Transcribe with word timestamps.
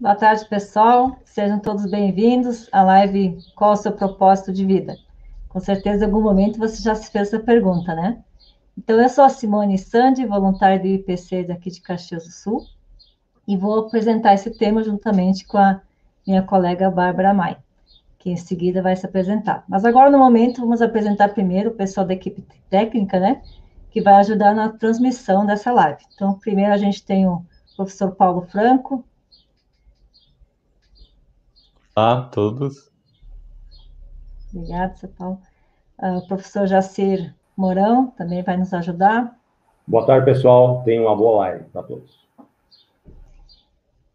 boa 0.00 0.14
tarde, 0.14 0.46
pessoal. 0.46 1.18
Sejam 1.26 1.58
todos 1.58 1.84
bem-vindos 1.84 2.70
à 2.72 2.82
live 2.82 3.36
Qual 3.54 3.72
o 3.72 3.76
seu 3.76 3.92
propósito 3.92 4.50
de 4.50 4.64
vida? 4.64 4.96
Com 5.50 5.60
certeza, 5.60 6.04
em 6.04 6.06
algum 6.06 6.22
momento 6.22 6.58
você 6.58 6.82
já 6.82 6.94
se 6.94 7.10
fez 7.10 7.28
essa 7.28 7.38
pergunta, 7.38 7.94
né? 7.94 8.18
Então, 8.78 8.98
eu 8.98 9.08
sou 9.10 9.24
a 9.24 9.28
Simone 9.28 9.76
Sandi, 9.76 10.24
voluntária 10.24 10.78
do 10.78 10.86
IPC 10.86 11.44
daqui 11.44 11.70
de 11.70 11.82
Caxias 11.82 12.24
do 12.24 12.30
Sul, 12.30 12.64
e 13.46 13.58
vou 13.58 13.80
apresentar 13.80 14.32
esse 14.32 14.50
tema 14.50 14.82
juntamente 14.82 15.46
com 15.46 15.58
a 15.58 15.82
minha 16.26 16.42
colega 16.42 16.90
Bárbara 16.90 17.34
Mai, 17.34 17.58
que 18.18 18.30
em 18.30 18.36
seguida 18.36 18.80
vai 18.80 18.96
se 18.96 19.04
apresentar. 19.04 19.64
Mas 19.68 19.84
agora, 19.84 20.10
no 20.10 20.18
momento, 20.18 20.62
vamos 20.62 20.80
apresentar 20.80 21.28
primeiro 21.34 21.70
o 21.70 21.74
pessoal 21.74 22.06
da 22.06 22.14
equipe 22.14 22.42
técnica, 22.70 23.20
né? 23.20 23.42
Que 23.90 24.00
vai 24.00 24.14
ajudar 24.14 24.54
na 24.54 24.70
transmissão 24.70 25.44
dessa 25.44 25.70
live. 25.70 26.02
Então, 26.14 26.38
primeiro 26.38 26.72
a 26.72 26.78
gente 26.78 27.04
tem 27.04 27.28
o 27.28 27.44
professor 27.76 28.12
Paulo 28.12 28.46
Franco. 28.50 29.04
Olá 31.96 32.18
a 32.18 32.22
todos. 32.22 32.88
Obrigada, 34.54 34.94
seu 34.96 35.08
Paulo. 35.08 35.40
Uh, 36.00 36.18
o 36.18 36.26
professor 36.28 36.66
Jacir 36.66 37.34
Mourão 37.56 38.06
também 38.16 38.42
vai 38.44 38.56
nos 38.56 38.72
ajudar. 38.72 39.36
Boa 39.86 40.06
tarde, 40.06 40.24
pessoal. 40.24 40.82
Tenham 40.84 41.06
uma 41.06 41.16
boa 41.16 41.40
live 41.40 41.64
para 41.64 41.82
todos. 41.82 42.20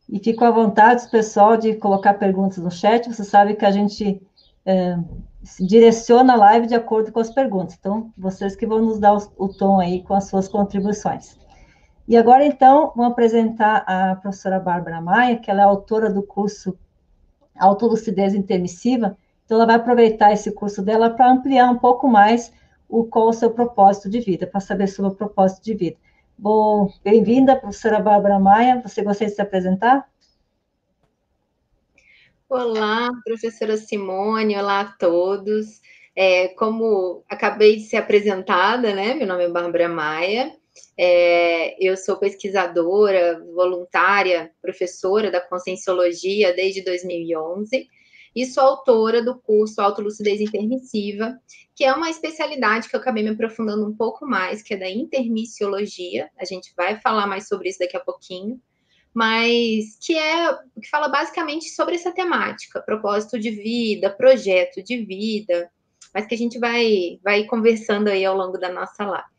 E 0.07 0.19
fico 0.19 0.45
à 0.45 0.51
vontade, 0.51 1.09
pessoal, 1.09 1.57
de 1.57 1.75
colocar 1.75 2.13
perguntas 2.13 2.59
no 2.59 2.71
chat. 2.71 3.11
Você 3.11 3.25
sabe 3.25 3.55
que 3.55 3.65
a 3.65 3.71
gente 3.71 4.21
é, 4.65 4.97
direciona 5.59 6.33
a 6.33 6.37
live 6.37 6.67
de 6.67 6.75
acordo 6.75 7.11
com 7.11 7.19
as 7.19 7.29
perguntas. 7.29 7.75
Então, 7.77 8.09
vocês 8.17 8.55
que 8.55 8.65
vão 8.65 8.81
nos 8.81 8.99
dar 8.99 9.17
o, 9.17 9.31
o 9.37 9.49
tom 9.49 9.81
aí 9.81 10.01
com 10.01 10.13
as 10.13 10.29
suas 10.29 10.47
contribuições. 10.47 11.37
E 12.07 12.15
agora, 12.15 12.45
então, 12.45 12.93
vou 12.95 13.05
apresentar 13.05 13.83
a 13.85 14.15
professora 14.15 14.59
Bárbara 14.59 15.01
Maia, 15.01 15.37
que 15.37 15.51
ela 15.51 15.61
é 15.61 15.65
autora 15.65 16.09
do 16.09 16.23
curso 16.23 16.77
Autolucidez 17.57 18.33
Intermissiva, 18.33 19.17
então, 19.45 19.57
ela 19.57 19.67
vai 19.67 19.75
aproveitar 19.75 20.33
esse 20.33 20.51
curso 20.51 20.81
dela 20.81 21.11
para 21.11 21.31
ampliar 21.31 21.69
um 21.69 21.77
pouco 21.77 22.07
mais 22.07 22.51
o 22.89 23.03
qual 23.03 23.29
o 23.29 23.33
seu 23.33 23.51
propósito 23.51 24.09
de 24.09 24.19
vida, 24.19 24.47
para 24.47 24.59
saber 24.59 24.87
sobre 24.87 25.11
o 25.11 25.15
propósito 25.15 25.63
de 25.63 25.75
vida. 25.75 25.97
Bom, 26.35 26.91
bem-vinda, 27.03 27.55
professora 27.55 27.99
Bárbara 27.99 28.39
Maia. 28.39 28.81
Você 28.83 29.03
gostaria 29.03 29.29
de 29.29 29.35
se 29.35 29.41
apresentar? 29.41 30.09
Olá, 32.49 33.07
professora 33.23 33.77
Simone, 33.77 34.57
olá 34.57 34.81
a 34.81 34.91
todos. 34.93 35.79
É, 36.15 36.47
como 36.49 37.23
acabei 37.29 37.75
de 37.75 37.83
ser 37.83 37.97
apresentada, 37.97 38.95
né? 38.95 39.13
Meu 39.13 39.27
nome 39.27 39.43
é 39.43 39.49
Bárbara 39.49 39.87
Maia. 39.87 40.55
É, 40.97 41.75
eu 41.83 41.95
sou 41.97 42.17
pesquisadora, 42.17 43.43
voluntária, 43.53 44.51
professora 44.61 45.31
da 45.31 45.41
Conscienciologia 45.41 46.53
desde 46.53 46.81
2011 46.81 47.89
e 48.35 48.45
sou 48.45 48.63
autora 48.63 49.23
do 49.23 49.39
curso 49.39 49.81
Autolucidez 49.81 50.41
Intermissiva, 50.41 51.39
que 51.73 51.85
é 51.85 51.93
uma 51.93 52.09
especialidade 52.09 52.89
que 52.89 52.95
eu 52.95 52.99
acabei 52.99 53.23
me 53.23 53.29
aprofundando 53.29 53.87
um 53.87 53.95
pouco 53.95 54.25
mais, 54.25 54.61
que 54.61 54.73
é 54.73 54.77
da 54.77 54.89
intermissiologia. 54.89 56.29
A 56.37 56.43
gente 56.43 56.73
vai 56.75 56.99
falar 56.99 57.27
mais 57.27 57.47
sobre 57.47 57.69
isso 57.69 57.79
daqui 57.79 57.95
a 57.95 58.01
pouquinho, 58.01 58.59
mas 59.13 59.97
que 60.01 60.17
é 60.17 60.53
que 60.81 60.89
fala 60.89 61.07
basicamente 61.07 61.69
sobre 61.69 61.95
essa 61.95 62.11
temática, 62.11 62.81
propósito 62.81 63.39
de 63.39 63.51
vida, 63.51 64.09
projeto 64.09 64.83
de 64.83 64.97
vida, 64.97 65.71
mas 66.13 66.25
que 66.27 66.35
a 66.35 66.37
gente 66.37 66.59
vai 66.59 67.17
vai 67.23 67.45
conversando 67.45 68.09
aí 68.09 68.25
ao 68.25 68.35
longo 68.35 68.57
da 68.57 68.69
nossa 68.69 69.05
live. 69.05 69.34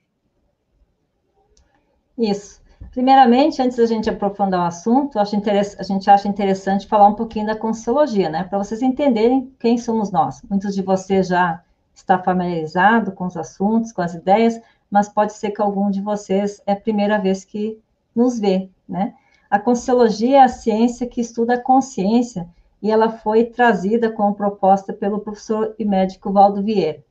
Isso. 2.19 2.61
Primeiramente, 2.91 3.61
antes 3.61 3.77
da 3.77 3.87
gente 3.87 4.09
aprofundar 4.09 4.61
o 4.61 4.67
assunto, 4.67 5.19
a 5.19 5.25
gente 5.25 6.11
acha 6.11 6.29
interessante 6.29 6.87
falar 6.87 7.09
um 7.09 7.15
pouquinho 7.15 7.47
da 7.47 7.57
Consciologia, 7.57 8.29
né? 8.29 8.45
Para 8.45 8.59
vocês 8.59 8.83
entenderem 8.83 9.53
quem 9.59 9.77
somos 9.77 10.11
nós. 10.11 10.43
Muitos 10.49 10.75
de 10.75 10.83
vocês 10.83 11.29
já 11.29 11.63
está 11.95 12.19
familiarizado 12.19 13.13
com 13.13 13.27
os 13.27 13.37
assuntos, 13.37 13.93
com 13.93 14.03
as 14.03 14.15
ideias, 14.15 14.61
mas 14.91 15.09
pode 15.09 15.33
ser 15.35 15.51
que 15.51 15.61
algum 15.61 15.91
de 15.91 16.01
vocês 16.01 16.63
é 16.67 16.73
a 16.73 16.81
primeira 16.81 17.19
vez 17.19 17.45
que 17.45 17.79
nos 18.15 18.39
vê, 18.39 18.69
né? 18.89 19.15
A 19.51 19.59
Consciologia 19.59 20.39
é 20.39 20.43
a 20.43 20.49
ciência 20.49 21.07
que 21.07 21.21
estuda 21.21 21.55
a 21.55 21.61
consciência 21.61 22.49
e 22.83 22.91
ela 22.91 23.11
foi 23.11 23.45
trazida 23.45 24.11
como 24.11 24.35
proposta 24.35 24.93
pelo 24.93 25.21
professor 25.21 25.75
e 25.79 25.85
médico 25.85 26.33
Valdo 26.33 26.63
Vieira, 26.63 27.03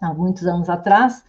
há 0.00 0.12
muitos 0.12 0.46
anos 0.46 0.68
atrás, 0.68 1.24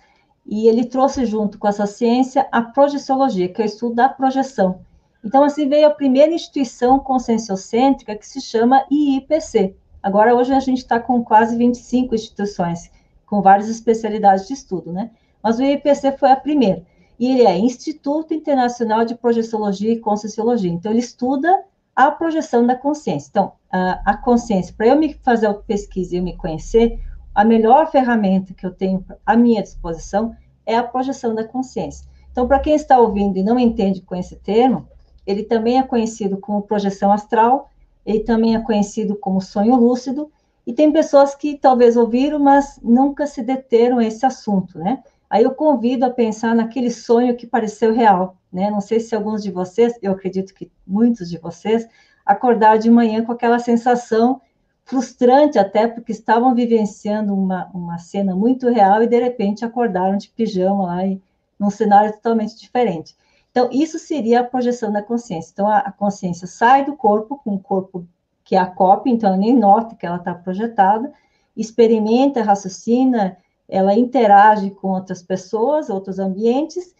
e 0.47 0.67
ele 0.67 0.85
trouxe 0.85 1.25
junto 1.25 1.59
com 1.59 1.67
essa 1.67 1.85
ciência 1.85 2.47
a 2.51 2.61
projeciologia, 2.61 3.49
que 3.49 3.61
é 3.61 3.65
o 3.65 3.67
estudo 3.67 3.95
da 3.95 4.07
projeção. 4.07 4.79
Então, 5.23 5.43
assim 5.43 5.67
veio 5.67 5.87
a 5.87 5.91
primeira 5.91 6.33
instituição 6.33 6.99
conscienciocêntrica 6.99 8.15
que 8.15 8.25
se 8.25 8.39
chama 8.39 8.85
IIPC. 8.89 9.75
Agora, 10.01 10.33
hoje 10.33 10.53
a 10.53 10.59
gente 10.59 10.77
está 10.77 10.99
com 10.99 11.23
quase 11.23 11.57
25 11.57 12.15
instituições, 12.15 12.89
com 13.25 13.41
várias 13.41 13.67
especialidades 13.67 14.47
de 14.47 14.53
estudo, 14.53 14.93
né? 14.93 15.11
Mas 15.43 15.59
o 15.59 15.63
IIPC 15.63 16.17
foi 16.17 16.31
a 16.31 16.35
primeira. 16.35 16.83
E 17.19 17.31
ele 17.31 17.43
é 17.43 17.57
Instituto 17.57 18.33
Internacional 18.33 19.03
de 19.03 19.15
Projeciologia 19.15 19.91
e 19.91 19.99
Conscienciologia. 19.99 20.71
Então, 20.71 20.91
ele 20.91 21.01
estuda 21.01 21.63
a 21.95 22.11
projeção 22.11 22.65
da 22.65 22.75
consciência. 22.75 23.29
Então, 23.29 23.53
a, 23.71 24.15
consciência, 24.15 24.73
para 24.77 24.87
eu 24.87 24.95
me 24.95 25.13
fazer 25.15 25.47
a 25.47 25.53
pesquisa 25.53 26.15
e 26.15 26.19
eu 26.19 26.23
me 26.23 26.37
conhecer, 26.37 26.99
a 27.37 27.45
melhor 27.45 27.91
ferramenta 27.91 28.51
que 28.51 28.65
eu 28.65 28.71
tenho 28.71 29.05
à 29.23 29.37
minha 29.37 29.61
disposição 29.61 30.35
é 30.65 30.75
a 30.75 30.81
projeção 30.81 31.35
da 31.35 31.43
consciência. 31.43 32.03
Então, 32.31 32.47
para 32.47 32.57
quem 32.57 32.73
está 32.73 32.97
ouvindo 32.97 33.37
e 33.37 33.43
não 33.43 33.59
entende 33.59 34.01
com 34.01 34.15
esse 34.15 34.37
termo, 34.37 34.87
ele 35.23 35.43
também 35.43 35.77
é 35.77 35.83
conhecido 35.83 36.37
como 36.37 36.63
projeção 36.63 37.11
astral, 37.11 37.69
ele 38.03 38.21
também 38.21 38.55
é 38.55 38.59
conhecido 38.59 39.15
como 39.15 39.39
sonho 39.39 39.75
lúcido, 39.75 40.31
e 40.65 40.73
tem 40.73 40.91
pessoas 40.91 41.35
que 41.35 41.55
talvez 41.55 41.95
ouviram, 41.95 42.39
mas 42.39 42.79
nunca 42.81 43.27
se 43.27 43.43
deteram 43.43 43.99
a 43.99 44.03
esse 44.03 44.25
assunto, 44.25 44.79
né? 44.79 45.03
Aí 45.29 45.43
eu 45.43 45.51
convido 45.51 46.07
a 46.07 46.09
pensar 46.09 46.55
naquele 46.55 46.89
sonho 46.89 47.37
que 47.37 47.45
pareceu 47.45 47.93
real, 47.93 48.35
né? 48.51 48.71
Não 48.71 48.81
sei 48.81 48.99
se 48.99 49.13
alguns 49.13 49.43
de 49.43 49.51
vocês, 49.51 49.93
eu 50.01 50.11
acredito 50.11 50.55
que 50.55 50.71
muitos 50.87 51.29
de 51.29 51.37
vocês, 51.37 51.87
acordaram 52.25 52.79
de 52.79 52.89
manhã 52.89 53.23
com 53.23 53.31
aquela 53.31 53.59
sensação 53.59 54.41
frustrante 54.87 55.59
até 55.59 55.85
porque 55.85 56.13
estavam 56.13 56.55
vivenciando 56.55 57.33
uma, 57.33 57.69
uma 57.73 57.97
cena 57.97 58.33
muito 58.33 58.69
real 58.69 59.03
e 59.03 59.07
de 59.07 59.19
repente 59.19 59.65
acordaram 59.65 60.15
de 60.15 60.29
pijama 60.29 60.85
lá 60.85 61.05
e 61.05 61.21
num 61.59 61.69
cenário 61.69 62.13
totalmente 62.13 62.57
diferente. 62.57 63.13
Então, 63.51 63.69
isso 63.69 63.99
seria 63.99 64.39
a 64.39 64.43
projeção 64.45 64.89
da 64.89 65.01
consciência. 65.01 65.51
Então, 65.51 65.67
a, 65.67 65.79
a 65.79 65.91
consciência 65.91 66.47
sai 66.47 66.85
do 66.85 66.95
corpo, 66.95 67.37
com 67.43 67.55
o 67.55 67.59
corpo 67.59 68.07
que 68.45 68.55
é 68.55 68.59
a 68.59 68.65
cópia, 68.65 69.11
então 69.11 69.27
ela 69.27 69.37
nem 69.37 69.53
nota 69.53 69.93
que 69.93 70.05
ela 70.05 70.17
está 70.17 70.33
projetada, 70.33 71.11
experimenta, 71.55 72.41
raciocina, 72.41 73.37
ela 73.67 73.93
interage 73.93 74.71
com 74.71 74.91
outras 74.91 75.21
pessoas, 75.21 75.89
outros 75.89 76.17
ambientes, 76.17 76.95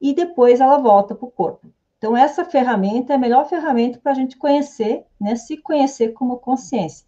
e 0.00 0.14
depois 0.14 0.60
ela 0.60 0.78
volta 0.78 1.12
para 1.12 1.26
o 1.26 1.30
corpo. 1.30 1.66
Então, 1.98 2.16
essa 2.16 2.44
ferramenta 2.44 3.12
é 3.12 3.16
a 3.16 3.18
melhor 3.18 3.48
ferramenta 3.48 3.98
para 4.00 4.12
a 4.12 4.14
gente 4.14 4.36
conhecer, 4.36 5.04
né, 5.20 5.34
se 5.34 5.56
conhecer 5.56 6.12
como 6.12 6.36
consciência. 6.36 7.04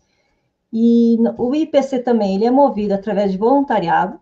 E 0.77 1.17
o 1.39 1.55
IPC 1.55 2.01
também, 2.01 2.35
ele 2.35 2.47
é 2.47 2.51
movido 2.51 2.95
através 2.95 3.31
de 3.31 3.39
voluntariado, 3.39 4.19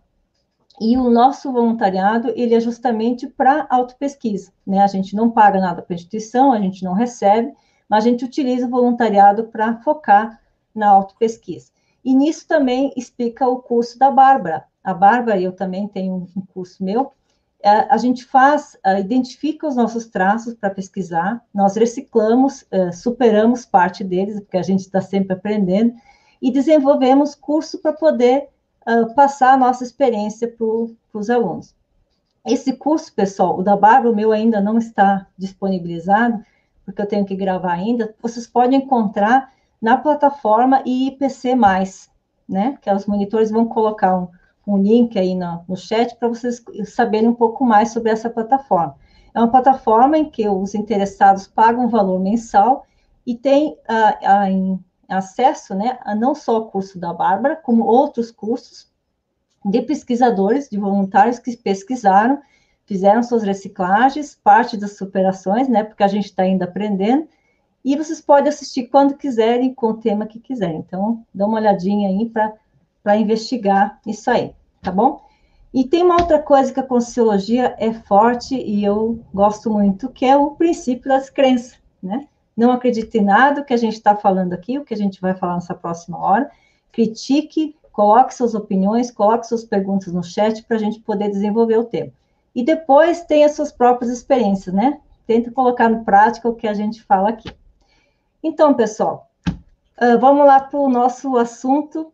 e 0.79 0.95
o 0.95 1.09
nosso 1.09 1.51
voluntariado, 1.51 2.31
ele 2.35 2.53
é 2.53 2.59
justamente 2.59 3.25
para 3.25 3.65
autopesquisa, 3.71 4.51
né? 4.65 4.79
A 4.79 4.87
gente 4.87 5.15
não 5.15 5.31
paga 5.31 5.59
nada 5.59 5.81
para 5.81 5.93
a 5.93 5.97
instituição, 5.97 6.51
a 6.51 6.59
gente 6.59 6.83
não 6.83 6.93
recebe, 6.93 7.53
mas 7.89 8.05
a 8.05 8.07
gente 8.07 8.23
utiliza 8.23 8.67
o 8.67 8.69
voluntariado 8.69 9.45
para 9.45 9.77
focar 9.81 10.39
na 10.75 10.89
autopesquisa. 10.89 11.71
E 12.05 12.13
nisso 12.13 12.47
também 12.47 12.93
explica 12.95 13.47
o 13.47 13.57
curso 13.57 13.97
da 13.97 14.11
Bárbara. 14.11 14.65
A 14.83 14.93
Bárbara, 14.93 15.41
eu 15.41 15.53
também 15.53 15.87
tenho 15.87 16.27
um 16.35 16.45
curso 16.53 16.83
meu, 16.83 17.13
é, 17.63 17.87
a 17.89 17.97
gente 17.97 18.25
faz, 18.25 18.77
identifica 18.99 19.65
os 19.65 19.75
nossos 19.75 20.05
traços 20.05 20.53
para 20.53 20.69
pesquisar, 20.69 21.41
nós 21.53 21.75
reciclamos, 21.77 22.65
é, 22.69 22.91
superamos 22.91 23.65
parte 23.65 24.03
deles, 24.03 24.39
porque 24.39 24.57
a 24.57 24.63
gente 24.63 24.81
está 24.81 25.01
sempre 25.01 25.33
aprendendo, 25.33 25.93
e 26.43 26.51
desenvolvemos 26.51 27.33
curso 27.33 27.77
para 27.79 27.93
poder 27.93 28.49
uh, 28.85 29.15
passar 29.15 29.53
a 29.53 29.57
nossa 29.57 29.81
experiência 29.81 30.45
para 30.45 31.19
os 31.19 31.29
alunos. 31.29 31.73
Esse 32.45 32.73
curso, 32.73 33.13
pessoal, 33.13 33.57
o 33.57 33.63
da 33.63 33.77
Bárbara, 33.77 34.11
o 34.11 34.15
meu 34.15 34.33
ainda 34.33 34.59
não 34.59 34.77
está 34.77 35.25
disponibilizado, 35.37 36.43
porque 36.83 37.01
eu 37.01 37.07
tenho 37.07 37.25
que 37.25 37.33
gravar 37.33 37.71
ainda, 37.71 38.13
vocês 38.21 38.45
podem 38.45 38.79
encontrar 38.79 39.53
na 39.81 39.95
plataforma 39.95 40.83
IPC+, 40.85 41.55
né, 42.47 42.77
que 42.81 42.91
os 42.91 43.05
monitores 43.05 43.49
vão 43.49 43.65
colocar 43.65 44.13
um, 44.17 44.27
um 44.67 44.77
link 44.77 45.17
aí 45.17 45.33
no, 45.35 45.63
no 45.65 45.77
chat 45.77 46.13
para 46.17 46.27
vocês 46.27 46.61
saberem 46.87 47.29
um 47.29 47.33
pouco 47.33 47.63
mais 47.63 47.93
sobre 47.93 48.11
essa 48.11 48.29
plataforma. 48.29 48.97
É 49.33 49.39
uma 49.39 49.49
plataforma 49.49 50.17
em 50.17 50.29
que 50.29 50.47
os 50.49 50.75
interessados 50.75 51.47
pagam 51.47 51.85
um 51.85 51.89
valor 51.89 52.19
mensal 52.19 52.85
e 53.25 53.33
tem 53.33 53.77
uh, 53.89 54.73
uh, 54.75 54.79
acesso 55.13 55.73
né, 55.75 55.97
a 56.01 56.13
não 56.15 56.35
só 56.35 56.57
o 56.59 56.65
curso 56.65 56.99
da 56.99 57.13
Bárbara, 57.13 57.55
como 57.55 57.85
outros 57.85 58.31
cursos 58.31 58.91
de 59.65 59.81
pesquisadores, 59.81 60.69
de 60.69 60.77
voluntários 60.77 61.39
que 61.39 61.55
pesquisaram, 61.55 62.41
fizeram 62.85 63.23
suas 63.23 63.43
reciclagens, 63.43 64.35
parte 64.35 64.75
das 64.75 64.97
superações, 64.97 65.69
né, 65.69 65.83
porque 65.83 66.03
a 66.03 66.07
gente 66.07 66.25
está 66.25 66.43
ainda 66.43 66.65
aprendendo, 66.65 67.27
E 67.85 67.97
vocês 67.97 68.21
podem 68.21 68.49
assistir 68.49 68.87
quando 68.87 69.17
quiserem, 69.17 69.73
com 69.73 69.87
o 69.87 69.97
tema 69.97 70.25
que 70.25 70.39
quiserem. 70.39 70.77
Então, 70.77 71.25
dá 71.33 71.45
uma 71.45 71.57
olhadinha 71.57 72.07
aí 72.07 72.29
para 72.29 73.17
investigar 73.17 73.99
isso 74.07 74.31
aí, 74.31 74.55
tá 74.81 74.91
bom? 74.91 75.21
E 75.73 75.83
tem 75.83 76.03
uma 76.03 76.15
outra 76.15 76.39
coisa 76.39 76.71
que 76.71 76.79
a 76.79 76.83
Conscienciologia 76.83 77.75
é 77.77 77.91
forte 77.91 78.55
e 78.55 78.85
eu 78.85 79.19
gosto 79.33 79.69
muito, 79.69 80.09
que 80.09 80.25
é 80.25 80.37
o 80.37 80.51
princípio 80.51 81.09
das 81.09 81.29
crenças, 81.29 81.77
né? 82.01 82.27
Não 82.55 82.71
acredite 82.71 83.17
em 83.17 83.23
nada 83.23 83.63
que 83.63 83.73
a 83.73 83.77
gente 83.77 83.93
está 83.93 84.15
falando 84.15 84.53
aqui, 84.53 84.77
o 84.77 84.85
que 84.85 84.93
a 84.93 84.97
gente 84.97 85.19
vai 85.19 85.33
falar 85.35 85.55
nessa 85.55 85.73
próxima 85.73 86.17
hora. 86.17 86.51
Critique, 86.91 87.75
coloque 87.91 88.33
suas 88.33 88.53
opiniões, 88.53 89.09
coloque 89.09 89.47
suas 89.47 89.63
perguntas 89.63 90.13
no 90.13 90.23
chat 90.23 90.63
para 90.63 90.77
a 90.77 90.79
gente 90.79 90.99
poder 90.99 91.29
desenvolver 91.29 91.77
o 91.77 91.83
tema. 91.83 92.11
E 92.53 92.63
depois 92.63 93.21
tenha 93.21 93.49
suas 93.49 93.71
próprias 93.71 94.11
experiências, 94.11 94.73
né? 94.73 94.99
Tenta 95.25 95.51
colocar 95.51 95.89
no 95.89 96.03
prática 96.03 96.47
o 96.47 96.55
que 96.55 96.67
a 96.67 96.73
gente 96.73 97.01
fala 97.01 97.29
aqui. 97.29 97.49
Então, 98.43 98.73
pessoal, 98.73 99.29
uh, 99.49 100.19
vamos 100.19 100.45
lá 100.45 100.59
para 100.59 100.79
o 100.79 100.89
nosso 100.89 101.37
assunto, 101.37 102.11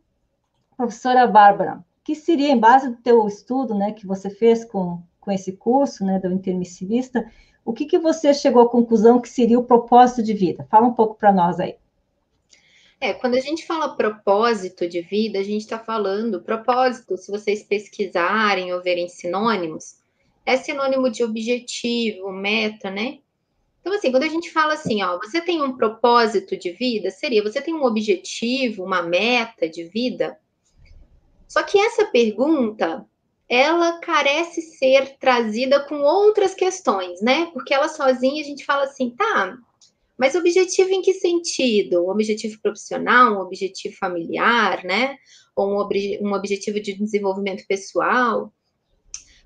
professora 0.77 1.27
Bárbara, 1.27 1.83
que 2.03 2.15
seria, 2.15 2.51
em 2.51 2.57
base 2.57 2.89
do 2.89 2.97
teu 2.97 3.27
estudo, 3.27 3.75
né, 3.75 3.91
que 3.91 4.07
você 4.07 4.29
fez 4.29 4.63
com, 4.63 5.01
com 5.19 5.31
esse 5.31 5.53
curso, 5.53 6.05
né, 6.05 6.19
do 6.19 6.31
intermissivista, 6.31 7.25
o 7.69 7.73
que, 7.73 7.85
que 7.85 7.99
você 7.99 8.33
chegou 8.33 8.63
à 8.63 8.67
conclusão 8.67 9.21
que 9.21 9.29
seria 9.29 9.59
o 9.59 9.63
propósito 9.63 10.23
de 10.23 10.33
vida? 10.33 10.65
Fala 10.71 10.87
um 10.87 10.93
pouco 10.93 11.13
para 11.13 11.31
nós 11.31 11.59
aí. 11.59 11.75
É, 12.99 13.13
quando 13.13 13.35
a 13.35 13.39
gente 13.39 13.63
fala 13.63 13.95
propósito 13.95 14.89
de 14.89 15.01
vida, 15.01 15.37
a 15.37 15.43
gente 15.43 15.61
está 15.61 15.77
falando 15.77 16.41
propósito, 16.41 17.15
se 17.15 17.29
vocês 17.29 17.61
pesquisarem 17.61 18.73
ou 18.73 18.81
verem 18.81 19.07
sinônimos, 19.07 19.99
é 20.43 20.57
sinônimo 20.57 21.11
de 21.11 21.23
objetivo, 21.23 22.31
meta, 22.31 22.89
né? 22.89 23.19
Então, 23.81 23.93
assim, 23.93 24.09
quando 24.09 24.23
a 24.23 24.29
gente 24.29 24.49
fala 24.49 24.73
assim, 24.73 25.03
ó, 25.03 25.19
você 25.19 25.39
tem 25.39 25.61
um 25.61 25.77
propósito 25.77 26.57
de 26.57 26.71
vida, 26.71 27.11
seria 27.11 27.43
você 27.43 27.61
tem 27.61 27.75
um 27.75 27.83
objetivo, 27.83 28.83
uma 28.83 29.03
meta 29.03 29.69
de 29.69 29.83
vida. 29.83 30.39
Só 31.47 31.61
que 31.61 31.77
essa 31.77 32.05
pergunta, 32.05 33.05
ela 33.49 33.99
carece 33.99 34.61
ser 34.61 35.17
trazida 35.17 35.79
com 35.79 36.01
outras 36.01 36.53
questões, 36.53 37.19
né? 37.21 37.49
Porque 37.51 37.73
ela 37.73 37.89
sozinha 37.89 38.41
a 38.41 38.45
gente 38.45 38.63
fala 38.63 38.83
assim, 38.83 39.09
tá, 39.09 39.57
mas 40.19 40.35
objetivo 40.35 40.91
em 40.91 41.01
que 41.01 41.13
sentido? 41.13 42.05
Um 42.05 42.09
objetivo 42.09 42.59
profissional, 42.61 43.33
um 43.33 43.41
objetivo 43.41 43.95
familiar, 43.95 44.83
né? 44.83 45.17
Ou 45.55 45.71
um, 45.71 45.77
ob 45.77 46.19
um 46.21 46.33
objetivo 46.33 46.79
de 46.79 46.93
desenvolvimento 46.93 47.65
pessoal? 47.65 48.53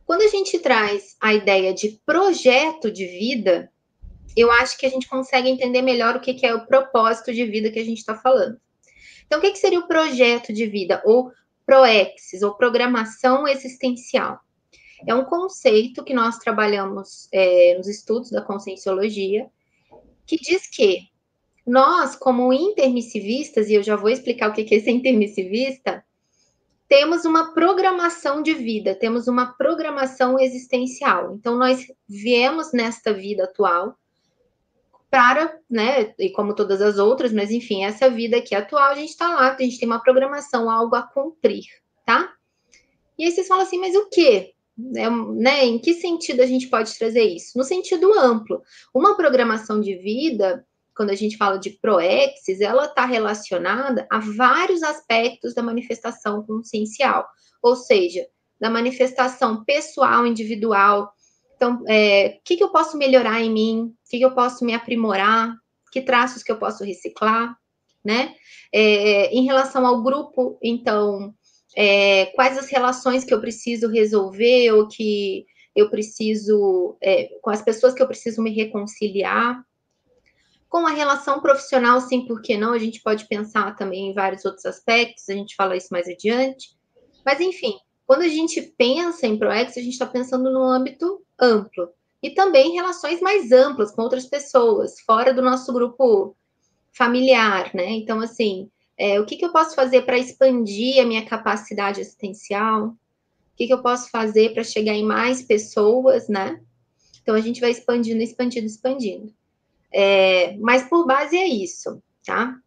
Quando 0.06 0.24
a 0.24 0.28
gente 0.28 0.60
traz 0.60 1.16
a 1.22 1.34
ideia 1.34 1.74
de 1.74 2.02
projeto 2.06 2.92
de 2.92 3.06
vida, 3.06 3.72
eu 4.36 4.52
acho 4.52 4.78
que 4.78 4.86
a 4.86 4.90
gente 4.90 5.08
consegue 5.08 5.48
entender 5.48 5.82
melhor 5.82 6.16
o 6.16 6.20
que, 6.20 6.34
que 6.34 6.46
é 6.46 6.54
o 6.54 6.66
propósito 6.66 7.32
de 7.32 7.46
vida 7.46 7.72
que 7.72 7.80
a 7.80 7.86
gente 7.86 8.00
está 8.00 8.16
falando. 8.16 8.60
Então, 9.26 9.40
o 9.40 9.42
que, 9.42 9.52
que 9.52 9.60
seria 9.60 9.80
o 9.80 9.88
projeto 9.88 10.52
de 10.52 10.66
vida, 10.66 11.02
ou 11.06 11.32
ProExis, 11.66 12.42
ou 12.42 12.56
programação 12.56 13.48
existencial? 13.48 14.40
É 15.06 15.14
um 15.14 15.26
conceito 15.26 16.04
que 16.04 16.14
nós 16.14 16.38
trabalhamos 16.38 17.28
é, 17.32 17.76
nos 17.78 17.88
estudos 17.88 18.32
da 18.32 18.42
conscienciologia, 18.42 19.50
que 20.26 20.38
diz 20.38 20.68
que 20.68 21.10
nós, 21.66 22.16
como 22.16 22.54
intermissivistas, 22.54 23.70
e 23.70 23.74
eu 23.74 23.84
já 23.84 23.96
vou 23.96 24.10
explicar 24.10 24.50
o 24.50 24.54
que 24.54 24.74
é 24.74 24.80
ser 24.80 24.92
intermissivista, 24.92 26.04
temos 26.88 27.26
uma 27.26 27.54
programação 27.54 28.42
de 28.42 28.54
vida, 28.54 28.94
temos 28.94 29.28
uma 29.28 29.54
programação 29.54 30.40
existencial. 30.40 31.36
Então, 31.36 31.58
nós 31.58 31.86
viemos 32.08 32.72
nesta 32.72 33.14
vida 33.14 33.46
atual 33.46 33.98
para, 35.14 35.56
né, 35.70 36.12
e 36.18 36.32
como 36.32 36.56
todas 36.56 36.82
as 36.82 36.98
outras, 36.98 37.32
mas 37.32 37.52
enfim, 37.52 37.86
essa 37.86 38.10
vida 38.10 38.38
aqui 38.38 38.56
atual, 38.56 38.90
a 38.90 38.96
gente 38.96 39.12
está 39.12 39.30
lá, 39.30 39.54
a 39.54 39.62
gente 39.62 39.78
tem 39.78 39.88
uma 39.88 40.02
programação, 40.02 40.72
algo 40.72 40.96
a 40.96 41.04
cumprir, 41.04 41.66
tá? 42.04 42.34
E 43.16 43.26
aí 43.26 43.32
vocês 43.32 43.48
falam 43.48 43.64
assim, 43.64 43.78
mas 43.78 43.96
o 43.96 44.10
quê? 44.10 44.54
É, 44.96 45.08
né, 45.12 45.66
em 45.66 45.78
que 45.78 45.94
sentido 45.94 46.42
a 46.42 46.48
gente 46.48 46.68
pode 46.68 46.98
trazer 46.98 47.22
isso? 47.22 47.56
No 47.56 47.64
sentido 47.64 48.12
amplo. 48.12 48.64
Uma 48.92 49.16
programação 49.16 49.80
de 49.80 49.94
vida, 49.98 50.66
quando 50.96 51.12
a 51.12 51.16
gente 51.16 51.38
fala 51.38 51.60
de 51.60 51.70
proexis, 51.70 52.60
ela 52.60 52.86
está 52.86 53.06
relacionada 53.06 54.08
a 54.10 54.18
vários 54.18 54.82
aspectos 54.82 55.54
da 55.54 55.62
manifestação 55.62 56.42
consciencial, 56.42 57.24
ou 57.62 57.76
seja, 57.76 58.26
da 58.60 58.68
manifestação 58.68 59.64
pessoal, 59.64 60.26
individual, 60.26 61.14
então, 61.64 61.82
é, 61.88 62.40
o 62.40 62.44
que, 62.44 62.58
que 62.58 62.64
eu 62.64 62.70
posso 62.70 62.98
melhorar 62.98 63.42
em 63.42 63.50
mim? 63.50 63.86
O 63.86 64.10
que, 64.10 64.18
que 64.18 64.26
eu 64.26 64.36
posso 64.36 64.66
me 64.66 64.74
aprimorar? 64.74 65.56
Que 65.94 66.02
traços 66.02 66.44
que 66.44 66.52
eu 66.52 66.60
posso 66.60 66.84
reciclar? 66.84 67.56
Né? 68.04 68.36
É, 68.74 69.34
em 69.34 69.46
relação 69.46 69.86
ao 69.86 70.04
grupo, 70.04 70.58
então, 70.62 71.34
é, 71.74 72.26
quais 72.36 72.58
as 72.58 72.70
relações 72.70 73.24
que 73.24 73.34
eu 73.34 73.40
preciso 73.40 73.88
resolver 73.88 74.74
ou 74.74 74.90
que 74.90 75.46
eu 75.74 75.90
preciso, 75.90 76.98
é, 77.02 77.30
com 77.42 77.50
as 77.50 77.62
pessoas 77.62 77.94
que 77.94 78.04
eu 78.04 78.08
preciso 78.08 78.42
me 78.42 78.54
reconciliar. 78.54 79.64
Com 80.68 80.86
a 80.86 80.92
relação 80.92 81.40
profissional, 81.40 82.02
sim, 82.02 82.26
por 82.26 82.42
que 82.42 82.58
não? 82.58 82.74
A 82.74 82.80
gente 82.80 83.02
pode 83.02 83.26
pensar 83.28 83.74
também 83.78 84.10
em 84.10 84.14
vários 84.14 84.44
outros 84.44 84.66
aspectos, 84.66 85.30
a 85.30 85.34
gente 85.34 85.56
fala 85.56 85.78
isso 85.78 85.88
mais 85.92 86.10
adiante. 86.10 86.76
Mas, 87.26 87.40
enfim, 87.40 87.78
quando 88.06 88.22
a 88.22 88.28
gente 88.28 88.62
pensa 88.62 89.26
em 89.26 89.38
ProEx, 89.38 89.78
a 89.78 89.82
gente 89.82 89.94
está 89.94 90.06
pensando 90.06 90.52
no 90.52 90.64
âmbito 90.64 91.22
amplo. 91.40 91.90
E 92.22 92.30
também 92.32 92.74
relações 92.74 93.20
mais 93.22 93.52
amplas 93.52 93.92
com 93.92 94.02
outras 94.02 94.26
pessoas, 94.26 95.00
fora 95.02 95.34
do 95.34 95.42
nosso 95.42 95.72
grupo 95.74 96.36
familiar, 96.92 97.72
né? 97.74 97.90
Então, 97.92 98.22
assim, 98.22 98.70
é, 98.98 99.20
o 99.20 99.26
que, 99.26 99.36
que 99.36 99.46
eu 99.46 99.52
posso 99.52 99.76
fazer 99.76 100.04
para 100.04 100.18
expandir 100.18 101.02
a 101.02 101.06
minha 101.06 101.26
capacidade 101.26 102.00
assistencial? 102.00 102.88
O 102.88 102.96
que, 103.58 103.68
que 103.68 103.74
eu 103.74 103.82
posso 103.82 104.10
fazer 104.10 104.54
para 104.54 104.64
chegar 104.64 104.94
em 104.94 105.04
mais 105.04 105.42
pessoas, 105.42 106.28
né? 106.30 106.62
Então, 107.22 107.36
a 107.36 107.42
gente 107.42 107.60
vai 107.60 107.72
expandindo, 107.72 108.22
expandindo, 108.22 108.68
expandindo. 108.68 109.34
É, 109.92 110.58
mas 110.58 110.84
por 110.84 111.06
base 111.06 111.38
é 111.38 111.48
isso, 111.48 112.02
tá? 112.26 112.58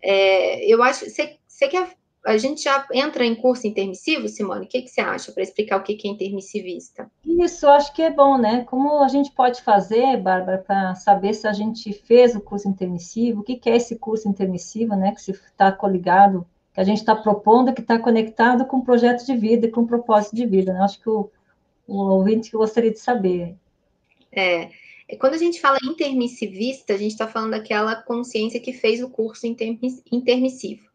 É, 0.00 0.66
eu 0.66 0.82
acho. 0.82 1.08
Você 1.08 1.68
quer 1.68 1.96
a 2.24 2.38
gente 2.38 2.62
já 2.62 2.86
entra 2.92 3.24
em 3.24 3.34
curso 3.34 3.66
intermissivo, 3.66 4.28
Simone? 4.28 4.64
O 4.64 4.68
que, 4.68 4.82
que 4.82 4.88
você 4.88 5.00
acha 5.00 5.32
para 5.32 5.42
explicar 5.42 5.78
o 5.78 5.82
que, 5.82 5.94
que 5.94 6.06
é 6.06 6.10
intermissivista? 6.10 7.10
Isso, 7.26 7.68
acho 7.68 7.92
que 7.92 8.02
é 8.02 8.10
bom, 8.10 8.38
né? 8.38 8.64
Como 8.64 9.02
a 9.02 9.08
gente 9.08 9.32
pode 9.32 9.60
fazer, 9.62 10.16
Bárbara, 10.18 10.58
para 10.58 10.94
saber 10.94 11.34
se 11.34 11.48
a 11.48 11.52
gente 11.52 11.92
fez 11.92 12.36
o 12.36 12.40
curso 12.40 12.68
intermissivo, 12.68 13.40
o 13.40 13.42
que, 13.42 13.56
que 13.56 13.68
é 13.68 13.76
esse 13.76 13.96
curso 13.96 14.28
intermissivo, 14.28 14.94
né? 14.94 15.12
Que 15.12 15.20
se 15.20 15.32
está 15.32 15.72
coligado, 15.72 16.46
que 16.72 16.80
a 16.80 16.84
gente 16.84 16.98
está 16.98 17.16
propondo, 17.16 17.74
que 17.74 17.80
está 17.80 17.98
conectado 17.98 18.66
com 18.66 18.78
o 18.78 18.84
projeto 18.84 19.26
de 19.26 19.36
vida 19.36 19.66
e 19.66 19.70
com 19.70 19.80
o 19.80 19.86
propósito 19.86 20.36
de 20.36 20.46
vida, 20.46 20.72
né? 20.72 20.80
Acho 20.80 21.00
que 21.00 21.10
o, 21.10 21.28
o 21.88 21.96
ouvinte 21.96 22.52
gostaria 22.52 22.92
de 22.92 23.00
saber. 23.00 23.56
É, 24.30 24.70
quando 25.18 25.34
a 25.34 25.38
gente 25.38 25.60
fala 25.60 25.78
intermissivista, 25.82 26.94
a 26.94 26.96
gente 26.96 27.12
está 27.12 27.26
falando 27.26 27.50
daquela 27.50 27.96
consciência 27.96 28.60
que 28.60 28.72
fez 28.72 29.02
o 29.02 29.10
curso 29.10 29.44
intermissivo 29.46 30.91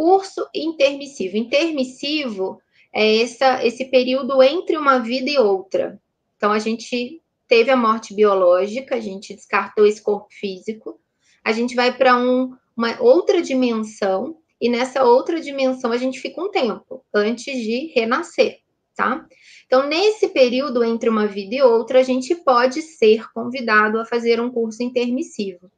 curso 0.00 0.48
intermissivo. 0.54 1.36
Intermissivo 1.36 2.58
é 2.90 3.20
essa, 3.20 3.62
esse 3.62 3.84
período 3.84 4.42
entre 4.42 4.78
uma 4.78 4.98
vida 4.98 5.28
e 5.28 5.36
outra. 5.36 6.00
Então, 6.38 6.50
a 6.52 6.58
gente 6.58 7.20
teve 7.46 7.70
a 7.70 7.76
morte 7.76 8.14
biológica, 8.14 8.94
a 8.94 9.00
gente 9.00 9.34
descartou 9.34 9.86
esse 9.86 10.00
corpo 10.00 10.28
físico, 10.30 10.98
a 11.44 11.52
gente 11.52 11.74
vai 11.74 11.94
para 11.94 12.16
um, 12.16 12.56
uma 12.74 12.98
outra 12.98 13.42
dimensão, 13.42 14.38
e 14.58 14.70
nessa 14.70 15.04
outra 15.04 15.38
dimensão 15.38 15.92
a 15.92 15.98
gente 15.98 16.18
fica 16.18 16.40
um 16.42 16.50
tempo 16.50 17.04
antes 17.12 17.54
de 17.62 17.92
renascer, 17.94 18.60
tá? 18.96 19.26
Então, 19.66 19.86
nesse 19.86 20.28
período 20.28 20.82
entre 20.82 21.10
uma 21.10 21.26
vida 21.26 21.56
e 21.56 21.62
outra, 21.62 22.00
a 22.00 22.02
gente 22.02 22.34
pode 22.36 22.80
ser 22.80 23.30
convidado 23.34 24.00
a 24.00 24.06
fazer 24.06 24.40
um 24.40 24.50
curso 24.50 24.82
intermissivo. 24.82 25.70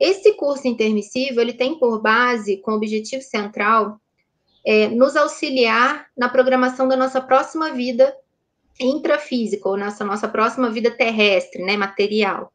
Esse 0.00 0.32
curso 0.32 0.66
intermissivo, 0.66 1.40
ele 1.40 1.52
tem 1.52 1.78
por 1.78 2.00
base, 2.00 2.56
com 2.56 2.72
objetivo 2.72 3.22
central, 3.22 4.00
é, 4.64 4.88
nos 4.88 5.14
auxiliar 5.14 6.06
na 6.16 6.28
programação 6.28 6.88
da 6.88 6.96
nossa 6.96 7.20
próxima 7.20 7.70
vida 7.72 8.16
intrafísica, 8.80 9.68
ou 9.68 9.76
nossa, 9.76 10.04
nossa 10.04 10.26
próxima 10.26 10.70
vida 10.70 10.90
terrestre, 10.90 11.62
né, 11.62 11.76
material. 11.76 12.50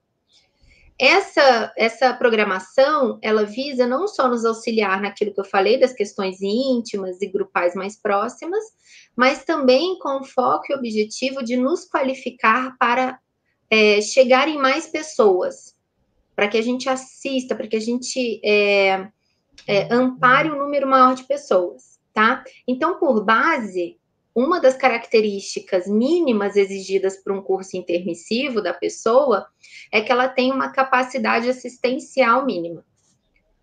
Essa, 0.97 1.73
essa 1.77 2.13
programação, 2.13 3.19
ela 3.21 3.43
visa 3.43 3.85
não 3.85 4.07
só 4.07 4.27
nos 4.29 4.45
auxiliar 4.45 5.01
naquilo 5.01 5.33
que 5.33 5.39
eu 5.39 5.45
falei, 5.45 5.77
das 5.77 5.93
questões 5.93 6.41
íntimas 6.41 7.21
e 7.21 7.27
grupais 7.27 7.75
mais 7.75 7.97
próximas, 7.97 8.63
mas 9.15 9.43
também 9.43 9.99
com 9.99 10.23
foco 10.23 10.65
e 10.69 10.73
objetivo 10.73 11.43
de 11.43 11.57
nos 11.57 11.85
qualificar 11.85 12.75
para 12.79 13.19
é, 13.69 14.01
chegar 14.01 14.47
em 14.47 14.57
mais 14.57 14.87
pessoas, 14.87 15.74
para 16.35 16.47
que 16.47 16.57
a 16.57 16.61
gente 16.61 16.89
assista, 16.89 17.55
para 17.55 17.67
que 17.67 17.75
a 17.75 17.81
gente 17.81 18.41
é, 18.43 19.07
é, 19.67 19.93
ampare 19.93 20.51
um 20.51 20.57
número 20.57 20.87
maior 20.87 21.15
de 21.15 21.23
pessoas, 21.23 21.99
tá? 22.13 22.43
Então, 22.67 22.99
por 22.99 23.23
base, 23.23 23.97
uma 24.35 24.59
das 24.59 24.75
características 24.75 25.87
mínimas 25.87 26.57
exigidas 26.57 27.15
para 27.15 27.33
um 27.33 27.41
curso 27.41 27.77
intermissivo 27.77 28.61
da 28.61 28.73
pessoa 28.73 29.47
é 29.91 30.01
que 30.01 30.11
ela 30.11 30.27
tem 30.27 30.51
uma 30.51 30.69
capacidade 30.69 31.49
assistencial 31.49 32.45
mínima. 32.45 32.83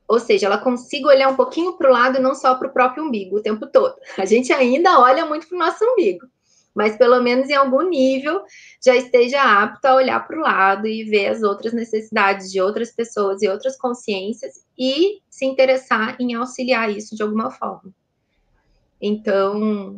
Ou 0.08 0.18
seja, 0.18 0.46
ela 0.46 0.58
consiga 0.58 1.08
olhar 1.08 1.28
um 1.28 1.36
pouquinho 1.36 1.74
para 1.74 1.90
o 1.90 1.92
lado 1.92 2.18
e 2.18 2.22
não 2.22 2.34
só 2.34 2.54
para 2.54 2.68
o 2.68 2.72
próprio 2.72 3.04
umbigo 3.04 3.36
o 3.36 3.42
tempo 3.42 3.66
todo. 3.66 3.94
A 4.18 4.24
gente 4.24 4.52
ainda 4.52 4.98
olha 4.98 5.26
muito 5.26 5.46
para 5.46 5.56
o 5.56 5.58
nosso 5.58 5.84
umbigo, 5.84 6.26
mas 6.74 6.96
pelo 6.96 7.20
menos 7.22 7.48
em 7.48 7.54
algum 7.54 7.82
nível 7.88 8.42
já 8.84 8.96
esteja 8.96 9.42
apto 9.42 9.86
a 9.86 9.94
olhar 9.94 10.26
para 10.26 10.38
o 10.38 10.42
lado 10.42 10.86
e 10.86 11.04
ver 11.04 11.28
as 11.28 11.42
outras 11.42 11.72
necessidades 11.72 12.50
de 12.50 12.60
outras 12.60 12.90
pessoas 12.90 13.42
e 13.42 13.48
outras 13.48 13.76
consciências 13.76 14.64
e 14.78 15.20
se 15.28 15.44
interessar 15.44 16.16
em 16.18 16.34
auxiliar 16.34 16.90
isso 16.90 17.14
de 17.14 17.22
alguma 17.22 17.50
forma. 17.50 17.92
Então. 19.00 19.96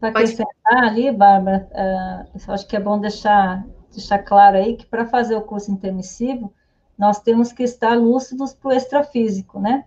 Para 0.00 0.10
acrescentar 0.10 0.84
ali, 0.84 1.10
Bárbara, 1.10 1.68
uh, 1.72 2.52
acho 2.52 2.66
que 2.68 2.76
é 2.76 2.80
bom 2.80 3.00
deixar, 3.00 3.66
deixar 3.90 4.18
claro 4.20 4.56
aí 4.56 4.76
que 4.76 4.86
para 4.86 5.06
fazer 5.06 5.34
o 5.34 5.42
curso 5.42 5.72
intermissivo, 5.72 6.52
nós 6.96 7.20
temos 7.20 7.52
que 7.52 7.62
estar 7.62 7.94
lúcidos 7.94 8.54
para 8.54 8.68
o 8.68 8.72
extrafísico, 8.72 9.60
né? 9.60 9.84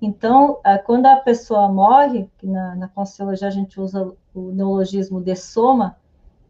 Então, 0.00 0.52
uh, 0.52 0.84
quando 0.84 1.06
a 1.06 1.16
pessoa 1.16 1.68
morre, 1.68 2.28
na, 2.42 2.74
na 2.74 2.88
Consciologia 2.88 3.48
a 3.48 3.50
gente 3.50 3.80
usa 3.80 4.12
o 4.34 4.52
neologismo 4.52 5.20
de 5.20 5.34
soma, 5.34 5.96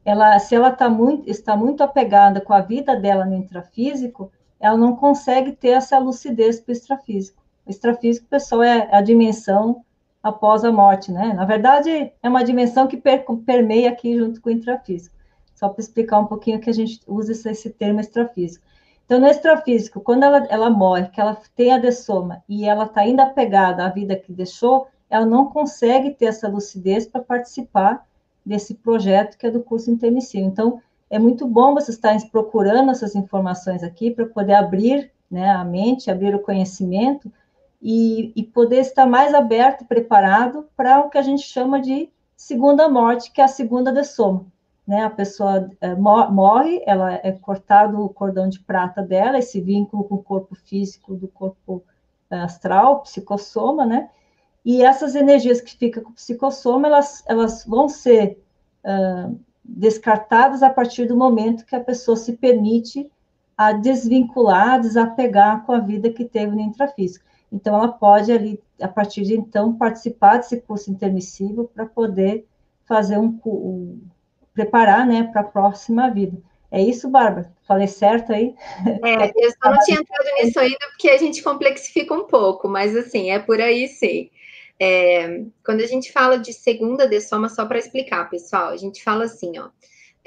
ela, 0.04 0.38
se 0.38 0.54
ela 0.54 0.70
tá 0.70 0.88
muito, 0.88 1.28
está 1.28 1.56
muito 1.56 1.82
apegada 1.82 2.40
com 2.40 2.52
a 2.52 2.60
vida 2.60 2.94
dela 2.96 3.24
no 3.24 3.34
intrafísico, 3.34 4.30
ela 4.58 4.76
não 4.76 4.96
consegue 4.96 5.52
ter 5.52 5.70
essa 5.70 5.98
lucidez 5.98 6.60
para 6.60 6.70
o 6.70 6.72
extrafísico. 6.72 7.42
O 7.66 7.70
extrafísico, 7.70 8.26
pessoal, 8.28 8.62
é 8.62 8.88
a 8.92 9.00
dimensão 9.00 9.84
após 10.22 10.64
a 10.64 10.72
morte, 10.72 11.12
né? 11.12 11.32
Na 11.34 11.44
verdade, 11.44 12.12
é 12.22 12.28
uma 12.28 12.44
dimensão 12.44 12.86
que 12.86 12.96
per, 12.96 13.24
permeia 13.44 13.90
aqui 13.90 14.16
junto 14.16 14.40
com 14.40 14.48
o 14.48 14.52
intrafísico. 14.52 15.14
Só 15.54 15.68
para 15.68 15.80
explicar 15.80 16.18
um 16.18 16.26
pouquinho 16.26 16.60
que 16.60 16.70
a 16.70 16.72
gente 16.72 17.00
usa 17.06 17.32
esse, 17.32 17.48
esse 17.48 17.70
termo 17.70 18.00
extrafísico. 18.00 18.64
Então, 19.06 19.20
no 19.20 19.28
extrafísico, 19.28 20.00
quando 20.00 20.24
ela, 20.24 20.46
ela 20.50 20.68
morre, 20.68 21.08
que 21.08 21.20
ela 21.20 21.38
tem 21.54 21.72
a 21.72 21.78
dessoma 21.78 22.42
e 22.48 22.64
ela 22.68 22.84
está 22.84 23.02
ainda 23.02 23.22
apegada 23.22 23.86
à 23.86 23.88
vida 23.88 24.16
que 24.16 24.32
deixou, 24.32 24.88
ela 25.08 25.24
não 25.24 25.46
consegue 25.46 26.10
ter 26.10 26.26
essa 26.26 26.48
lucidez 26.48 27.06
para 27.06 27.22
participar 27.22 28.04
desse 28.44 28.74
projeto 28.74 29.38
que 29.38 29.46
é 29.46 29.50
do 29.50 29.62
curso 29.62 29.92
intermissivo. 29.92 30.44
Então, 30.44 30.82
é 31.08 31.20
muito 31.20 31.46
bom 31.46 31.72
vocês 31.72 31.96
estarem 31.96 32.28
procurando 32.28 32.90
essas 32.90 33.14
informações 33.14 33.84
aqui 33.84 34.10
para 34.10 34.26
poder 34.26 34.54
abrir 34.54 35.12
né, 35.30 35.50
a 35.50 35.64
mente, 35.64 36.10
abrir 36.10 36.34
o 36.34 36.42
conhecimento 36.42 37.32
e, 37.80 38.32
e 38.34 38.42
poder 38.42 38.80
estar 38.80 39.06
mais 39.06 39.32
aberto, 39.32 39.84
preparado 39.84 40.66
para 40.76 40.98
o 41.00 41.08
que 41.08 41.18
a 41.18 41.22
gente 41.22 41.42
chama 41.42 41.80
de 41.80 42.10
segunda 42.36 42.88
morte, 42.88 43.30
que 43.30 43.40
é 43.40 43.44
a 43.44 43.48
segunda 43.48 43.92
de 43.92 44.02
soma. 44.02 44.46
Né, 44.86 45.02
a 45.02 45.10
pessoa 45.10 45.68
é, 45.80 45.96
morre, 45.96 46.80
ela 46.86 47.14
é 47.14 47.32
cortado 47.32 48.00
o 48.00 48.08
cordão 48.08 48.48
de 48.48 48.60
prata 48.60 49.02
dela, 49.02 49.36
esse 49.36 49.60
vínculo 49.60 50.04
com 50.04 50.14
o 50.14 50.22
corpo 50.22 50.54
físico 50.54 51.16
do 51.16 51.26
corpo 51.26 51.82
é, 52.30 52.36
astral, 52.36 53.02
psicossoma, 53.02 53.84
né? 53.84 54.08
E 54.64 54.82
essas 54.82 55.14
energias 55.14 55.60
que 55.60 55.76
ficam 55.76 56.02
com 56.02 56.10
o 56.10 56.14
psicossoma, 56.14 56.88
elas, 56.88 57.22
elas 57.28 57.64
vão 57.64 57.88
ser 57.88 58.42
uh, 58.84 59.38
descartadas 59.64 60.60
a 60.60 60.68
partir 60.70 61.06
do 61.06 61.16
momento 61.16 61.64
que 61.64 61.76
a 61.76 61.80
pessoa 61.80 62.16
se 62.16 62.32
permite 62.32 63.08
a 63.56 63.72
desvincular, 63.72 64.80
desapegar 64.80 65.64
com 65.64 65.72
a 65.72 65.78
vida 65.78 66.10
que 66.10 66.24
teve 66.24 66.54
no 66.54 66.60
intrafísico. 66.60 67.24
Então, 67.50 67.76
ela 67.76 67.88
pode 67.88 68.32
ali, 68.32 68.60
a 68.80 68.88
partir 68.88 69.22
de 69.22 69.36
então, 69.36 69.72
participar 69.72 70.38
desse 70.38 70.60
curso 70.60 70.90
intermissivo 70.90 71.70
para 71.72 71.86
poder 71.86 72.44
fazer 72.86 73.18
um, 73.18 73.38
um 73.46 74.00
preparar, 74.56 75.06
né, 75.06 75.24
para 75.30 75.42
a 75.42 75.44
próxima 75.44 76.10
vida. 76.10 76.36
É 76.70 76.82
isso, 76.82 77.08
Bárbara? 77.08 77.54
Falei 77.68 77.86
certo 77.86 78.32
aí? 78.32 78.54
É, 79.04 79.30
eu 79.36 79.50
só 79.50 79.70
não 79.70 79.78
tinha 79.80 80.00
entrado 80.00 80.26
nisso 80.42 80.58
ainda 80.58 80.88
porque 80.88 81.10
a 81.10 81.18
gente 81.18 81.42
complexifica 81.42 82.12
um 82.12 82.24
pouco, 82.24 82.68
mas 82.68 82.96
assim, 82.96 83.30
é 83.30 83.38
por 83.38 83.60
aí 83.60 83.86
sim. 83.86 84.30
É, 84.80 85.44
quando 85.64 85.82
a 85.82 85.86
gente 85.86 86.10
fala 86.10 86.38
de 86.38 86.52
segunda 86.52 87.06
dessoma, 87.06 87.48
só 87.48 87.64
para 87.66 87.78
explicar, 87.78 88.28
pessoal, 88.28 88.70
a 88.70 88.76
gente 88.76 89.02
fala 89.04 89.24
assim, 89.24 89.58
ó. 89.58 89.68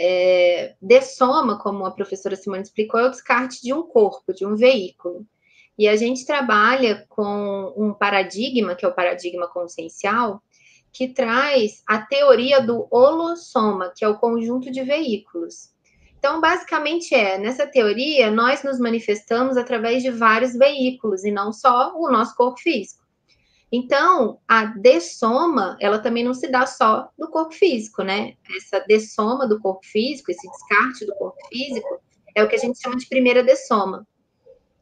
É, 0.02 0.76
dessoma, 0.82 1.60
como 1.60 1.86
a 1.86 1.92
professora 1.92 2.36
Simone 2.36 2.64
explicou, 2.64 3.00
é 3.00 3.08
o 3.08 3.12
descarte 3.12 3.62
de 3.62 3.74
um 3.74 3.84
corpo, 3.84 4.34
de 4.34 4.46
um 4.46 4.56
veículo. 4.56 5.26
E 5.78 5.88
a 5.88 5.96
gente 5.96 6.26
trabalha 6.26 7.06
com 7.10 7.74
um 7.76 7.94
paradigma, 7.94 8.76
que 8.76 8.86
é 8.86 8.88
o 8.88 8.94
paradigma 8.94 9.48
consciencial, 9.48 10.42
que 10.92 11.10
traz 11.10 11.84
a 11.88 12.00
teoria 12.00 12.62
do 12.62 12.88
holossoma, 12.90 13.94
que 13.96 14.04
é 14.04 14.08
o 14.08 14.18
conjunto 14.18 14.72
de 14.72 14.84
veículos. 14.84 15.72
Então, 16.18 16.42
basicamente 16.42 17.16
é, 17.16 17.38
nessa 17.38 17.66
teoria, 17.66 18.30
nós 18.30 18.62
nos 18.64 18.78
manifestamos 18.78 19.56
através 19.56 20.04
de 20.04 20.12
vários 20.12 20.54
veículos, 20.54 21.24
e 21.24 21.32
não 21.32 21.54
só 21.54 21.94
o 21.96 22.12
nosso 22.12 22.36
corpo 22.36 22.60
físico. 22.60 23.00
Então, 23.72 24.40
a 24.48 24.66
dessoma, 24.66 25.78
ela 25.80 26.00
também 26.00 26.24
não 26.24 26.34
se 26.34 26.48
dá 26.48 26.66
só 26.66 27.10
no 27.18 27.30
corpo 27.30 27.54
físico, 27.54 28.04
né? 28.04 28.34
Essa 28.58 28.80
dessoma 28.80 29.48
do 29.48 29.60
corpo 29.60 29.86
físico, 29.86 30.32
esse 30.32 30.50
descarte 30.50 31.06
do 31.06 31.14
corpo 31.16 31.38
físico, 31.48 32.02
é 32.36 32.44
o 32.44 32.50
que 32.50 32.56
a 32.56 32.60
gente 32.60 32.82
chama 32.82 32.98
de 32.98 33.08
primeira 33.08 33.44
dessoma. 33.44 34.08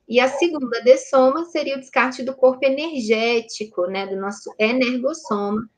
E 0.07 0.21
a 0.21 0.29
segunda 0.29 0.81
dessoma 0.81 1.43
seria 1.45 1.75
o 1.75 1.79
descarte 1.79 2.23
do 2.23 2.33
corpo 2.33 2.65
energético, 2.65 3.87
né? 3.87 4.07
Do 4.07 4.15
nosso 4.15 4.53
energossoma, 4.57 5.69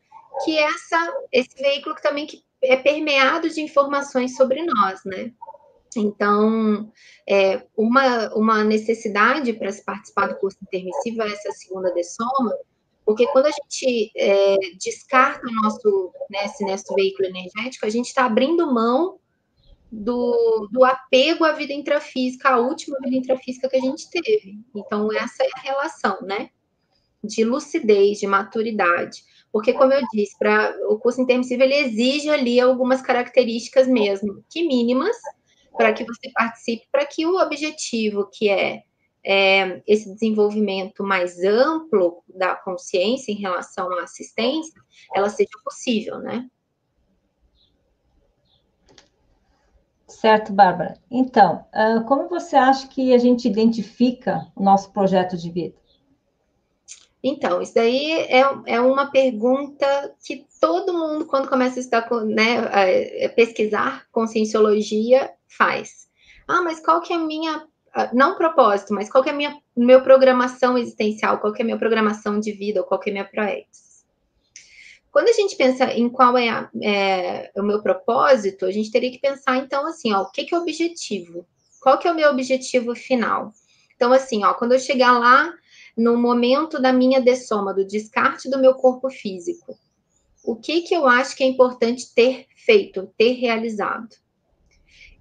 que 0.43 0.57
é 0.57 0.63
essa, 0.63 1.13
esse 1.31 1.55
veículo 1.55 1.95
que 1.95 2.01
também 2.01 2.25
que 2.25 2.43
é 2.61 2.75
permeado 2.75 3.49
de 3.49 3.61
informações 3.61 4.35
sobre 4.35 4.63
nós, 4.63 5.03
né? 5.05 5.31
Então, 5.95 6.91
é, 7.27 7.65
uma, 7.75 8.33
uma 8.35 8.63
necessidade 8.63 9.53
para 9.53 9.71
se 9.71 9.83
participar 9.83 10.27
do 10.27 10.35
curso 10.35 10.57
intermissivo 10.61 11.23
é 11.23 11.31
essa 11.31 11.51
segunda 11.51 11.91
dessoma, 11.93 12.55
porque 13.09 13.25
quando 13.27 13.47
a 13.47 13.51
gente 13.51 14.11
é, 14.15 14.55
descarta 14.79 15.47
o 15.47 15.51
nosso, 15.63 16.13
né, 16.29 16.45
esse 16.45 16.63
nosso 16.63 16.93
veículo 16.93 17.27
energético, 17.27 17.87
a 17.87 17.89
gente 17.89 18.05
está 18.05 18.25
abrindo 18.25 18.71
mão 18.71 19.17
do, 19.91 20.69
do 20.71 20.85
apego 20.85 21.43
à 21.43 21.53
vida 21.53 21.73
intrafísica, 21.73 22.49
à 22.49 22.59
última 22.59 22.99
vida 23.01 23.15
intrafísica 23.15 23.67
que 23.67 23.77
a 23.77 23.81
gente 23.81 24.07
teve. 24.11 24.59
Então, 24.75 25.11
essa 25.11 25.43
é 25.43 25.49
a 25.55 25.61
relação, 25.61 26.21
né? 26.21 26.51
De 27.23 27.43
lucidez, 27.43 28.19
de 28.19 28.27
maturidade. 28.27 29.23
Porque, 29.51 29.73
como 29.73 29.93
eu 29.93 30.01
disse, 30.13 30.37
para 30.37 30.75
o 30.89 30.99
curso 30.99 31.21
intermissivo, 31.21 31.63
ele 31.63 31.75
exige 31.75 32.29
ali 32.29 32.59
algumas 32.59 33.01
características 33.01 33.87
mesmo, 33.87 34.43
que 34.49 34.67
mínimas, 34.67 35.15
para 35.75 35.93
que 35.93 36.03
você 36.03 36.31
participe, 36.33 36.87
para 36.91 37.05
que 37.05 37.25
o 37.25 37.41
objetivo, 37.41 38.29
que 38.31 38.49
é 38.49 38.83
é, 39.23 39.81
esse 39.85 40.11
desenvolvimento 40.13 41.03
mais 41.03 41.43
amplo 41.43 42.23
da 42.27 42.55
consciência 42.55 43.31
em 43.31 43.35
relação 43.35 43.91
à 43.99 44.03
assistência, 44.03 44.81
ela 45.13 45.29
seja 45.29 45.49
possível, 45.63 46.19
né? 46.19 46.49
Certo, 50.07 50.51
Bárbara. 50.51 50.99
Então, 51.09 51.65
ah, 51.71 52.03
como 52.07 52.27
você 52.27 52.55
acha 52.55 52.87
que 52.87 53.13
a 53.13 53.17
gente 53.17 53.47
identifica 53.47 54.51
o 54.55 54.63
nosso 54.63 54.91
projeto 54.91 55.37
de 55.37 55.51
vida? 55.51 55.75
Então, 57.23 57.61
isso 57.61 57.73
daí 57.75 58.11
é, 58.11 58.43
é 58.65 58.79
uma 58.79 59.11
pergunta 59.11 60.15
que 60.25 60.45
todo 60.59 60.93
mundo, 60.93 61.25
quando 61.25 61.49
começa 61.49 61.77
a 61.77 61.81
estudar, 61.81 62.09
né, 62.25 63.25
a 63.25 63.29
pesquisar 63.29 64.05
conscienciologia, 64.11 65.31
faz. 65.47 66.07
Ah, 66.47 66.61
mas 66.61 66.79
qual 66.79 67.01
que 67.01 67.11
é 67.11 67.17
a 67.17 67.19
minha 67.19 67.67
ah, 67.93 68.09
não 68.13 68.35
propósito, 68.35 68.93
mas 68.93 69.09
qual 69.09 69.23
que 69.23 69.29
é 69.29 69.33
a 69.33 69.35
minha 69.35 69.57
meu 69.75 70.01
programação 70.01 70.77
existencial, 70.77 71.39
qual 71.39 71.53
que 71.53 71.61
é 71.61 71.63
a 71.63 71.65
minha 71.65 71.77
programação 71.77 72.39
de 72.39 72.51
vida, 72.51 72.83
qual 72.83 72.99
que 72.99 73.09
é 73.09 73.11
a 73.11 73.13
minha 73.13 73.25
proex. 73.25 74.05
Quando 75.11 75.29
a 75.29 75.33
gente 75.33 75.55
pensa 75.55 75.85
em 75.85 76.07
qual 76.07 76.37
é, 76.37 76.49
a, 76.49 76.69
é, 76.81 77.51
o 77.55 77.63
meu 77.63 77.81
propósito, 77.81 78.65
a 78.65 78.71
gente 78.71 78.91
teria 78.91 79.11
que 79.11 79.19
pensar, 79.19 79.57
então, 79.57 79.87
assim, 79.87 80.13
ó, 80.13 80.21
o 80.21 80.31
que, 80.31 80.43
que 80.43 80.53
é 80.53 80.57
o 80.57 80.61
objetivo? 80.61 81.45
Qual 81.81 81.97
que 81.97 82.07
é 82.07 82.11
o 82.11 82.15
meu 82.15 82.29
objetivo 82.29 82.93
final? 82.95 83.51
Então, 83.95 84.13
assim, 84.13 84.43
ó, 84.43 84.53
quando 84.53 84.73
eu 84.73 84.79
chegar 84.79 85.17
lá 85.17 85.51
no 85.99 86.15
momento 86.15 86.81
da 86.81 86.93
minha 86.93 87.19
dessoma, 87.19 87.73
do 87.73 87.85
descarte 87.85 88.49
do 88.49 88.57
meu 88.57 88.73
corpo 88.73 89.09
físico, 89.09 89.77
o 90.41 90.55
que 90.55 90.81
que 90.81 90.95
eu 90.95 91.05
acho 91.05 91.35
que 91.35 91.43
é 91.43 91.47
importante 91.47 92.13
ter 92.15 92.45
feito, 92.55 93.13
ter 93.17 93.33
realizado? 93.33 94.07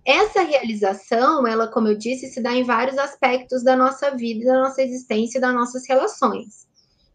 Essa 0.06 0.42
realização, 0.42 1.44
ela, 1.44 1.66
como 1.66 1.88
eu 1.88 1.97
disse, 1.97 2.28
se 2.28 2.40
dá 2.40 2.54
em 2.54 2.62
vários 2.62 2.97
aspectos 2.97 3.64
da 3.64 3.75
nossa 3.75 4.12
vida, 4.12 4.47
da 4.47 4.61
nossa 4.61 4.80
existência, 4.80 5.40
das 5.40 5.52
nossas 5.52 5.87
relações. 5.88 6.68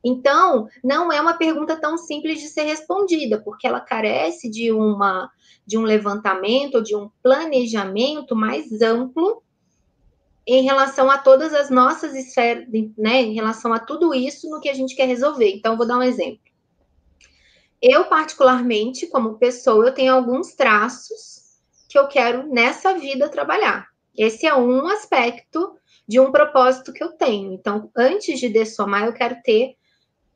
Então, 0.04 0.68
não 0.84 1.10
é 1.10 1.22
uma 1.22 1.36
pergunta 1.36 1.80
tão 1.80 1.98
simples 1.98 2.42
de 2.42 2.50
ser 2.50 2.64
respondida, 2.64 3.42
porque 3.42 3.66
ela 3.66 3.80
carece 3.80 4.50
de 4.50 4.74
uma 4.74 5.32
de 5.66 5.78
um 5.78 5.84
levantamento, 5.84 6.84
de 6.84 6.94
um 6.94 7.10
planejamento 7.24 8.36
mais 8.36 8.82
amplo 8.82 9.42
em 10.46 10.64
relação 10.64 11.10
a 11.10 11.18
todas 11.18 11.54
as 11.54 11.70
nossas 11.70 12.14
esferas, 12.14 12.68
né, 12.98 13.22
em 13.22 13.34
relação 13.34 13.74
a 13.74 13.80
tudo 13.80 14.14
isso 14.14 14.50
no 14.50 14.60
que 14.60 14.70
a 14.70 14.74
gente 14.74 14.96
quer 14.96 15.06
resolver. 15.06 15.50
Então, 15.56 15.78
vou 15.78 15.88
dar 15.88 15.98
um 15.98 16.04
exemplo. 16.04 16.42
eu, 17.82 18.06
particularmente, 18.06 19.08
como 19.08 19.38
pessoa, 19.38 19.88
eu 19.88 19.94
tenho 19.94 20.14
alguns 20.14 20.54
traços 20.54 21.60
que 21.90 22.00
eu 22.00 22.08
quero 22.08 22.48
nessa 22.48 22.98
vida 22.98 23.28
trabalhar. 23.28 23.88
Esse 24.18 24.46
é 24.46 24.56
um 24.56 24.88
aspecto 24.88 25.78
de 26.08 26.20
um 26.20 26.32
propósito 26.32 26.94
que 26.94 27.04
eu 27.04 27.12
tenho. 27.12 27.54
Então, 27.54 27.92
antes 27.96 28.40
de 28.40 28.48
dessomar, 28.48 29.06
eu 29.06 29.14
quero 29.14 29.36
ter, 29.44 29.76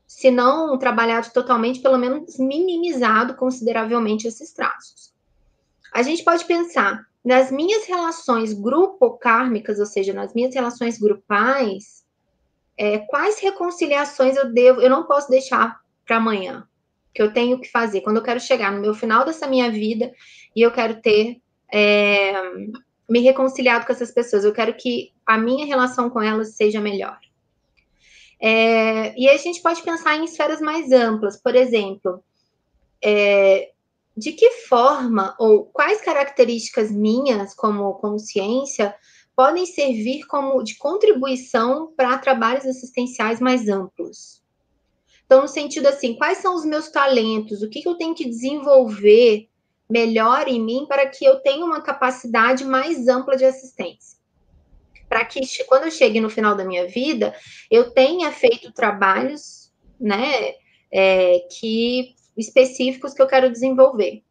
se 0.06 0.30
não 0.30 0.78
trabalhado 0.78 1.32
totalmente, 1.32 1.80
pelo 1.80 1.98
menos 1.98 2.38
minimizado 2.38 3.36
consideravelmente 3.36 4.28
esses 4.28 4.52
traços. 4.52 5.14
A 5.94 6.02
gente 6.02 6.24
pode 6.24 6.46
pensar 6.46 7.06
nas 7.28 7.52
minhas 7.52 7.86
relações 7.86 8.54
grupo-kármicas, 8.54 9.80
ou 9.80 9.86
seja, 9.86 10.14
nas 10.14 10.34
minhas 10.34 10.56
relações 10.56 10.98
grupais, 10.98 12.06
é, 12.78 13.00
quais 13.00 13.38
reconciliações 13.40 14.38
eu 14.38 14.54
devo, 14.54 14.80
eu 14.80 14.90
não 14.90 15.04
posso 15.04 15.30
deixar 15.30 15.78
para 16.06 16.16
amanhã, 16.16 16.66
que 17.14 17.22
eu 17.22 17.34
tenho 17.34 17.60
que 17.60 17.70
fazer. 17.70 18.00
Quando 18.00 18.16
eu 18.16 18.24
quero 18.24 18.40
chegar 18.40 18.72
no 18.72 18.80
meu 18.80 18.94
final 18.94 19.26
dessa 19.26 19.46
minha 19.46 19.70
vida 19.70 20.10
e 20.56 20.62
eu 20.62 20.72
quero 20.72 21.02
ter 21.02 21.42
é, 21.70 22.32
me 23.10 23.20
reconciliado 23.20 23.86
com 23.86 23.92
essas 23.92 24.12
pessoas, 24.12 24.46
eu 24.46 24.54
quero 24.54 24.74
que 24.76 25.12
a 25.26 25.38
minha 25.38 25.66
relação 25.66 26.10
com 26.10 26.22
elas 26.22 26.56
seja 26.56 26.80
melhor. 26.80 27.20
É, 28.40 29.14
e 29.20 29.28
a 29.28 29.36
gente 29.36 29.62
pode 29.62 29.84
pensar 29.84 30.16
em 30.16 30.24
esferas 30.24 30.62
mais 30.62 30.94
amplas, 30.94 31.36
por 31.36 31.56
exemplo, 31.58 32.24
é, 33.04 33.72
de 34.18 34.32
que 34.32 34.50
forma 34.68 35.36
ou 35.38 35.66
quais 35.66 36.02
características 36.02 36.92
minhas 36.92 37.54
como 37.54 37.94
consciência 38.00 38.96
podem 39.36 39.68
servir 39.68 40.26
como 40.26 40.64
de 40.64 40.76
contribuição 40.76 41.94
para 41.96 42.18
trabalhos 42.18 42.66
assistenciais 42.66 43.40
mais 43.40 43.70
amplos. 43.70 44.42
Então, 45.24 45.42
no 45.42 45.48
sentido 45.48 45.86
assim, 45.86 46.16
quais 46.16 46.40
são 46.40 46.56
os 46.56 46.66
meus 46.66 46.90
talentos? 46.90 47.62
O 47.62 47.70
que, 47.70 47.84
que 47.84 47.88
eu 47.88 47.96
tenho 47.96 48.16
que 48.16 48.28
desenvolver 48.28 49.48
melhor 49.88 50.48
em 50.48 50.60
mim 50.60 50.88
para 50.88 51.06
que 51.06 51.24
eu 51.24 51.40
tenha 51.42 51.64
uma 51.64 51.82
capacidade 51.82 52.66
mais 52.66 53.08
ampla 53.08 53.38
de 53.38 53.46
assistência? 53.46 54.18
Para 55.08 55.24
que 55.26 55.42
quando 55.66 55.84
eu 55.84 55.92
chegue 55.92 56.20
no 56.20 56.30
final 56.30 56.56
da 56.56 56.66
minha 56.66 56.88
vida, 56.88 57.36
eu 57.70 57.92
tenha 57.92 58.32
feito 58.32 58.72
trabalhos, 58.72 59.72
né, 60.00 60.56
é, 60.92 61.46
que 61.52 62.17
específicos 62.38 63.14
que 63.14 63.22
eu 63.22 63.28
quero 63.28 63.52
desenvolver. 63.52 64.24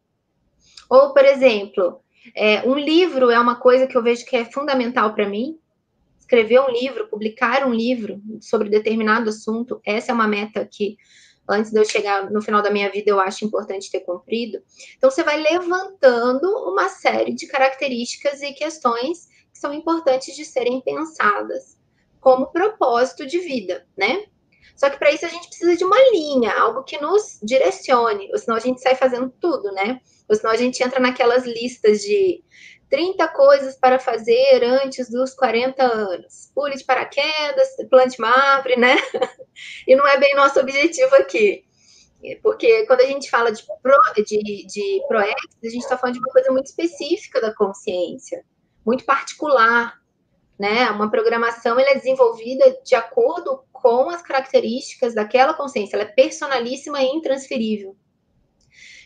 Ou, 0.89 1.13
por 1.13 1.25
exemplo, 1.25 2.01
é, 2.35 2.61
um 2.67 2.75
livro 2.75 3.29
é 3.29 3.39
uma 3.39 3.55
coisa 3.55 3.87
que 3.87 3.97
eu 3.97 4.03
vejo 4.03 4.25
que 4.25 4.35
é 4.35 4.45
fundamental 4.45 5.13
para 5.13 5.27
mim. 5.27 5.59
Escrever 6.19 6.59
um 6.59 6.69
livro, 6.69 7.07
publicar 7.07 7.65
um 7.65 7.73
livro 7.73 8.21
sobre 8.41 8.69
determinado 8.69 9.29
assunto, 9.29 9.79
essa 9.85 10.11
é 10.11 10.15
uma 10.15 10.27
meta 10.27 10.67
que, 10.69 10.97
antes 11.47 11.71
de 11.71 11.79
eu 11.79 11.85
chegar 11.85 12.29
no 12.29 12.41
final 12.41 12.61
da 12.61 12.69
minha 12.69 12.91
vida, 12.91 13.09
eu 13.09 13.19
acho 13.19 13.45
importante 13.45 13.89
ter 13.89 14.01
cumprido. 14.01 14.59
Então, 14.97 15.09
você 15.09 15.23
vai 15.23 15.39
levantando 15.41 16.47
uma 16.69 16.89
série 16.89 17.33
de 17.33 17.47
características 17.47 18.41
e 18.41 18.51
questões 18.53 19.27
que 19.51 19.59
são 19.59 19.73
importantes 19.73 20.35
de 20.35 20.43
serem 20.43 20.81
pensadas 20.81 21.77
como 22.19 22.47
propósito 22.47 23.25
de 23.25 23.39
vida, 23.39 23.87
né? 23.97 24.25
Só 24.77 24.91
que 24.91 24.99
para 24.99 25.11
isso 25.11 25.25
a 25.25 25.29
gente 25.29 25.47
precisa 25.47 25.75
de 25.75 25.83
uma 25.83 25.97
linha, 26.11 26.53
algo 26.53 26.83
que 26.83 27.01
nos 27.01 27.39
direcione, 27.41 28.29
ou 28.31 28.37
senão 28.37 28.55
a 28.55 28.59
gente 28.59 28.79
sai 28.79 28.93
fazendo 28.93 29.33
tudo, 29.41 29.71
né? 29.71 29.99
Ou 30.29 30.35
senão 30.35 30.51
a 30.51 30.55
gente 30.55 30.83
entra 30.83 30.99
naquelas 30.99 31.45
listas 31.45 32.01
de 32.01 32.43
30 32.87 33.27
coisas 33.29 33.75
para 33.75 33.97
fazer 33.97 34.63
antes 34.63 35.09
dos 35.09 35.33
40 35.33 35.83
anos. 35.83 36.51
Pule 36.53 36.75
de 36.75 36.83
paraquedas, 36.83 37.69
plante 37.89 38.19
uma 38.19 38.29
árvore, 38.29 38.77
né? 38.77 38.95
E 39.87 39.95
não 39.95 40.07
é 40.07 40.19
bem 40.19 40.35
nosso 40.35 40.59
objetivo 40.59 41.15
aqui. 41.15 41.65
Porque 42.43 42.85
quando 42.85 43.01
a 43.01 43.05
gente 43.05 43.27
fala 43.27 43.51
de, 43.51 43.63
pro, 43.81 43.95
de, 44.23 44.67
de 44.67 45.01
proex, 45.07 45.35
a 45.63 45.69
gente 45.69 45.81
está 45.81 45.97
falando 45.97 46.13
de 46.13 46.19
uma 46.19 46.31
coisa 46.31 46.51
muito 46.51 46.67
específica 46.67 47.41
da 47.41 47.51
consciência, 47.55 48.45
muito 48.85 49.03
particular, 49.03 49.99
né? 50.59 50.91
Uma 50.91 51.09
programação 51.09 51.79
ela 51.79 51.89
é 51.89 51.95
desenvolvida 51.95 52.79
de 52.83 52.93
acordo 52.95 53.63
com 53.81 54.09
as 54.09 54.21
características 54.21 55.13
daquela 55.13 55.53
consciência, 55.53 55.95
ela 55.95 56.03
é 56.03 56.13
personalíssima 56.13 57.01
e 57.01 57.07
intransferível. 57.07 57.95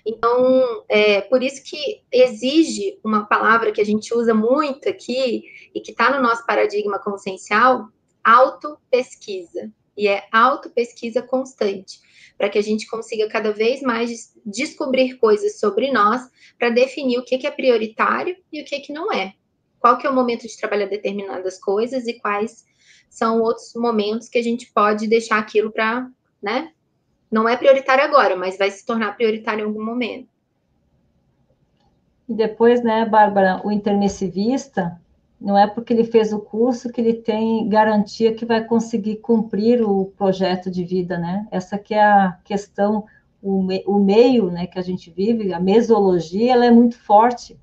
Então, 0.06 0.84
é 0.90 1.22
por 1.22 1.44
isso 1.44 1.64
que 1.64 2.02
exige 2.12 3.00
uma 3.04 3.26
palavra 3.26 3.72
que 3.72 3.82
a 3.82 3.86
gente 3.86 4.14
usa 4.14 4.34
muito 4.34 4.90
aqui 4.90 5.44
e 5.74 5.80
que 5.80 5.92
está 5.92 6.10
no 6.10 6.22
nosso 6.22 6.46
paradigma 6.46 7.00
consciencial, 7.00 7.88
autopesquisa. 8.24 9.72
E 9.96 10.08
é 10.08 10.24
autopesquisa 10.32 11.22
constante, 11.22 12.00
para 12.38 12.50
que 12.50 12.58
a 12.58 12.64
gente 12.64 12.88
consiga 12.88 13.30
cada 13.30 13.52
vez 13.52 13.82
mais 13.82 14.34
descobrir 14.44 15.18
coisas 15.18 15.60
sobre 15.60 15.92
nós, 15.92 16.22
para 16.58 16.70
definir 16.70 17.20
o 17.20 17.24
que, 17.24 17.38
que 17.38 17.46
é 17.46 17.52
prioritário 17.52 18.36
e 18.52 18.62
o 18.62 18.66
que, 18.66 18.80
que 18.80 18.94
não 18.94 19.12
é. 19.12 19.34
Qual 19.80 19.98
que 19.98 20.08
é 20.08 20.10
o 20.10 20.16
momento 20.16 20.48
de 20.48 20.58
trabalhar 20.58 20.88
determinadas 20.88 21.60
coisas 21.60 22.08
e 22.08 22.14
quais 22.14 22.66
são 23.12 23.42
outros 23.42 23.74
momentos 23.76 24.30
que 24.30 24.40
a 24.40 24.42
gente 24.42 24.72
pode 24.72 25.06
deixar 25.06 25.38
aquilo 25.38 25.70
para, 25.70 26.10
né? 26.42 26.72
Não 27.30 27.48
é 27.48 27.58
prioritário 27.58 28.06
agora, 28.06 28.38
mas 28.38 28.58
vai 28.58 28.72
se 28.72 28.86
tornar 28.86 29.18
prioritário 29.18 29.64
em 29.64 29.68
algum 29.68 29.84
momento. 29.84 30.30
E 32.28 32.34
depois, 32.34 32.82
né, 32.82 33.06
Bárbara, 33.06 33.62
o 33.66 33.72
intermissivista, 33.72 34.98
não 35.40 35.58
é 35.58 35.68
porque 35.68 35.92
ele 35.92 36.06
fez 36.06 36.32
o 36.32 36.40
curso 36.40 36.90
que 36.90 37.02
ele 37.02 37.14
tem 37.14 37.68
garantia 37.68 38.34
que 38.34 38.46
vai 38.46 38.64
conseguir 38.64 39.18
cumprir 39.18 39.82
o 39.84 40.06
projeto 40.18 40.72
de 40.72 40.86
vida, 40.86 41.18
né? 41.18 41.46
Essa 41.52 41.78
que 41.78 41.94
é 41.94 42.02
a 42.02 42.38
questão, 42.46 43.06
o, 43.42 43.62
me, 43.62 43.84
o 43.86 44.00
meio, 44.00 44.50
né, 44.50 44.68
que 44.68 44.80
a 44.80 44.82
gente 44.82 45.12
vive, 45.12 45.54
a 45.54 45.60
mesologia, 45.60 46.54
ela 46.54 46.66
é 46.66 46.72
muito 46.72 46.98
forte 46.98 47.60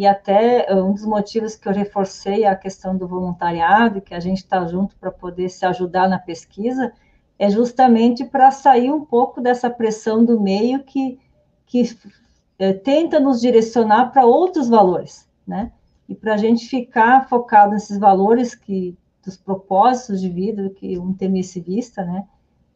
e 0.00 0.06
até 0.06 0.64
eh, 0.66 0.74
um 0.82 0.94
dos 0.94 1.04
motivos 1.04 1.54
que 1.54 1.68
eu 1.68 1.74
reforcei 1.74 2.46
a 2.46 2.56
questão 2.56 2.96
do 2.96 3.06
voluntariado, 3.06 4.00
que 4.00 4.14
a 4.14 4.18
gente 4.18 4.38
está 4.38 4.66
junto 4.66 4.96
para 4.96 5.10
poder 5.10 5.50
se 5.50 5.66
ajudar 5.66 6.08
na 6.08 6.18
pesquisa, 6.18 6.90
é 7.38 7.50
justamente 7.50 8.24
para 8.24 8.50
sair 8.50 8.90
um 8.90 9.04
pouco 9.04 9.42
dessa 9.42 9.68
pressão 9.68 10.24
do 10.24 10.40
meio 10.40 10.82
que, 10.84 11.20
que 11.66 11.82
é, 12.58 12.72
tenta 12.72 13.20
nos 13.20 13.42
direcionar 13.42 14.10
para 14.10 14.24
outros 14.24 14.70
valores, 14.70 15.28
né? 15.46 15.70
E 16.08 16.14
para 16.14 16.32
a 16.32 16.38
gente 16.38 16.66
ficar 16.66 17.28
focado 17.28 17.72
nesses 17.72 17.98
valores 17.98 18.54
que 18.54 18.96
dos 19.22 19.36
propósitos 19.36 20.18
de 20.22 20.30
vida 20.30 20.70
que 20.70 20.98
um 20.98 21.10
intermissivista, 21.10 22.02
né, 22.06 22.26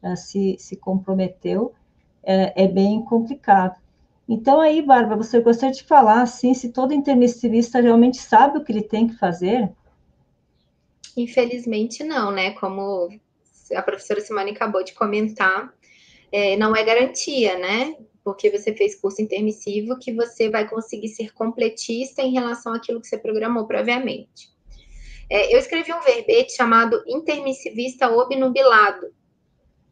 eh, 0.02 0.14
se, 0.14 0.56
se 0.58 0.76
comprometeu, 0.76 1.72
é, 2.22 2.64
é 2.64 2.68
bem 2.68 3.02
complicado. 3.02 3.80
Então, 4.28 4.60
aí, 4.60 4.80
Bárbara, 4.80 5.16
você 5.16 5.38
gostaria 5.40 5.74
de 5.74 5.84
falar, 5.84 6.22
assim, 6.22 6.54
se 6.54 6.70
todo 6.70 6.94
intermissivista 6.94 7.80
realmente 7.80 8.16
sabe 8.16 8.58
o 8.58 8.64
que 8.64 8.72
ele 8.72 8.82
tem 8.82 9.06
que 9.06 9.18
fazer? 9.18 9.70
Infelizmente, 11.16 12.02
não, 12.02 12.30
né? 12.30 12.52
Como 12.52 13.08
a 13.74 13.82
professora 13.82 14.20
Simone 14.20 14.52
acabou 14.52 14.82
de 14.82 14.94
comentar, 14.94 15.72
é, 16.32 16.56
não 16.56 16.74
é 16.74 16.82
garantia, 16.82 17.58
né? 17.58 17.96
Porque 18.24 18.50
você 18.50 18.74
fez 18.74 18.98
curso 18.98 19.20
intermissivo 19.20 19.98
que 19.98 20.12
você 20.12 20.48
vai 20.48 20.66
conseguir 20.66 21.08
ser 21.08 21.32
completista 21.34 22.22
em 22.22 22.32
relação 22.32 22.72
àquilo 22.72 23.00
que 23.00 23.06
você 23.06 23.18
programou 23.18 23.66
previamente. 23.66 24.52
É, 25.28 25.54
eu 25.54 25.58
escrevi 25.58 25.92
um 25.92 26.00
verbete 26.00 26.54
chamado 26.54 27.02
intermissivista 27.06 28.10
obnubilado, 28.10 29.12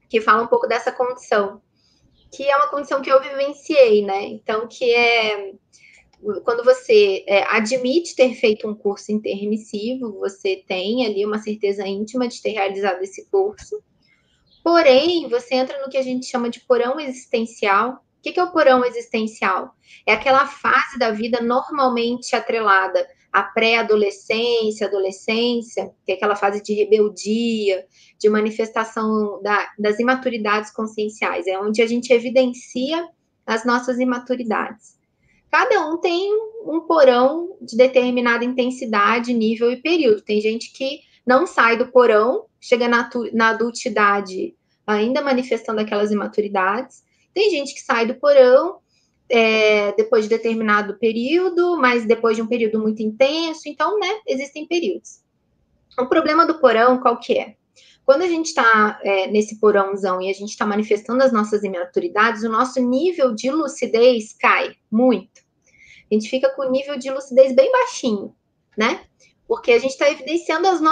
que 0.08 0.20
fala 0.20 0.42
um 0.42 0.46
pouco 0.46 0.66
dessa 0.66 0.90
condição 0.90 1.60
que 2.32 2.48
é 2.48 2.56
uma 2.56 2.68
condição 2.68 3.02
que 3.02 3.10
eu 3.10 3.20
vivenciei, 3.20 4.02
né? 4.02 4.24
Então, 4.24 4.66
que 4.66 4.92
é 4.92 5.52
quando 6.44 6.62
você 6.62 7.24
é, 7.26 7.42
admite 7.48 8.14
ter 8.14 8.34
feito 8.34 8.68
um 8.68 8.74
curso 8.74 9.10
intermissivo, 9.10 10.20
você 10.20 10.62
tem 10.66 11.04
ali 11.04 11.26
uma 11.26 11.38
certeza 11.38 11.86
íntima 11.86 12.28
de 12.28 12.40
ter 12.40 12.50
realizado 12.50 13.02
esse 13.02 13.28
curso. 13.28 13.82
Porém, 14.62 15.28
você 15.28 15.56
entra 15.56 15.82
no 15.82 15.90
que 15.90 15.98
a 15.98 16.02
gente 16.02 16.26
chama 16.26 16.48
de 16.48 16.60
porão 16.60 17.00
existencial. 17.00 17.94
O 17.94 18.22
que 18.22 18.38
é 18.38 18.44
o 18.44 18.52
porão 18.52 18.84
existencial? 18.84 19.74
É 20.06 20.12
aquela 20.12 20.46
fase 20.46 20.96
da 20.96 21.10
vida 21.10 21.40
normalmente 21.40 22.36
atrelada 22.36 23.04
à 23.32 23.42
pré-adolescência, 23.42 24.86
adolescência, 24.86 25.90
que 26.04 26.12
é 26.12 26.14
aquela 26.14 26.36
fase 26.36 26.62
de 26.62 26.74
rebeldia, 26.74 27.86
de 28.18 28.28
manifestação 28.28 29.40
da, 29.42 29.68
das 29.78 29.98
imaturidades 29.98 30.70
conscienciais, 30.70 31.46
é 31.46 31.58
onde 31.58 31.80
a 31.80 31.86
gente 31.86 32.12
evidencia 32.12 33.08
as 33.46 33.64
nossas 33.64 33.98
imaturidades. 33.98 34.98
Cada 35.50 35.86
um 35.86 35.98
tem 35.98 36.30
um 36.64 36.80
porão 36.86 37.56
de 37.60 37.76
determinada 37.76 38.44
intensidade, 38.44 39.34
nível 39.34 39.70
e 39.70 39.80
período. 39.80 40.22
Tem 40.22 40.40
gente 40.40 40.72
que 40.72 41.00
não 41.26 41.46
sai 41.46 41.76
do 41.76 41.88
porão, 41.88 42.46
chega 42.60 42.88
na, 42.88 43.08
na 43.32 43.50
adultidade 43.50 44.54
ainda 44.86 45.22
manifestando 45.22 45.80
aquelas 45.80 46.10
imaturidades. 46.10 47.02
Tem 47.34 47.50
gente 47.50 47.74
que 47.74 47.80
sai 47.80 48.06
do 48.06 48.14
porão 48.14 48.78
é, 49.28 49.92
depois 49.92 50.24
de 50.24 50.30
determinado 50.30 50.98
período, 50.98 51.76
mas 51.78 52.04
depois 52.06 52.36
de 52.36 52.42
um 52.42 52.46
período 52.46 52.78
muito 52.80 53.02
intenso. 53.02 53.62
Então, 53.66 53.98
né, 53.98 54.20
existem 54.26 54.66
períodos. 54.66 55.20
O 55.98 56.06
problema 56.06 56.46
do 56.46 56.58
porão, 56.58 56.98
qual 56.98 57.18
que 57.18 57.38
é? 57.38 57.56
Quando 58.04 58.22
a 58.22 58.28
gente 58.28 58.46
está 58.46 59.00
é, 59.02 59.28
nesse 59.28 59.60
porãozão 59.60 60.20
e 60.20 60.28
a 60.28 60.32
gente 60.32 60.50
está 60.50 60.66
manifestando 60.66 61.22
as 61.22 61.32
nossas 61.32 61.62
imaturidades, 61.62 62.42
o 62.42 62.48
nosso 62.48 62.80
nível 62.80 63.34
de 63.34 63.50
lucidez 63.50 64.32
cai 64.32 64.74
muito. 64.90 65.40
A 66.10 66.14
gente 66.14 66.28
fica 66.28 66.50
com 66.50 66.62
o 66.62 66.70
nível 66.70 66.98
de 66.98 67.10
lucidez 67.10 67.54
bem 67.54 67.70
baixinho, 67.70 68.34
né? 68.76 69.04
Porque 69.46 69.72
a 69.72 69.78
gente 69.78 69.92
está 69.92 70.10
evidenciando 70.10 70.68
no... 70.80 70.90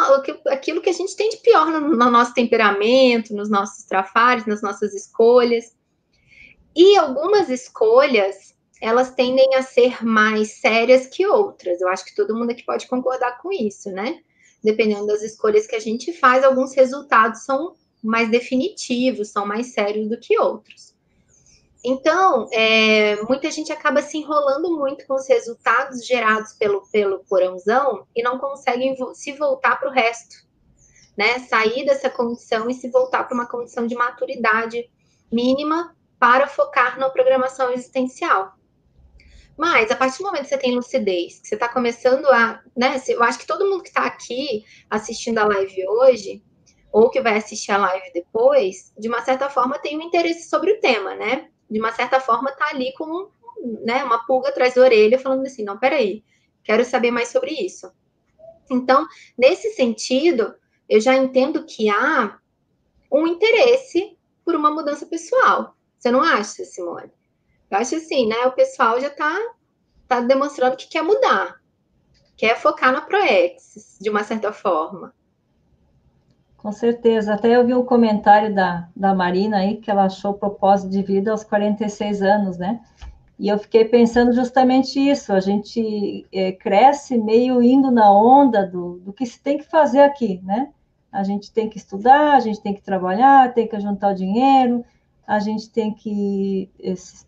aquilo 0.48 0.80
que 0.80 0.90
a 0.90 0.94
gente 0.94 1.16
tem 1.16 1.30
de 1.30 1.38
pior 1.38 1.66
no, 1.66 1.80
no 1.80 2.10
nosso 2.10 2.32
temperamento, 2.32 3.34
nos 3.34 3.50
nossos 3.50 3.84
trafares, 3.84 4.46
nas 4.46 4.62
nossas 4.62 4.94
escolhas. 4.94 5.74
E 6.74 6.96
algumas 6.96 7.48
escolhas, 7.48 8.54
elas 8.80 9.12
tendem 9.14 9.54
a 9.54 9.62
ser 9.62 10.04
mais 10.04 10.52
sérias 10.61 11.06
que 11.06 11.26
outras. 11.26 11.80
Eu 11.80 11.88
acho 11.88 12.04
que 12.04 12.14
todo 12.14 12.35
mundo 12.35 12.50
aqui 12.50 12.64
pode 12.64 12.87
concordar 12.87 13.38
com 13.38 13.52
isso, 13.52 13.90
né? 13.90 14.20
dependendo 14.62 15.06
das 15.06 15.22
escolhas 15.22 15.66
que 15.66 15.74
a 15.74 15.80
gente 15.80 16.12
faz, 16.12 16.44
alguns 16.44 16.74
resultados 16.74 17.44
são 17.44 17.74
mais 18.02 18.30
definitivos, 18.30 19.30
são 19.30 19.46
mais 19.46 19.72
sérios 19.72 20.09
do 20.09 20.18
que 20.18 20.38
outros. 20.38 20.94
Então, 21.83 22.46
é, 22.52 23.16
muita 23.22 23.50
gente 23.50 23.72
acaba 23.72 24.02
se 24.02 24.18
enrolando 24.18 24.76
muito 24.76 25.06
com 25.06 25.14
os 25.14 25.26
resultados 25.26 26.06
gerados 26.06 26.52
pelo, 26.52 26.83
pelo 26.90 27.20
porãozão 27.20 28.06
e 28.14 28.22
não 28.22 28.38
conseguem 28.38 28.94
se 29.14 29.33
voltar 29.33 29.76
para 29.76 29.88
o 29.88 29.92
resto, 29.92 30.46
né? 31.16 31.38
Sair 31.38 31.87
dessa 31.87 32.11
condição 32.11 32.68
e 32.68 32.74
se 32.74 32.90
voltar 32.90 33.24
para 33.24 33.35
uma 33.35 33.46
condição 33.46 33.87
de 33.87 33.94
maturidade 33.94 34.90
mínima 35.33 35.96
para 36.20 36.46
focar 36.46 36.98
na 36.98 37.09
programação 37.09 37.72
existencial. 37.72 38.52
Mas 39.56 39.90
a 39.90 39.96
partir 39.96 40.18
do 40.18 40.24
momento 40.24 40.42
que 40.42 40.48
você 40.50 40.59
tem 40.59 40.74
lucidez, 40.74 41.40
que 41.40 41.48
você 41.48 41.54
está 41.54 41.68
começando 41.68 42.26
a. 42.26 42.62
Né, 42.76 43.02
eu 43.09 43.22
acho 43.22 43.38
que 43.38 43.46
todo 43.46 43.68
mundo 43.68 43.83
que 43.83 43.88
está 43.88 44.04
aqui 44.04 44.64
assistindo 44.88 45.38
a 45.38 45.46
live 45.46 45.88
hoje, 45.88 46.42
ou 46.92 47.11
que 47.11 47.20
vai 47.20 47.37
assistir 47.37 47.72
a 47.72 47.78
live 47.78 48.12
depois, 48.12 48.92
de 48.98 49.09
uma 49.09 49.22
certa 49.22 49.48
forma 49.48 49.78
tem 49.78 49.98
um 49.98 50.02
interesse 50.02 50.48
sobre 50.48 50.72
o 50.72 50.80
tema, 50.80 51.14
né? 51.14 51.48
De 51.70 51.78
uma 51.80 51.92
certa 51.92 52.20
forma 52.20 52.50
está 52.50 52.68
ali 52.68 52.92
com 52.94 53.30
né, 53.83 54.02
uma 54.04 54.24
pulga 54.26 54.48
atrás 54.50 54.74
da 54.74 54.83
orelha, 54.83 55.18
falando 55.18 55.46
assim: 55.46 55.64
não, 55.64 55.78
peraí, 55.78 56.22
quero 56.62 56.85
saber 56.85 57.11
mais 57.11 57.28
sobre 57.28 57.52
isso. 57.52 57.90
Então, 58.70 59.06
nesse 59.37 59.72
sentido, 59.72 60.54
eu 60.88 61.00
já 61.00 61.14
entendo 61.16 61.64
que 61.64 61.88
há 61.88 62.38
um 63.11 63.26
interesse 63.26 64.16
por 64.44 64.54
uma 64.54 64.70
mudança 64.70 65.06
pessoal. 65.06 65.76
Você 66.00 66.10
não 66.10 66.22
acha, 66.22 66.64
Simone? 66.64 67.12
Eu 67.70 67.76
acho 67.76 67.94
assim, 67.96 68.26
né? 68.26 68.46
O 68.46 68.52
pessoal 68.52 68.98
já 68.98 69.08
está 69.08 69.38
tá 70.08 70.20
demonstrando 70.22 70.76
que 70.76 70.88
quer 70.88 71.02
mudar, 71.02 71.60
quer 72.38 72.56
focar 72.56 72.90
na 72.90 73.02
ProEx, 73.02 73.98
de 74.00 74.08
uma 74.08 74.24
certa 74.24 74.50
forma. 74.50 75.12
Com 76.56 76.72
certeza. 76.72 77.34
Até 77.34 77.54
eu 77.54 77.66
vi 77.66 77.74
um 77.74 77.84
comentário 77.84 78.54
da, 78.54 78.88
da 78.96 79.14
Marina 79.14 79.58
aí, 79.58 79.76
que 79.76 79.90
ela 79.90 80.04
achou 80.04 80.30
o 80.30 80.38
propósito 80.38 80.90
de 80.90 81.02
vida 81.02 81.30
aos 81.32 81.44
46 81.44 82.22
anos, 82.22 82.56
né? 82.56 82.80
E 83.38 83.48
eu 83.48 83.58
fiquei 83.58 83.84
pensando 83.84 84.32
justamente 84.32 84.98
isso. 84.98 85.34
A 85.34 85.40
gente 85.40 86.26
é, 86.32 86.52
cresce 86.52 87.18
meio 87.18 87.62
indo 87.62 87.90
na 87.90 88.10
onda 88.10 88.66
do, 88.66 88.98
do 89.00 89.12
que 89.12 89.26
se 89.26 89.38
tem 89.38 89.58
que 89.58 89.64
fazer 89.64 90.00
aqui, 90.00 90.40
né? 90.42 90.70
A 91.12 91.22
gente 91.22 91.52
tem 91.52 91.68
que 91.68 91.76
estudar, 91.76 92.36
a 92.36 92.40
gente 92.40 92.62
tem 92.62 92.72
que 92.72 92.82
trabalhar, 92.82 93.52
tem 93.52 93.68
que 93.68 93.78
juntar 93.80 94.12
o 94.12 94.14
dinheiro, 94.14 94.84
a 95.30 95.38
gente 95.38 95.70
tem 95.70 95.94
que 95.94 96.68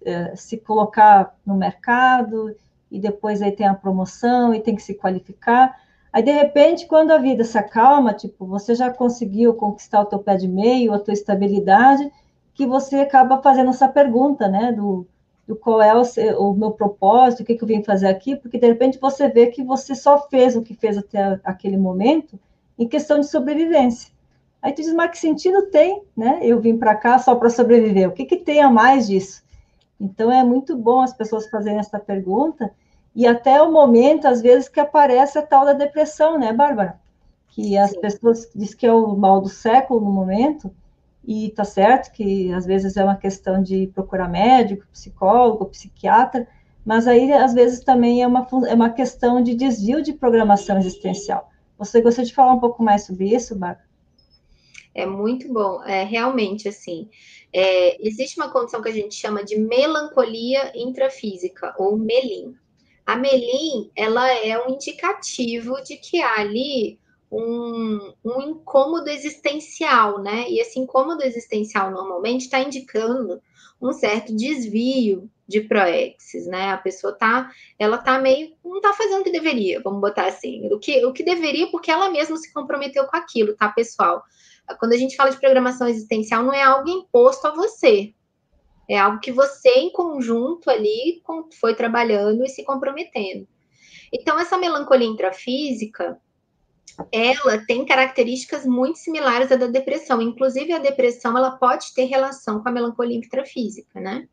é, 0.04 0.34
se 0.34 0.56
colocar 0.56 1.36
no 1.46 1.54
mercado 1.54 2.52
e 2.90 2.98
depois 2.98 3.40
aí 3.40 3.52
tem 3.52 3.64
a 3.64 3.74
promoção 3.74 4.52
e 4.52 4.58
tem 4.58 4.74
que 4.74 4.82
se 4.82 4.92
qualificar. 4.92 5.80
Aí, 6.12 6.20
de 6.20 6.32
repente, 6.32 6.84
quando 6.84 7.12
a 7.12 7.18
vida 7.18 7.44
se 7.44 7.56
acalma, 7.56 8.12
tipo, 8.12 8.44
você 8.44 8.74
já 8.74 8.90
conseguiu 8.90 9.54
conquistar 9.54 10.00
o 10.00 10.06
teu 10.06 10.18
pé 10.18 10.36
de 10.36 10.48
meio, 10.48 10.92
a 10.92 10.98
tua 10.98 11.14
estabilidade, 11.14 12.10
que 12.54 12.66
você 12.66 12.96
acaba 12.96 13.40
fazendo 13.40 13.70
essa 13.70 13.86
pergunta, 13.86 14.48
né, 14.48 14.72
do, 14.72 15.06
do 15.46 15.54
qual 15.54 15.80
é 15.80 15.94
o, 15.94 16.04
seu, 16.04 16.42
o, 16.42 16.54
meu 16.54 16.72
propósito, 16.72 17.44
o 17.44 17.46
que, 17.46 17.54
que 17.54 17.62
eu 17.62 17.68
vim 17.68 17.84
fazer 17.84 18.08
aqui, 18.08 18.34
porque, 18.34 18.58
de 18.58 18.66
repente, 18.66 18.98
você 18.98 19.28
vê 19.28 19.46
que 19.46 19.62
você 19.62 19.94
só 19.94 20.28
fez 20.28 20.56
o 20.56 20.62
que 20.62 20.74
fez 20.74 20.98
até 20.98 21.38
aquele 21.44 21.76
momento 21.76 22.36
em 22.76 22.88
questão 22.88 23.20
de 23.20 23.28
sobrevivência. 23.28 24.11
Aí 24.62 24.72
tu 24.72 24.80
diz, 24.80 24.94
mas 24.94 25.10
que 25.10 25.18
sentido 25.18 25.66
tem, 25.70 26.02
né? 26.16 26.38
Eu 26.42 26.60
vim 26.60 26.78
para 26.78 26.94
cá 26.94 27.18
só 27.18 27.34
para 27.34 27.50
sobreviver. 27.50 28.08
O 28.08 28.12
que, 28.12 28.24
que 28.24 28.36
tem 28.36 28.62
a 28.62 28.70
mais 28.70 29.08
disso? 29.08 29.42
Então 30.00 30.30
é 30.30 30.44
muito 30.44 30.76
bom 30.76 31.00
as 31.00 31.12
pessoas 31.12 31.48
fazerem 31.48 31.80
essa 31.80 31.98
pergunta 31.98 32.72
e 33.14 33.26
até 33.26 33.60
o 33.60 33.70
momento, 33.70 34.26
às 34.26 34.40
vezes, 34.40 34.68
que 34.68 34.80
aparece 34.80 35.38
a 35.38 35.42
tal 35.42 35.64
da 35.64 35.72
depressão, 35.72 36.38
né, 36.38 36.52
Bárbara? 36.52 36.98
Que 37.48 37.76
as 37.76 37.90
Sim. 37.90 38.00
pessoas 38.00 38.48
dizem 38.54 38.76
que 38.76 38.86
é 38.86 38.92
o 38.92 39.14
mal 39.14 39.40
do 39.40 39.48
século 39.48 40.00
no 40.00 40.10
momento, 40.10 40.72
e 41.24 41.50
tá 41.50 41.64
certo 41.64 42.12
que 42.12 42.52
às 42.52 42.66
vezes 42.66 42.96
é 42.96 43.04
uma 43.04 43.16
questão 43.16 43.62
de 43.62 43.86
procurar 43.88 44.28
médico, 44.28 44.86
psicólogo, 44.92 45.66
psiquiatra, 45.66 46.48
mas 46.84 47.06
aí 47.06 47.32
às 47.32 47.54
vezes 47.54 47.84
também 47.84 48.22
é 48.22 48.26
uma, 48.26 48.46
é 48.66 48.74
uma 48.74 48.90
questão 48.90 49.40
de 49.40 49.54
desvio 49.54 50.02
de 50.02 50.12
programação 50.12 50.78
existencial. 50.78 51.48
Você 51.78 52.00
gostaria 52.00 52.28
de 52.28 52.34
falar 52.34 52.54
um 52.54 52.60
pouco 52.60 52.82
mais 52.82 53.04
sobre 53.04 53.32
isso, 53.32 53.54
Bárbara? 53.54 53.84
É 54.94 55.06
muito 55.06 55.52
bom. 55.52 55.82
É 55.84 56.04
realmente 56.04 56.68
assim. 56.68 57.08
É, 57.52 58.06
existe 58.06 58.38
uma 58.38 58.50
condição 58.50 58.82
que 58.82 58.88
a 58.88 58.92
gente 58.92 59.14
chama 59.14 59.44
de 59.44 59.58
melancolia 59.58 60.72
intrafísica, 60.74 61.74
ou 61.78 61.96
melim. 61.96 62.54
A 63.04 63.16
melim, 63.16 63.90
ela 63.96 64.32
é 64.32 64.58
um 64.64 64.74
indicativo 64.74 65.82
de 65.82 65.96
que 65.96 66.20
há 66.20 66.40
ali 66.40 66.98
um, 67.30 68.12
um 68.24 68.42
incômodo 68.42 69.08
existencial, 69.08 70.22
né? 70.22 70.48
E 70.48 70.60
esse 70.60 70.78
incômodo 70.78 71.22
existencial 71.22 71.90
normalmente 71.90 72.42
está 72.42 72.60
indicando 72.60 73.40
um 73.80 73.92
certo 73.92 74.34
desvio 74.34 75.28
de 75.46 75.60
proexes, 75.60 76.46
né? 76.46 76.70
A 76.70 76.78
pessoa 76.78 77.12
tá, 77.12 77.50
ela 77.78 77.98
tá 77.98 78.18
meio, 78.18 78.54
não 78.64 78.80
tá 78.80 78.92
fazendo 78.92 79.20
o 79.20 79.24
que 79.24 79.32
deveria, 79.32 79.80
vamos 79.82 80.00
botar 80.00 80.26
assim, 80.26 80.66
o 80.72 80.78
que, 80.78 81.04
o 81.04 81.12
que 81.12 81.22
deveria 81.22 81.70
porque 81.70 81.90
ela 81.90 82.10
mesma 82.10 82.36
se 82.36 82.52
comprometeu 82.52 83.06
com 83.06 83.16
aquilo, 83.16 83.54
tá, 83.54 83.68
pessoal? 83.68 84.22
Quando 84.78 84.92
a 84.92 84.96
gente 84.96 85.16
fala 85.16 85.30
de 85.30 85.40
programação 85.40 85.88
existencial, 85.88 86.42
não 86.42 86.52
é 86.52 86.62
algo 86.62 86.88
imposto 86.88 87.46
a 87.46 87.54
você. 87.54 88.14
É 88.88 88.98
algo 88.98 89.20
que 89.20 89.32
você, 89.32 89.70
em 89.70 89.90
conjunto 89.90 90.70
ali, 90.70 91.22
foi 91.58 91.74
trabalhando 91.74 92.44
e 92.44 92.48
se 92.48 92.64
comprometendo. 92.64 93.46
Então, 94.12 94.38
essa 94.38 94.58
melancolia 94.58 95.06
intrafísica, 95.06 96.20
ela 97.10 97.64
tem 97.66 97.84
características 97.84 98.66
muito 98.66 98.98
similares 98.98 99.50
à 99.50 99.56
da 99.56 99.66
depressão. 99.66 100.20
Inclusive, 100.20 100.72
a 100.72 100.78
depressão, 100.78 101.36
ela 101.36 101.52
pode 101.52 101.94
ter 101.94 102.04
relação 102.04 102.62
com 102.62 102.68
a 102.68 102.72
melancolia 102.72 103.16
intrafísica, 103.16 104.00
né? 104.00 104.28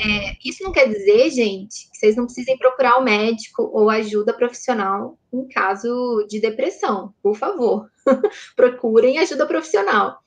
É, 0.00 0.36
isso 0.44 0.62
não 0.62 0.70
quer 0.70 0.88
dizer, 0.88 1.30
gente, 1.30 1.90
que 1.90 1.98
vocês 1.98 2.14
não 2.14 2.24
precisem 2.24 2.56
procurar 2.56 2.98
o 2.98 3.00
um 3.00 3.04
médico 3.04 3.62
ou 3.72 3.90
ajuda 3.90 4.32
profissional 4.32 5.18
em 5.32 5.46
caso 5.48 6.24
de 6.28 6.40
depressão, 6.40 7.12
por 7.22 7.36
favor. 7.36 7.90
Procurem 8.54 9.18
ajuda 9.18 9.46
profissional. 9.46 10.18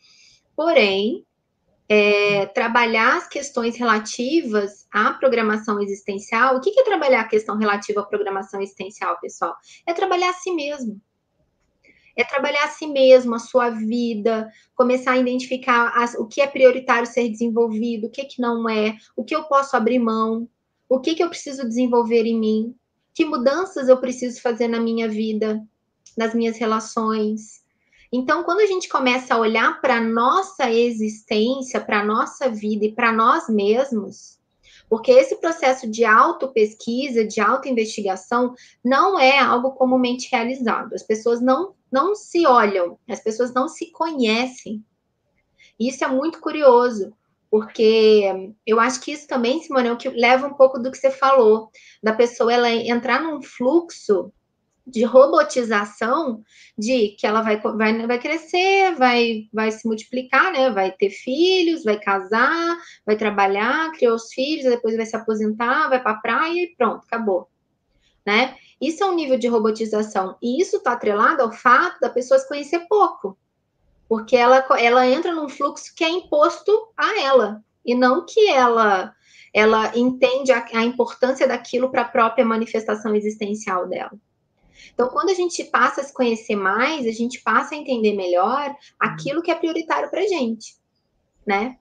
Porém, 0.56 1.26
é, 1.88 2.46
trabalhar 2.48 3.18
as 3.18 3.28
questões 3.28 3.78
relativas 3.78 4.88
à 4.92 5.14
programação 5.14 5.82
existencial. 5.82 6.58
O 6.58 6.62
que 6.62 6.78
é 6.78 6.84
trabalhar 6.84 7.22
a 7.22 7.28
questão 7.28 7.58
relativa 7.58 8.02
à 8.02 8.06
programação 8.06 8.62
existencial, 8.62 9.20
pessoal? 9.20 9.56
É 9.88 9.94
trabalhar 9.94 10.30
a 10.30 10.34
si 10.34 10.52
mesmo 10.52 11.02
é 12.16 12.24
trabalhar 12.24 12.66
a 12.66 12.70
si 12.70 12.88
mesmo, 12.88 13.36
a 13.36 13.40
sua 13.40 13.70
vida, 13.70 14.50
começar 14.76 15.14
a 15.14 15.18
identificar 15.18 15.94
as, 15.96 16.16
o 16.16 16.28
que 16.28 16.42
é 16.42 16.48
prioritário 16.48 17.08
ser 17.08 17.30
desenvolvido, 17.30 18.08
o 18.08 18.10
que, 18.10 18.26
que 18.26 18.42
não 18.42 18.68
é, 18.70 18.96
o 19.16 19.24
que 19.24 19.36
eu 19.36 19.44
posso 19.44 19.76
abrir 19.76 20.00
mão, 20.00 20.48
o 20.90 21.00
que, 21.00 21.16
que 21.16 21.24
eu 21.24 21.30
preciso 21.30 21.68
desenvolver 21.68 22.26
em 22.26 22.40
mim, 22.40 22.76
que 23.14 23.26
mudanças 23.26 23.88
eu 23.88 23.98
preciso 23.98 24.42
fazer 24.42 24.68
na 24.68 24.80
minha 24.80 25.08
vida, 25.08 25.62
nas 26.18 26.34
minhas 26.34 26.58
relações. 26.58 27.62
Então, 28.12 28.44
quando 28.44 28.60
a 28.60 28.66
gente 28.66 28.90
começa 28.90 29.34
a 29.34 29.38
olhar 29.38 29.80
para 29.80 30.02
nossa 30.02 30.70
existência, 30.70 31.80
para 31.80 32.04
nossa 32.04 32.50
vida 32.50 32.86
e 32.86 32.92
para 32.92 33.12
nós 33.14 33.48
mesmos, 33.48 34.42
porque 34.90 35.12
esse 35.12 35.38
processo 35.38 35.90
de 35.90 36.04
auto-pesquisa, 36.04 37.24
de 37.24 37.40
auto-investigação, 37.40 38.54
não 38.84 39.18
é 39.18 39.40
algo 39.40 39.72
comumente 39.72 40.28
realizado. 40.30 40.94
As 40.94 41.02
pessoas 41.02 41.40
não 41.40 41.74
não 41.92 42.16
se 42.16 42.46
olham, 42.46 42.98
as 43.10 43.20
pessoas 43.20 43.54
não 43.54 43.68
se 43.68 43.92
conhecem. 43.92 44.84
Isso 45.80 46.04
é 46.04 46.08
muito 46.08 46.40
curioso, 46.40 47.14
porque 47.50 48.54
eu 48.66 48.80
acho 48.80 49.02
que 49.02 49.12
isso 49.12 49.28
também, 49.28 49.62
Simone, 49.62 49.90
é 49.90 49.92
o 49.92 49.98
que 49.98 50.10
leva 50.10 50.48
um 50.48 50.54
pouco 50.54 50.80
do 50.80 50.92
que 50.92 50.98
você 50.98 51.12
falou, 51.12 51.70
da 52.02 52.14
pessoa 52.14 52.54
ela 52.54 52.72
entrar 52.72 53.22
num 53.22 53.42
fluxo 53.42 54.32
de 54.86 55.04
robotização, 55.04 56.44
de 56.78 57.10
que 57.18 57.26
ela 57.26 57.42
vai, 57.42 57.60
vai, 57.60 58.08
vai 58.08 58.20
crescer, 58.20 58.96
vai, 58.96 59.48
vai 59.54 59.72
se 59.72 59.88
multiplicar, 59.88 60.52
né? 60.52 60.70
Vai 60.70 60.92
ter 60.92 61.10
filhos, 61.10 61.84
vai 61.84 62.00
casar, 62.00 62.78
vai 63.06 63.16
trabalhar, 63.16 63.92
criar 63.92 64.14
os 64.14 64.34
filhos, 64.34 64.66
depois 64.66 64.96
vai 64.96 65.06
se 65.06 65.16
aposentar, 65.16 65.90
vai 65.90 66.02
para 66.02 66.12
a 66.12 66.22
praia 66.22 66.64
e 66.64 66.76
pronto, 66.76 67.04
acabou. 67.06 67.50
Né? 68.26 68.56
Isso 68.82 69.04
é 69.04 69.08
um 69.08 69.16
nível 69.16 69.38
de 69.38 69.48
robotização. 69.48 70.36
E 70.42 70.60
isso 70.62 70.78
está 70.78 70.94
atrelado 70.94 71.42
ao 71.44 71.52
fato 71.52 72.00
da 72.00 72.10
pessoa 72.10 72.40
se 72.40 72.48
conhecer 72.48 72.88
pouco. 72.90 73.38
porque 74.12 74.36
ela, 74.36 74.66
ela 74.78 75.08
entra 75.08 75.34
num 75.34 75.48
fluxo 75.48 75.96
que 75.96 76.04
é 76.04 76.10
imposto 76.10 76.70
a 76.98 77.22
ela, 77.22 77.64
e 77.86 77.96
não 77.96 78.26
que 78.26 78.46
ela 78.50 79.16
ela 79.54 79.98
entende 79.98 80.52
a, 80.52 80.66
a 80.74 80.84
importância 80.84 81.48
daquilo 81.48 81.90
para 81.90 82.02
a 82.02 82.08
própria 82.10 82.44
manifestação 82.44 83.16
existencial 83.16 83.88
dela. 83.88 84.12
Então, 84.94 85.08
quando 85.08 85.30
a 85.30 85.34
gente 85.34 85.64
passa 85.64 86.02
a 86.02 86.04
se 86.04 86.14
conhecer 86.14 86.58
mais, 86.58 87.06
a 87.08 87.12
gente 87.12 87.42
passa 87.42 87.74
a 87.74 87.78
entender 87.78 88.14
melhor 88.14 88.76
aquilo 89.00 89.42
que 89.42 89.50
é 89.50 89.56
prioritário 89.56 90.10
para 90.10 90.22
a 90.22 90.28
gente, 90.28 90.76
né? 91.48 91.78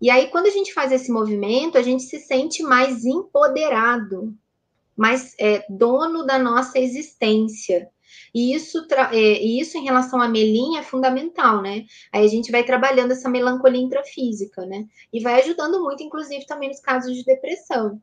E 0.00 0.10
aí, 0.10 0.28
quando 0.28 0.46
a 0.46 0.50
gente 0.50 0.72
faz 0.72 0.90
esse 0.90 1.12
movimento, 1.12 1.76
a 1.76 1.82
gente 1.82 2.04
se 2.04 2.18
sente 2.18 2.62
mais 2.62 3.04
empoderado, 3.04 4.34
mais 4.96 5.34
é, 5.38 5.64
dono 5.68 6.24
da 6.24 6.38
nossa 6.38 6.78
existência. 6.78 7.88
E 8.34 8.54
isso, 8.54 8.86
é, 9.12 9.40
isso 9.42 9.78
em 9.78 9.84
relação 9.84 10.20
à 10.20 10.28
melinha 10.28 10.80
é 10.80 10.82
fundamental, 10.82 11.62
né? 11.62 11.84
Aí 12.12 12.24
a 12.24 12.28
gente 12.28 12.50
vai 12.50 12.64
trabalhando 12.64 13.12
essa 13.12 13.28
melancolia 13.28 13.80
intrafísica, 13.80 14.66
né? 14.66 14.86
E 15.12 15.20
vai 15.20 15.40
ajudando 15.40 15.82
muito, 15.82 16.02
inclusive, 16.02 16.46
também 16.46 16.68
nos 16.68 16.80
casos 16.80 17.14
de 17.14 17.24
depressão, 17.24 18.00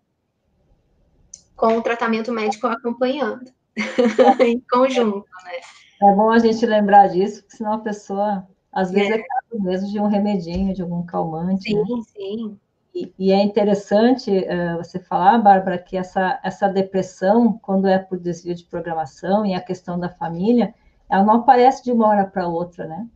com 1.55 1.77
o 1.77 1.81
tratamento 1.81 2.31
médico 2.31 2.67
acompanhando, 2.67 3.51
em 4.39 4.59
conjunto, 4.71 5.27
né? 5.43 5.59
É 6.03 6.15
bom 6.15 6.31
a 6.31 6.39
gente 6.39 6.65
lembrar 6.65 7.07
disso, 7.07 7.41
porque 7.41 7.57
senão 7.57 7.73
a 7.73 7.79
pessoa, 7.79 8.47
às 8.71 8.89
vezes, 8.89 9.11
é, 9.11 9.15
é 9.15 9.23
caso 9.23 9.63
mesmo 9.63 9.89
de 9.89 9.99
um 9.99 10.07
remedinho, 10.07 10.73
de 10.73 10.81
algum 10.81 11.05
calmante. 11.05 11.69
Sim, 11.69 11.75
né? 11.75 12.01
sim. 12.15 12.59
E, 12.93 13.31
é 13.31 13.41
interessante 13.41 14.29
uh, 14.29 14.77
você 14.77 14.99
falar, 14.99 15.37
Bárbara, 15.37 15.77
que 15.77 15.95
essa, 15.95 16.39
essa 16.43 16.67
depressão, 16.67 17.57
quando 17.61 17.87
é 17.87 17.97
por 17.97 18.19
desvio 18.19 18.53
de 18.53 18.65
programação 18.65 19.45
e 19.45 19.53
a 19.53 19.61
questão 19.61 19.97
da 19.97 20.09
família, 20.09 20.73
ela 21.09 21.23
não 21.23 21.35
aparece 21.35 21.83
de 21.83 21.91
uma 21.91 22.07
hora 22.07 22.25
para 22.25 22.47
outra, 22.47 22.85
né? 22.85 23.07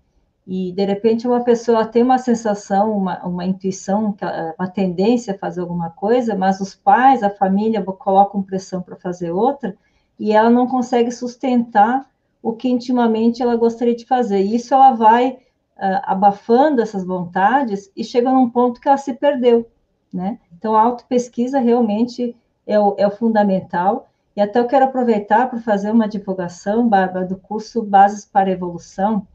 E, 0.48 0.72
de 0.72 0.86
repente, 0.86 1.28
uma 1.28 1.44
pessoa 1.44 1.86
tem 1.86 2.04
uma 2.04 2.20
sensação, 2.20 2.96
uma, 2.96 3.26
uma 3.26 3.46
intuição, 3.46 4.16
uma 4.58 4.68
tendência 4.70 5.34
a 5.34 5.38
fazer 5.38 5.62
alguma 5.62 5.90
coisa, 5.90 6.36
mas 6.36 6.62
os 6.62 6.76
pais, 6.76 7.24
a 7.24 7.30
família 7.30 7.84
colocam 7.84 8.44
pressão 8.44 8.82
para 8.82 8.96
fazer 8.96 9.32
outra, 9.32 9.76
e 10.20 10.32
ela 10.32 10.50
não 10.50 10.68
consegue 10.68 11.12
sustentar 11.12 12.08
o 12.44 12.54
que 12.54 12.70
intimamente 12.70 13.42
ela 13.42 13.56
gostaria 13.56 13.96
de 13.96 14.06
fazer. 14.06 14.42
E 14.42 14.56
isso 14.56 14.74
ela 14.74 14.92
vai 14.92 15.40
uh, 15.78 16.02
abafando 16.04 16.82
essas 16.82 17.04
vontades 17.04 17.92
e 17.96 18.04
chega 18.04 18.32
num 18.32 18.50
ponto 18.50 18.80
que 18.80 18.88
ela 18.88 18.98
se 18.98 19.14
perdeu, 19.14 19.70
né? 20.14 20.40
Então, 20.58 20.76
a 20.76 20.82
autopesquisa 20.82 21.60
realmente 21.60 22.36
é 22.66 22.80
o, 22.80 22.96
é 22.98 23.08
o 23.08 23.12
fundamental. 23.12 24.10
E 24.36 24.42
até 24.42 24.60
eu 24.60 24.68
quero 24.68 24.86
aproveitar 24.86 25.50
para 25.50 25.60
fazer 25.62 25.92
uma 25.92 26.08
divulgação, 26.08 26.88
Bárbara, 26.88 27.26
do 27.26 27.38
curso 27.38 27.82
Bases 27.82 28.26
para 28.26 28.52
Evolução, 28.52 29.26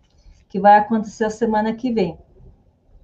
que 0.48 0.60
vai 0.60 0.76
acontecer 0.76 1.24
a 1.24 1.30
semana 1.30 1.72
que 1.72 1.92
vem, 1.92 2.18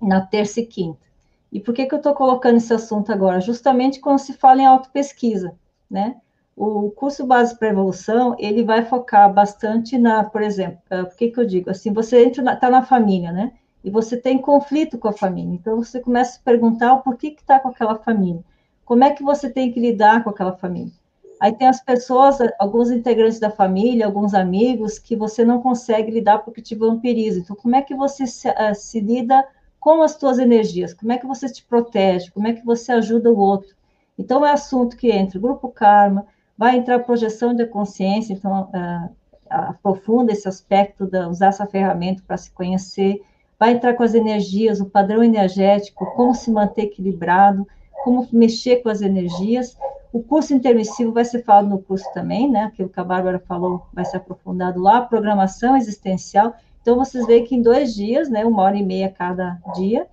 na 0.01 0.21
terça 0.21 0.61
e 0.61 0.67
quinta. 0.67 1.07
E 1.51 1.61
por 1.61 1.73
que, 1.73 1.87
que 1.87 1.95
eu 1.95 1.99
estou 1.99 2.15
colocando 2.15 2.57
esse 2.57 2.75
assunto 2.75 3.13
agora? 3.13 3.41
Justamente 3.41 4.01
quando 4.01 4.19
se 4.19 4.35
fala 4.35 4.61
em 4.61 4.67
autopesquisa, 4.67 5.55
né? 5.91 6.17
O 6.57 6.91
curso 6.91 7.27
Base 7.27 7.55
para 7.59 7.69
Evolução, 7.69 8.35
ele 8.39 8.65
vai 8.65 8.83
focar 8.83 9.31
bastante 9.31 9.99
na, 9.99 10.25
por 10.25 10.41
exemplo, 10.41 10.79
por 10.89 11.15
que 11.15 11.31
que 11.31 11.39
eu 11.39 11.45
digo? 11.45 11.69
Assim, 11.69 11.93
você 11.93 12.25
entra, 12.25 12.43
na, 12.43 12.57
tá 12.57 12.71
na 12.71 12.83
família, 12.83 13.31
né? 13.31 13.53
E 13.85 13.91
você 13.91 14.17
tem 14.17 14.39
conflito 14.39 14.97
com 14.97 15.07
a 15.07 15.13
família. 15.13 15.53
Então, 15.53 15.77
você 15.77 16.01
começa 16.01 16.39
a 16.39 16.43
perguntar 16.43 16.95
o 16.95 17.03
porquê 17.03 17.33
que 17.33 17.43
está 17.43 17.61
com 17.61 17.69
aquela 17.69 17.97
família. 17.97 18.43
Como 18.87 19.05
é 19.05 19.11
que 19.11 19.23
você 19.23 19.51
tem 19.51 19.71
que 19.71 19.79
lidar 19.79 20.25
com 20.25 20.31
aquela 20.31 20.57
família? 20.57 20.93
Aí 21.39 21.53
tem 21.53 21.69
as 21.69 21.85
pessoas, 21.85 22.39
alguns 22.59 22.91
integrantes 22.91 23.39
da 23.39 23.51
família, 23.51 24.07
alguns 24.07 24.33
amigos, 24.33 24.99
que 24.99 25.15
você 25.15 25.45
não 25.45 25.61
consegue 25.61 26.11
lidar 26.11 26.39
porque 26.39 26.63
te 26.63 26.75
vampiriza. 26.75 27.39
Então, 27.39 27.55
como 27.55 27.77
é 27.77 27.83
que 27.83 27.95
você 27.95 28.27
se, 28.27 28.49
uh, 28.49 28.75
se 28.75 28.99
lida 28.99 29.47
com 29.79 30.03
as 30.03 30.13
suas 30.13 30.39
energias? 30.39 30.95
Como 30.95 31.13
é 31.13 31.19
que 31.19 31.27
você 31.27 31.53
te 31.53 31.63
protege? 31.63 32.31
Como 32.31 32.49
é 32.49 32.55
que 32.55 32.65
você 32.65 32.93
ajuda 32.93 33.31
o 33.31 33.39
outro? 33.39 33.77
Então, 34.19 34.47
é 34.47 34.53
assunto 34.53 34.97
que 34.97 35.11
entra 35.11 35.39
grupo 35.39 35.69
karma, 35.69 36.27
vai 36.57 36.77
entrar 36.77 37.01
projeção 37.01 37.55
de 37.55 37.67
consciência, 37.67 38.33
então 38.33 38.63
uh, 38.63 39.17
aprofunda 39.49 40.33
esse 40.33 40.49
aspecto 40.49 41.07
de 41.07 41.19
usar 41.27 41.49
essa 41.49 41.67
ferramenta 41.67 42.23
para 42.27 42.37
se 42.37 42.51
conhecer, 42.51 43.23
vai 43.59 43.73
entrar 43.73 43.95
com 43.95 44.03
as 44.03 44.15
energias, 44.15 44.81
o 44.81 44.87
padrão 44.87 45.23
energético, 45.23 46.07
como 46.15 46.35
se 46.35 46.51
manter 46.51 46.83
equilibrado, 46.83 47.67
como 48.05 48.27
mexer 48.33 48.77
com 48.77 48.89
as 48.89 49.01
energias. 49.01 49.77
O 50.13 50.23
curso 50.23 50.55
intermissivo 50.55 51.13
vai 51.13 51.25
ser 51.25 51.43
falado 51.43 51.69
no 51.69 51.79
curso 51.79 52.05
também, 52.13 52.51
né? 52.51 52.65
Aquilo 52.65 52.89
que 52.89 53.01
a 53.01 53.05
Bárbara 53.05 53.39
falou 53.39 53.87
vai 53.93 54.05
ser 54.05 54.19
aprofundado 54.19 54.81
lá, 54.81 55.01
programação 55.01 55.77
existencial. 55.77 56.55
Então, 56.81 56.97
vocês 56.97 57.27
veem 57.27 57.45
que 57.45 57.57
em 57.57 57.63
dois 57.63 57.95
dias, 57.95 58.29
né, 58.29 58.45
uma 58.45 58.63
hora 58.63 58.77
e 58.77 58.85
meia 58.85 59.11
cada 59.11 59.59
dia, 59.75 60.07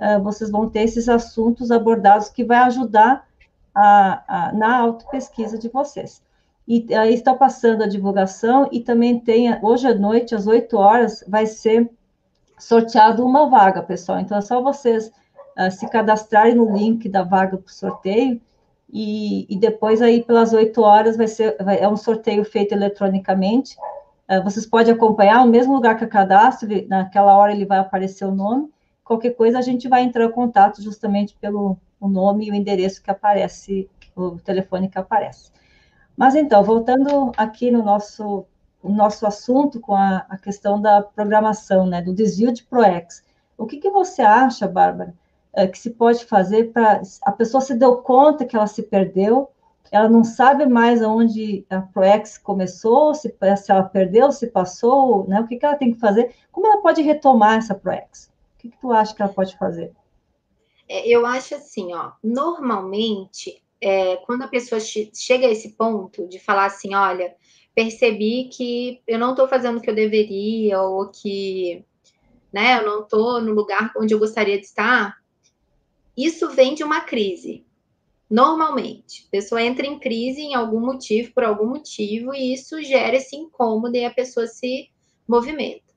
uh, 0.00 0.22
vocês 0.22 0.50
vão 0.50 0.68
ter 0.68 0.80
esses 0.80 1.08
assuntos 1.08 1.70
abordados 1.70 2.28
que 2.28 2.44
vai 2.44 2.58
ajudar 2.58 3.27
a, 3.78 4.24
a, 4.26 4.52
na 4.52 4.76
autopesquisa 4.76 5.56
de 5.56 5.68
vocês. 5.68 6.20
E 6.66 6.92
aí 6.94 7.14
está 7.14 7.32
passando 7.32 7.82
a 7.82 7.86
divulgação 7.86 8.68
e 8.72 8.80
também 8.80 9.20
tem, 9.20 9.56
hoje 9.62 9.86
à 9.86 9.94
noite, 9.94 10.34
às 10.34 10.46
8 10.46 10.76
horas, 10.76 11.24
vai 11.26 11.46
ser 11.46 11.88
sorteado 12.58 13.24
uma 13.24 13.48
vaga, 13.48 13.82
pessoal. 13.82 14.18
Então 14.18 14.36
é 14.36 14.40
só 14.40 14.60
vocês 14.60 15.10
uh, 15.56 15.70
se 15.70 15.88
cadastrarem 15.88 16.56
no 16.56 16.76
link 16.76 17.08
da 17.08 17.22
vaga 17.22 17.56
para 17.56 17.66
o 17.66 17.72
sorteio 17.72 18.40
e, 18.92 19.46
e, 19.48 19.56
depois 19.56 20.02
aí 20.02 20.22
pelas 20.24 20.52
8 20.52 20.80
horas 20.82 21.16
vai 21.16 21.28
ser, 21.28 21.56
vai, 21.62 21.78
é 21.78 21.88
um 21.88 21.96
sorteio 21.96 22.44
feito 22.44 22.72
eletronicamente. 22.72 23.76
Uh, 24.28 24.42
vocês 24.42 24.66
podem 24.66 24.92
acompanhar 24.92 25.44
o 25.44 25.48
mesmo 25.48 25.72
lugar 25.72 25.96
que 25.96 26.04
a 26.04 26.08
cadastro, 26.08 26.68
naquela 26.88 27.36
hora 27.36 27.52
ele 27.52 27.64
vai 27.64 27.78
aparecer 27.78 28.24
o 28.24 28.34
nome. 28.34 28.68
Qualquer 29.04 29.30
coisa 29.30 29.58
a 29.58 29.62
gente 29.62 29.88
vai 29.88 30.02
entrar 30.02 30.24
em 30.24 30.32
contato 30.32 30.82
justamente 30.82 31.34
pelo, 31.40 31.78
o 32.00 32.08
nome 32.08 32.46
e 32.46 32.50
o 32.50 32.54
endereço 32.54 33.02
que 33.02 33.10
aparece, 33.10 33.88
o 34.16 34.38
telefone 34.38 34.88
que 34.88 34.98
aparece. 34.98 35.50
Mas 36.16 36.34
então, 36.34 36.62
voltando 36.64 37.32
aqui 37.36 37.70
no 37.70 37.82
nosso, 37.82 38.44
o 38.82 38.90
nosso 38.90 39.26
assunto 39.26 39.80
com 39.80 39.94
a, 39.94 40.26
a 40.28 40.36
questão 40.36 40.80
da 40.80 41.02
programação, 41.02 41.86
né, 41.86 42.02
do 42.02 42.12
desvio 42.12 42.52
de 42.52 42.64
ProEx. 42.64 43.22
O 43.56 43.66
que, 43.66 43.78
que 43.78 43.90
você 43.90 44.22
acha, 44.22 44.66
Bárbara, 44.66 45.14
é, 45.52 45.66
que 45.66 45.78
se 45.78 45.90
pode 45.90 46.24
fazer 46.24 46.72
para 46.72 47.02
a 47.22 47.32
pessoa 47.32 47.60
se 47.60 47.74
deu 47.74 47.96
conta 47.98 48.44
que 48.44 48.56
ela 48.56 48.66
se 48.66 48.82
perdeu, 48.82 49.50
ela 49.90 50.08
não 50.08 50.22
sabe 50.22 50.66
mais 50.66 51.02
aonde 51.02 51.64
a 51.70 51.80
ProEx 51.80 52.36
começou, 52.38 53.14
se, 53.14 53.34
se 53.56 53.72
ela 53.72 53.82
perdeu, 53.82 54.30
se 54.30 54.48
passou, 54.48 55.26
né? 55.26 55.40
O 55.40 55.46
que, 55.46 55.56
que 55.56 55.64
ela 55.64 55.76
tem 55.76 55.92
que 55.92 55.98
fazer? 55.98 56.34
Como 56.52 56.66
ela 56.66 56.82
pode 56.82 57.00
retomar 57.00 57.58
essa 57.58 57.74
ProEx? 57.74 58.26
O 58.26 58.58
que, 58.58 58.68
que 58.68 58.78
tu 58.78 58.92
acha 58.92 59.14
que 59.14 59.22
ela 59.22 59.32
pode 59.32 59.56
fazer? 59.56 59.92
É, 60.88 61.06
eu 61.08 61.26
acho 61.26 61.54
assim, 61.54 61.92
ó, 61.92 62.12
normalmente, 62.24 63.62
é, 63.80 64.16
quando 64.16 64.42
a 64.42 64.48
pessoa 64.48 64.80
chega 64.80 65.46
a 65.46 65.50
esse 65.50 65.74
ponto 65.74 66.26
de 66.26 66.38
falar 66.38 66.66
assim, 66.66 66.94
olha, 66.94 67.34
percebi 67.74 68.48
que 68.52 69.02
eu 69.06 69.18
não 69.18 69.30
estou 69.30 69.46
fazendo 69.46 69.78
o 69.78 69.80
que 69.80 69.90
eu 69.90 69.94
deveria, 69.94 70.80
ou 70.80 71.08
que 71.10 71.84
né, 72.52 72.78
eu 72.78 72.86
não 72.86 73.02
estou 73.02 73.40
no 73.40 73.52
lugar 73.52 73.92
onde 73.96 74.14
eu 74.14 74.18
gostaria 74.18 74.58
de 74.58 74.64
estar, 74.64 75.16
isso 76.16 76.50
vem 76.50 76.74
de 76.74 76.82
uma 76.82 77.02
crise. 77.02 77.64
Normalmente, 78.28 79.24
a 79.28 79.30
pessoa 79.30 79.62
entra 79.62 79.86
em 79.86 79.98
crise 79.98 80.40
em 80.40 80.54
algum 80.54 80.80
motivo, 80.80 81.32
por 81.32 81.44
algum 81.44 81.66
motivo, 81.66 82.34
e 82.34 82.52
isso 82.52 82.82
gera 82.82 83.16
esse 83.16 83.36
incômodo 83.36 83.96
e 83.96 84.04
a 84.04 84.10
pessoa 84.10 84.46
se 84.46 84.90
movimenta. 85.26 85.87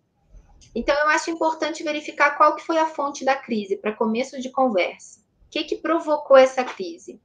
Então, 0.74 0.96
eu 0.96 1.10
acho 1.10 1.30
importante 1.30 1.84
verificar 1.84 2.38
qual 2.38 2.56
que 2.56 2.64
foi 2.64 2.78
a 2.78 2.88
fonte 2.88 3.26
da 3.26 3.36
crise, 3.36 3.78
para 3.78 3.94
começo 3.94 4.40
de 4.40 4.50
conversa. 4.50 5.20
O 5.20 5.50
que, 5.52 5.64
que 5.64 5.76
provocou 5.76 6.38
essa 6.38 6.64
crise? 6.64 7.20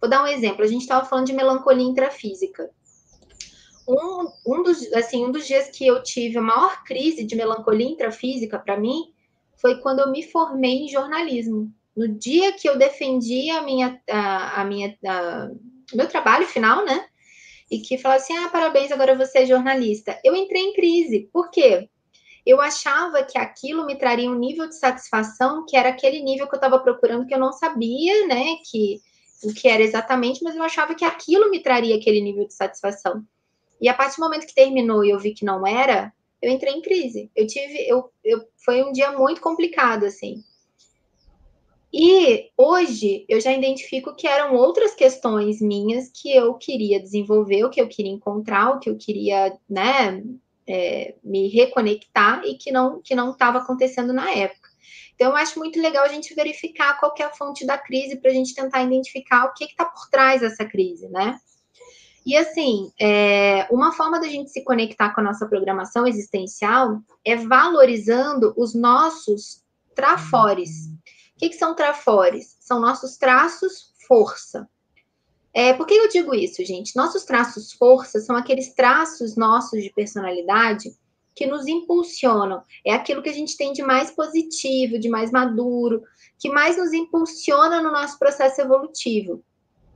Vou 0.00 0.08
dar 0.08 0.22
um 0.22 0.26
exemplo. 0.26 0.62
A 0.62 0.68
gente 0.68 0.82
estava 0.82 1.04
falando 1.04 1.26
de 1.26 1.32
melancolia 1.32 1.84
intrafísica. 1.84 2.70
Um, 3.88 4.28
um, 4.46 4.62
dos, 4.62 4.92
assim, 4.92 5.24
um 5.24 5.32
dos 5.32 5.46
dias 5.46 5.68
que 5.68 5.86
eu 5.86 6.02
tive 6.02 6.38
a 6.38 6.42
maior 6.42 6.84
crise 6.84 7.24
de 7.24 7.34
melancolia 7.34 7.86
intrafísica 7.86 8.58
para 8.58 8.76
mim 8.76 9.12
foi 9.56 9.80
quando 9.80 10.00
eu 10.00 10.10
me 10.10 10.22
formei 10.22 10.84
em 10.84 10.88
jornalismo. 10.88 11.72
No 11.96 12.08
dia 12.08 12.52
que 12.52 12.68
eu 12.68 12.78
defendi 12.78 13.50
a 13.50 13.62
minha, 13.62 14.00
a, 14.08 14.62
a 14.62 14.64
minha, 14.64 14.96
a, 15.06 15.50
meu 15.94 16.08
trabalho 16.08 16.46
final, 16.46 16.84
né? 16.84 17.06
E 17.70 17.78
que 17.78 17.98
falou 17.98 18.16
assim: 18.16 18.36
ah, 18.36 18.48
parabéns, 18.48 18.90
agora 18.90 19.16
você 19.16 19.38
é 19.38 19.46
jornalista. 19.46 20.18
Eu 20.24 20.34
entrei 20.34 20.62
em 20.62 20.72
crise. 20.72 21.28
Por 21.32 21.50
quê? 21.50 21.88
Eu 22.44 22.60
achava 22.60 23.22
que 23.22 23.38
aquilo 23.38 23.86
me 23.86 23.96
traria 23.96 24.30
um 24.30 24.38
nível 24.38 24.68
de 24.68 24.76
satisfação 24.76 25.64
que 25.66 25.76
era 25.76 25.88
aquele 25.88 26.20
nível 26.20 26.48
que 26.48 26.54
eu 26.54 26.58
estava 26.58 26.78
procurando, 26.78 27.26
que 27.26 27.34
eu 27.34 27.38
não 27.38 27.52
sabia, 27.52 28.26
né, 28.26 28.56
que 28.68 29.00
o 29.44 29.52
que 29.52 29.68
era 29.68 29.82
exatamente, 29.82 30.42
mas 30.42 30.54
eu 30.54 30.62
achava 30.62 30.94
que 30.94 31.04
aquilo 31.04 31.50
me 31.50 31.60
traria 31.60 31.96
aquele 31.96 32.20
nível 32.20 32.46
de 32.46 32.54
satisfação. 32.54 33.24
E 33.80 33.88
a 33.88 33.94
partir 33.94 34.16
do 34.16 34.24
momento 34.24 34.46
que 34.46 34.54
terminou 34.54 35.04
e 35.04 35.10
eu 35.10 35.18
vi 35.18 35.34
que 35.34 35.44
não 35.44 35.66
era, 35.66 36.12
eu 36.40 36.50
entrei 36.50 36.72
em 36.74 36.82
crise. 36.82 37.30
Eu 37.34 37.46
tive, 37.46 37.88
eu, 37.88 38.10
eu 38.24 38.44
foi 38.64 38.82
um 38.82 38.92
dia 38.92 39.12
muito 39.12 39.40
complicado 39.40 40.04
assim. 40.04 40.42
E 41.92 42.50
hoje 42.56 43.26
eu 43.28 43.40
já 43.40 43.52
identifico 43.52 44.14
que 44.14 44.26
eram 44.26 44.54
outras 44.54 44.94
questões 44.94 45.60
minhas 45.60 46.08
que 46.08 46.34
eu 46.34 46.54
queria 46.54 46.98
desenvolver, 46.98 47.64
o 47.64 47.70
que 47.70 47.80
eu 47.80 47.88
queria 47.88 48.12
encontrar, 48.12 48.70
o 48.70 48.78
que 48.78 48.88
eu 48.88 48.96
queria, 48.96 49.58
né, 49.68 50.24
é, 50.68 51.14
me 51.22 51.48
reconectar 51.48 52.42
e 52.44 52.56
que 52.56 52.70
não 52.70 53.00
que 53.02 53.14
não 53.14 53.30
estava 53.32 53.58
acontecendo 53.58 54.12
na 54.12 54.30
época. 54.30 54.70
Então, 55.14 55.30
eu 55.30 55.36
acho 55.36 55.58
muito 55.58 55.80
legal 55.80 56.04
a 56.04 56.08
gente 56.08 56.34
verificar 56.34 56.98
qual 56.98 57.14
é 57.18 57.22
a 57.22 57.30
fonte 57.30 57.66
da 57.66 57.78
crise 57.78 58.16
para 58.16 58.30
a 58.30 58.34
gente 58.34 58.54
tentar 58.54 58.82
identificar 58.82 59.44
o 59.44 59.54
que 59.54 59.64
está 59.64 59.84
por 59.84 60.08
trás 60.10 60.40
dessa 60.40 60.64
crise, 60.64 61.08
né? 61.08 61.38
E 62.24 62.36
assim, 62.36 62.92
é, 63.00 63.66
uma 63.70 63.92
forma 63.92 64.20
da 64.20 64.28
gente 64.28 64.50
se 64.50 64.62
conectar 64.62 65.12
com 65.12 65.20
a 65.20 65.24
nossa 65.24 65.46
programação 65.46 66.06
existencial 66.06 67.00
é 67.24 67.36
valorizando 67.36 68.54
os 68.56 68.74
nossos 68.74 69.62
trafores. 69.94 70.86
O 71.36 71.38
que, 71.38 71.48
que 71.48 71.56
são 71.56 71.74
trafores? 71.74 72.56
São 72.60 72.80
nossos 72.80 73.16
traços 73.16 73.92
força. 74.06 74.68
É, 75.54 75.72
por 75.74 75.86
que 75.86 75.94
eu 75.94 76.08
digo 76.08 76.34
isso, 76.34 76.64
gente? 76.64 76.96
Nossos 76.96 77.24
traços 77.24 77.72
força 77.72 78.20
são 78.20 78.34
aqueles 78.34 78.74
traços 78.74 79.36
nossos 79.36 79.82
de 79.82 79.92
personalidade 79.92 80.96
que 81.34 81.46
nos 81.46 81.66
impulsionam. 81.66 82.62
É 82.84 82.92
aquilo 82.92 83.22
que 83.22 83.28
a 83.28 83.34
gente 83.34 83.56
tem 83.56 83.72
de 83.72 83.82
mais 83.82 84.10
positivo, 84.10 84.98
de 84.98 85.08
mais 85.08 85.30
maduro, 85.30 86.02
que 86.38 86.48
mais 86.48 86.76
nos 86.76 86.92
impulsiona 86.92 87.82
no 87.82 87.90
nosso 87.90 88.18
processo 88.18 88.60
evolutivo. 88.60 89.42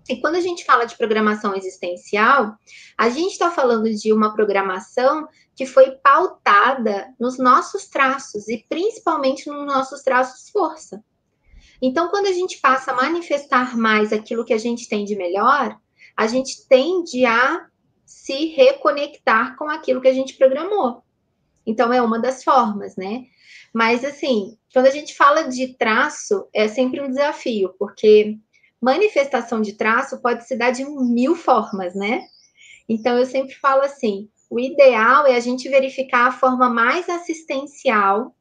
E 0.08 0.20
quando 0.20 0.36
a 0.36 0.40
gente 0.40 0.64
fala 0.64 0.84
de 0.84 0.96
programação 0.96 1.54
existencial, 1.54 2.54
a 2.96 3.08
gente 3.08 3.32
está 3.32 3.50
falando 3.50 3.92
de 3.92 4.12
uma 4.12 4.32
programação 4.32 5.26
que 5.54 5.66
foi 5.66 5.92
pautada 6.02 7.12
nos 7.18 7.38
nossos 7.38 7.86
traços 7.88 8.46
e 8.48 8.64
principalmente 8.68 9.48
nos 9.50 9.66
nossos 9.66 10.02
traços 10.02 10.48
força. 10.50 11.02
Então, 11.80 12.08
quando 12.08 12.26
a 12.26 12.32
gente 12.32 12.58
passa 12.58 12.92
a 12.92 12.94
manifestar 12.94 13.76
mais 13.76 14.12
aquilo 14.12 14.44
que 14.44 14.54
a 14.54 14.58
gente 14.58 14.88
tem 14.88 15.04
de 15.04 15.14
melhor, 15.14 15.78
a 16.16 16.26
gente 16.26 16.66
tende 16.66 17.24
a 17.26 17.66
se 18.04 18.46
reconectar 18.46 19.56
com 19.56 19.68
aquilo 19.68 20.00
que 20.00 20.08
a 20.08 20.14
gente 20.14 20.34
programou. 20.34 21.02
Então, 21.66 21.92
é 21.92 22.00
uma 22.00 22.18
das 22.18 22.42
formas, 22.42 22.96
né? 22.96 23.24
Mas, 23.72 24.04
assim, 24.04 24.56
quando 24.72 24.86
a 24.86 24.90
gente 24.90 25.14
fala 25.14 25.42
de 25.42 25.74
traço, 25.74 26.48
é 26.52 26.68
sempre 26.68 27.00
um 27.00 27.08
desafio, 27.08 27.74
porque 27.78 28.38
manifestação 28.80 29.60
de 29.60 29.74
traço 29.74 30.20
pode 30.22 30.46
se 30.46 30.56
dar 30.56 30.70
de 30.70 30.84
mil 30.84 31.34
formas, 31.34 31.94
né? 31.94 32.22
Então, 32.88 33.18
eu 33.18 33.26
sempre 33.26 33.54
falo 33.54 33.82
assim: 33.82 34.30
o 34.48 34.60
ideal 34.60 35.26
é 35.26 35.34
a 35.34 35.40
gente 35.40 35.68
verificar 35.68 36.28
a 36.28 36.32
forma 36.32 36.70
mais 36.70 37.08
assistencial 37.08 38.34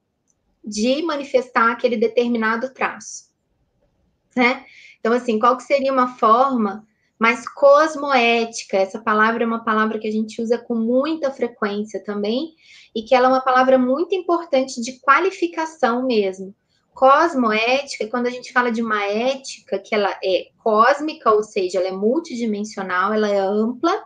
de 0.65 1.01
manifestar 1.03 1.71
aquele 1.71 1.97
determinado 1.97 2.73
traço, 2.73 3.29
né? 4.35 4.65
Então, 4.99 5.13
assim, 5.13 5.37
qual 5.37 5.55
que 5.55 5.63
seria 5.63 5.93
uma 5.93 6.15
forma 6.15 6.85
mais 7.19 7.47
cosmoética? 7.47 8.77
Essa 8.77 8.99
palavra 8.99 9.43
é 9.43 9.47
uma 9.47 9.63
palavra 9.63 9.99
que 9.99 10.07
a 10.07 10.11
gente 10.11 10.41
usa 10.41 10.57
com 10.57 10.75
muita 10.75 11.31
frequência 11.31 12.03
também, 12.03 12.55
e 12.95 13.03
que 13.03 13.13
ela 13.13 13.27
é 13.27 13.29
uma 13.29 13.41
palavra 13.41 13.77
muito 13.77 14.15
importante 14.15 14.81
de 14.81 14.99
qualificação 14.99 16.07
mesmo. 16.07 16.55
Cosmoética, 16.93 18.07
quando 18.07 18.27
a 18.27 18.29
gente 18.29 18.53
fala 18.53 18.71
de 18.71 18.81
uma 18.81 19.03
ética 19.03 19.77
que 19.77 19.93
ela 19.93 20.17
é 20.23 20.47
cósmica, 20.63 21.29
ou 21.29 21.43
seja, 21.43 21.77
ela 21.79 21.89
é 21.89 21.91
multidimensional, 21.91 23.13
ela 23.13 23.29
é 23.29 23.37
ampla, 23.37 24.01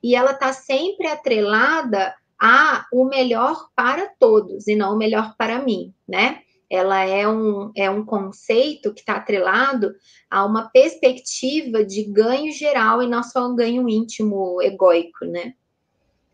e 0.00 0.14
ela 0.14 0.30
está 0.30 0.52
sempre 0.52 1.08
atrelada 1.08 2.14
a 2.40 2.86
o 2.92 3.04
melhor 3.04 3.68
para 3.74 4.08
todos 4.18 4.68
e 4.68 4.76
não 4.76 4.94
o 4.94 4.98
melhor 4.98 5.34
para 5.36 5.60
mim, 5.60 5.92
né? 6.06 6.40
Ela 6.70 7.04
é 7.04 7.26
um, 7.26 7.72
é 7.74 7.88
um 7.90 8.04
conceito 8.04 8.92
que 8.92 9.00
está 9.00 9.14
atrelado 9.14 9.94
a 10.30 10.44
uma 10.44 10.68
perspectiva 10.68 11.82
de 11.82 12.04
ganho 12.04 12.52
geral 12.52 13.02
e 13.02 13.06
não 13.06 13.22
só 13.22 13.48
um 13.48 13.56
ganho 13.56 13.88
íntimo, 13.88 14.60
egóico, 14.60 15.24
né? 15.24 15.54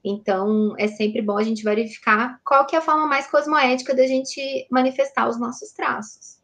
Então, 0.04 0.74
é 0.76 0.88
sempre 0.88 1.22
bom 1.22 1.38
a 1.38 1.42
gente 1.42 1.62
verificar 1.62 2.38
qual 2.44 2.66
que 2.66 2.76
é 2.76 2.78
a 2.78 2.82
forma 2.82 3.06
mais 3.06 3.30
cosmoética 3.30 3.94
da 3.94 4.06
gente 4.06 4.66
manifestar 4.70 5.28
os 5.28 5.38
nossos 5.38 5.72
traços. 5.72 6.38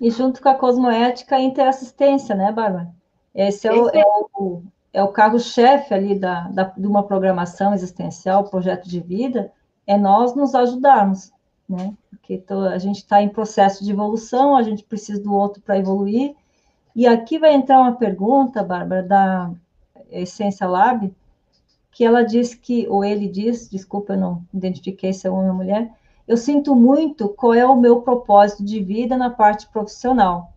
E 0.00 0.10
junto 0.10 0.40
com 0.40 0.48
a 0.48 0.54
cosmoética, 0.54 1.36
a 1.36 1.40
interassistência, 1.40 2.34
né, 2.34 2.52
Bárbara? 2.52 2.94
Esse 3.34 3.66
é 3.66 3.72
o, 3.72 3.88
é 3.88 4.04
o, 4.34 4.62
é 4.92 5.02
o 5.02 5.08
carro-chefe 5.08 5.94
ali 5.94 6.18
da, 6.18 6.48
da, 6.48 6.64
de 6.64 6.86
uma 6.86 7.02
programação 7.02 7.72
existencial, 7.72 8.44
projeto 8.44 8.88
de 8.88 9.00
vida, 9.00 9.52
é 9.86 9.96
nós 9.96 10.34
nos 10.34 10.54
ajudarmos, 10.54 11.32
né? 11.68 11.94
Porque 12.10 12.38
tô, 12.38 12.60
a 12.62 12.78
gente 12.78 12.96
está 12.96 13.22
em 13.22 13.28
processo 13.28 13.84
de 13.84 13.90
evolução, 13.92 14.56
a 14.56 14.62
gente 14.62 14.84
precisa 14.84 15.22
do 15.22 15.32
outro 15.32 15.62
para 15.62 15.78
evoluir. 15.78 16.34
E 16.94 17.06
aqui 17.06 17.38
vai 17.38 17.54
entrar 17.54 17.80
uma 17.80 17.94
pergunta, 17.94 18.62
Bárbara, 18.62 19.02
da 19.02 19.50
Essência 20.10 20.66
Lab, 20.66 21.12
que 21.92 22.04
ela 22.04 22.22
diz 22.22 22.54
que, 22.54 22.86
ou 22.88 23.04
ele 23.04 23.28
diz, 23.28 23.68
desculpa, 23.68 24.14
eu 24.14 24.18
não 24.18 24.44
identifiquei 24.52 25.12
se 25.12 25.26
é 25.26 25.30
homem 25.30 25.50
ou 25.50 25.56
mulher, 25.56 25.92
eu 26.26 26.36
sinto 26.36 26.74
muito 26.74 27.28
qual 27.28 27.54
é 27.54 27.66
o 27.66 27.76
meu 27.76 28.02
propósito 28.02 28.64
de 28.64 28.80
vida 28.80 29.16
na 29.16 29.30
parte 29.30 29.68
profissional, 29.68 30.52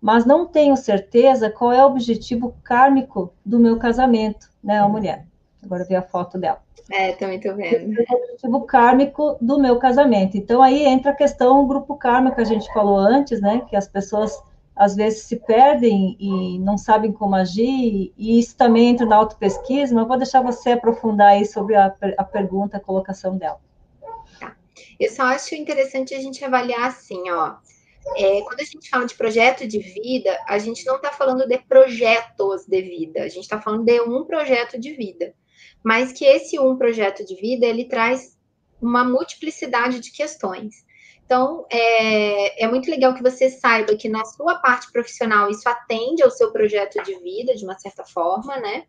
mas 0.00 0.24
não 0.24 0.46
tenho 0.46 0.76
certeza 0.76 1.50
qual 1.50 1.72
é 1.72 1.84
o 1.84 1.88
objetivo 1.88 2.54
kármico 2.62 3.32
do 3.44 3.58
meu 3.58 3.78
casamento, 3.78 4.48
né, 4.62 4.78
a 4.78 4.88
mulher. 4.88 5.26
Agora 5.62 5.84
vi 5.84 5.96
a 5.96 6.02
foto 6.02 6.38
dela. 6.38 6.62
É, 6.90 7.12
também 7.12 7.38
tô 7.38 7.54
vendo. 7.54 7.94
O 7.98 8.14
objetivo 8.14 8.60
kármico 8.62 9.36
do 9.40 9.58
meu 9.58 9.78
casamento. 9.78 10.36
Então 10.36 10.62
aí 10.62 10.84
entra 10.84 11.10
a 11.10 11.16
questão 11.16 11.66
grupo 11.66 11.96
karma 11.96 12.30
que 12.30 12.40
a 12.40 12.44
gente 12.44 12.72
falou 12.72 12.96
antes, 12.96 13.40
né, 13.40 13.62
que 13.68 13.76
as 13.76 13.88
pessoas 13.88 14.40
às 14.78 14.94
vezes 14.94 15.24
se 15.24 15.36
perdem 15.36 16.16
e 16.20 16.56
não 16.60 16.78
sabem 16.78 17.10
como 17.10 17.34
agir, 17.34 18.12
e 18.16 18.38
isso 18.38 18.56
também 18.56 18.90
entra 18.90 19.04
na 19.04 19.16
autopesquisa, 19.16 19.92
mas 19.92 20.06
vou 20.06 20.16
deixar 20.16 20.40
você 20.40 20.70
aprofundar 20.70 21.30
aí 21.30 21.44
sobre 21.44 21.74
a, 21.74 21.92
a 22.16 22.22
pergunta, 22.22 22.76
a 22.76 22.80
colocação 22.80 23.36
dela. 23.36 23.58
Tá. 24.38 24.54
Eu 25.00 25.10
só 25.10 25.24
acho 25.24 25.56
interessante 25.56 26.14
a 26.14 26.20
gente 26.20 26.44
avaliar 26.44 26.86
assim, 26.86 27.28
ó. 27.28 27.56
É, 28.16 28.40
quando 28.42 28.60
a 28.60 28.64
gente 28.64 28.88
fala 28.88 29.06
de 29.06 29.14
projeto 29.14 29.66
de 29.66 29.78
vida, 29.78 30.36
a 30.46 30.58
gente 30.58 30.84
não 30.86 30.96
está 30.96 31.12
falando 31.12 31.46
de 31.46 31.58
projetos 31.58 32.64
de 32.66 32.80
vida, 32.80 33.22
a 33.22 33.28
gente 33.28 33.42
está 33.42 33.60
falando 33.60 33.84
de 33.84 34.00
um 34.00 34.24
projeto 34.24 34.78
de 34.78 34.92
vida. 34.92 35.34
Mas 35.82 36.12
que 36.12 36.24
esse 36.24 36.58
um 36.58 36.76
projeto 36.76 37.24
de 37.24 37.34
vida, 37.36 37.66
ele 37.66 37.84
traz 37.84 38.36
uma 38.80 39.04
multiplicidade 39.04 40.00
de 40.00 40.10
questões. 40.10 40.86
Então, 41.24 41.66
é, 41.70 42.64
é 42.64 42.68
muito 42.68 42.90
legal 42.90 43.14
que 43.14 43.22
você 43.22 43.50
saiba 43.50 43.94
que 43.96 44.08
na 44.08 44.24
sua 44.24 44.60
parte 44.60 44.90
profissional 44.90 45.50
isso 45.50 45.68
atende 45.68 46.22
ao 46.22 46.30
seu 46.30 46.50
projeto 46.52 47.02
de 47.02 47.14
vida, 47.18 47.54
de 47.54 47.64
uma 47.64 47.78
certa 47.78 48.02
forma, 48.02 48.56
né? 48.58 48.84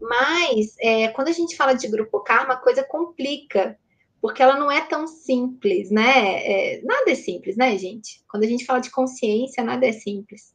Mas, 0.00 0.74
é, 0.80 1.08
quando 1.08 1.28
a 1.28 1.32
gente 1.32 1.56
fala 1.56 1.74
de 1.74 1.88
grupo 1.88 2.20
karma, 2.20 2.54
a 2.54 2.58
coisa 2.58 2.82
complica, 2.82 3.78
porque 4.20 4.42
ela 4.42 4.58
não 4.58 4.70
é 4.70 4.80
tão 4.80 5.06
simples, 5.06 5.90
né? 5.90 6.42
É, 6.44 6.82
nada 6.82 7.10
é 7.10 7.14
simples, 7.14 7.56
né, 7.56 7.76
gente? 7.78 8.22
Quando 8.28 8.44
a 8.44 8.46
gente 8.46 8.64
fala 8.64 8.80
de 8.80 8.90
consciência, 8.90 9.62
nada 9.62 9.86
é 9.86 9.92
simples. 9.92 10.54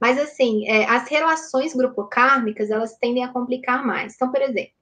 Mas, 0.00 0.18
assim, 0.18 0.68
é, 0.68 0.84
as 0.88 1.08
relações 1.08 1.74
grupo 1.74 2.04
kármicas, 2.04 2.70
elas 2.70 2.96
tendem 2.96 3.24
a 3.24 3.32
complicar 3.32 3.84
mais. 3.84 4.14
Então, 4.14 4.30
por 4.30 4.40
exemplo, 4.40 4.72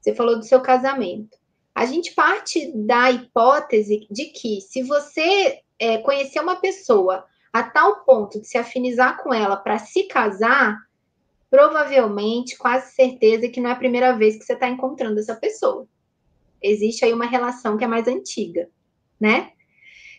você 0.00 0.14
falou 0.14 0.38
do 0.38 0.44
seu 0.44 0.60
casamento. 0.60 1.36
A 1.74 1.86
gente 1.86 2.12
parte 2.12 2.70
da 2.74 3.10
hipótese 3.10 4.06
de 4.10 4.26
que 4.26 4.60
se 4.60 4.82
você 4.82 5.60
é, 5.78 5.98
conhecer 5.98 6.40
uma 6.40 6.56
pessoa 6.56 7.24
a 7.52 7.62
tal 7.62 8.04
ponto 8.04 8.40
de 8.40 8.46
se 8.46 8.58
afinizar 8.58 9.22
com 9.22 9.32
ela 9.32 9.56
para 9.56 9.78
se 9.78 10.04
casar, 10.04 10.78
provavelmente, 11.50 12.56
quase 12.58 12.94
certeza 12.94 13.48
que 13.48 13.60
não 13.60 13.70
é 13.70 13.72
a 13.72 13.76
primeira 13.76 14.16
vez 14.16 14.36
que 14.36 14.44
você 14.44 14.52
está 14.52 14.68
encontrando 14.68 15.18
essa 15.18 15.34
pessoa. 15.34 15.86
Existe 16.66 17.04
aí 17.04 17.12
uma 17.12 17.26
relação 17.26 17.76
que 17.76 17.84
é 17.84 17.86
mais 17.86 18.08
antiga, 18.08 18.68
né? 19.20 19.50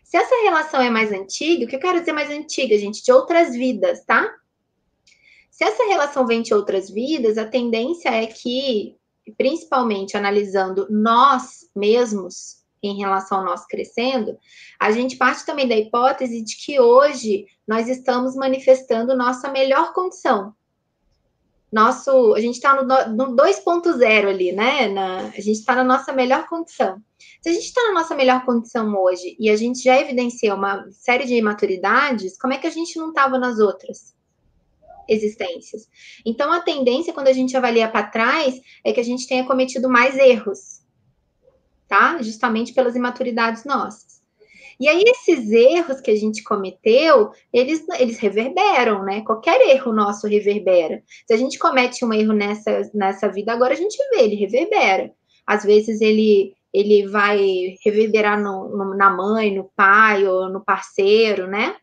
Se 0.03 0.15
essa 0.15 0.43
relação 0.43 0.79
é 0.79 0.89
mais 0.89 1.11
antiga, 1.11 1.65
o 1.65 1.67
que 1.67 1.75
eu 1.75 1.79
quero 1.79 1.99
dizer 1.99 2.13
mais 2.13 2.29
antiga, 2.29 2.77
gente? 2.77 3.03
De 3.03 3.11
outras 3.11 3.55
vidas, 3.55 4.05
tá? 4.05 4.31
Se 5.49 5.63
essa 5.63 5.87
relação 5.87 6.27
vem 6.27 6.43
de 6.43 6.53
outras 6.53 6.89
vidas, 6.89 7.39
a 7.39 7.45
tendência 7.45 8.09
é 8.09 8.27
que 8.27 8.95
principalmente 9.37 10.15
analisando 10.15 10.85
nós 10.89 11.67
mesmos 11.75 12.63
em 12.83 12.97
relação 12.99 13.39
ao 13.39 13.45
nosso 13.45 13.65
crescendo, 13.67 14.37
a 14.79 14.91
gente 14.91 15.17
parte 15.17 15.43
também 15.43 15.67
da 15.67 15.75
hipótese 15.75 16.43
de 16.43 16.55
que 16.55 16.79
hoje 16.79 17.47
nós 17.67 17.87
estamos 17.87 18.35
manifestando 18.35 19.17
nossa 19.17 19.49
melhor 19.49 19.93
condição. 19.93 20.53
Nosso, 21.75 22.33
a 22.33 22.39
gente 22.39 22.55
está 22.55 22.73
no, 22.81 22.85
no 23.13 23.35
2.0 23.35 24.29
ali, 24.29 24.53
né? 24.53 24.87
Na, 24.87 25.17
a 25.27 25.41
gente 25.41 25.59
está 25.59 25.75
na 25.75 25.83
nossa 25.83 26.13
melhor 26.13 26.47
condição. 26.47 27.01
Se 27.41 27.49
a 27.49 27.51
gente 27.51 27.65
está 27.65 27.81
na 27.89 27.95
nossa 27.95 28.15
melhor 28.15 28.45
condição 28.45 28.95
hoje 28.95 29.35
e 29.37 29.49
a 29.49 29.57
gente 29.57 29.83
já 29.83 29.99
evidenciou 29.99 30.55
uma 30.55 30.89
série 30.91 31.25
de 31.25 31.35
imaturidades, 31.35 32.37
como 32.37 32.53
é 32.53 32.57
que 32.57 32.65
a 32.65 32.69
gente 32.69 32.97
não 32.97 33.09
estava 33.09 33.37
nas 33.37 33.59
outras? 33.59 34.15
existências. 35.07 35.87
Então, 36.25 36.51
a 36.51 36.61
tendência, 36.61 37.13
quando 37.13 37.27
a 37.27 37.33
gente 37.33 37.55
avalia 37.55 37.87
para 37.87 38.07
trás, 38.07 38.59
é 38.83 38.91
que 38.91 38.99
a 38.99 39.03
gente 39.03 39.27
tenha 39.27 39.45
cometido 39.45 39.87
mais 39.87 40.17
erros, 40.17 40.81
tá? 41.87 42.19
Justamente 42.23 42.73
pelas 42.73 42.95
imaturidades 42.95 43.65
nossas. 43.65 44.14
E 44.79 44.87
aí, 44.89 45.03
esses 45.05 45.51
erros 45.51 46.01
que 46.01 46.11
a 46.11 46.15
gente 46.15 46.43
cometeu, 46.43 47.31
eles, 47.53 47.85
eles 47.99 48.17
reverberam, 48.17 49.03
né? 49.03 49.21
Qualquer 49.21 49.59
erro 49.69 49.93
nosso 49.93 50.27
reverbera. 50.27 51.01
Se 51.27 51.33
a 51.33 51.37
gente 51.37 51.57
comete 51.57 52.03
um 52.03 52.13
erro 52.13 52.33
nessa, 52.33 52.89
nessa 52.93 53.27
vida, 53.29 53.53
agora 53.53 53.73
a 53.73 53.77
gente 53.77 53.97
vê, 54.11 54.23
ele 54.23 54.35
reverbera. 54.35 55.11
às 55.45 55.63
vezes 55.63 56.01
ele 56.01 56.53
ele 56.75 57.07
vai 57.07 57.39
reverberar 57.85 58.37
no, 58.37 58.67
no, 58.67 58.97
na 58.97 59.09
mãe, 59.09 59.55
no 59.55 59.71
pai 59.77 60.27
ou 60.27 60.49
no 60.49 60.59
parceiro, 60.59 61.47
né? 61.47 61.77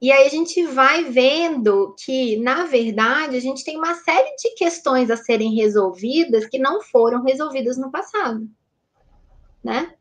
E 0.00 0.12
aí 0.12 0.26
a 0.26 0.28
gente 0.28 0.64
vai 0.66 1.04
vendo 1.04 1.94
que, 2.04 2.36
na 2.36 2.66
verdade, 2.66 3.36
a 3.36 3.40
gente 3.40 3.64
tem 3.64 3.76
uma 3.76 3.94
série 3.94 4.34
de 4.36 4.54
questões 4.54 5.10
a 5.10 5.16
serem 5.16 5.54
resolvidas 5.54 6.46
que 6.46 6.58
não 6.58 6.82
foram 6.82 7.22
resolvidas 7.24 7.76
no 7.76 7.90
passado, 7.90 8.48
né? 9.62 9.94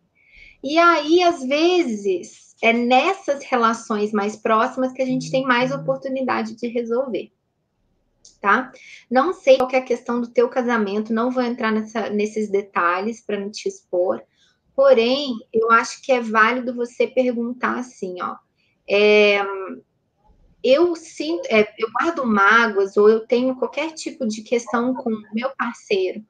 E 0.64 0.78
aí, 0.78 1.24
às 1.24 1.44
vezes, 1.44 2.56
é 2.62 2.72
nessas 2.72 3.44
relações 3.44 4.12
mais 4.12 4.36
próximas 4.36 4.94
que 4.94 5.02
a 5.02 5.06
gente 5.06 5.32
tem 5.32 5.44
mais 5.44 5.72
oportunidade 5.72 6.56
de 6.56 6.68
resolver 6.68 7.32
tá? 8.42 8.72
Não 9.10 9.34
sei 9.34 9.58
qual 9.58 9.70
é 9.72 9.78
a 9.78 9.84
questão 9.84 10.20
do 10.20 10.28
teu 10.28 10.50
casamento, 10.50 11.14
não 11.14 11.30
vou 11.30 11.44
entrar 11.44 11.72
nessa, 11.72 12.10
nesses 12.10 12.50
detalhes 12.50 13.22
para 13.22 13.40
não 13.40 13.52
te 13.52 13.70
expor. 13.70 14.22
Porém, 14.76 15.36
eu 15.54 15.72
acho 15.72 16.02
que 16.02 16.12
é 16.12 16.20
válido 16.20 16.74
você 16.74 17.08
perguntar 17.08 17.78
assim, 17.78 18.16
ó. 18.22 18.36
É, 18.90 19.40
eu 20.64 20.96
sinto, 20.96 21.46
é, 21.50 21.74
eu 21.78 21.90
guardo 21.92 22.26
mágoas 22.26 22.98
ou 22.98 23.08
eu 23.08 23.26
tenho 23.26 23.56
qualquer 23.56 23.92
tipo 23.92 24.28
de 24.28 24.42
questão 24.42 24.94
com 24.94 25.10
o 25.10 25.34
meu 25.34 25.52
parceiro 25.56 26.26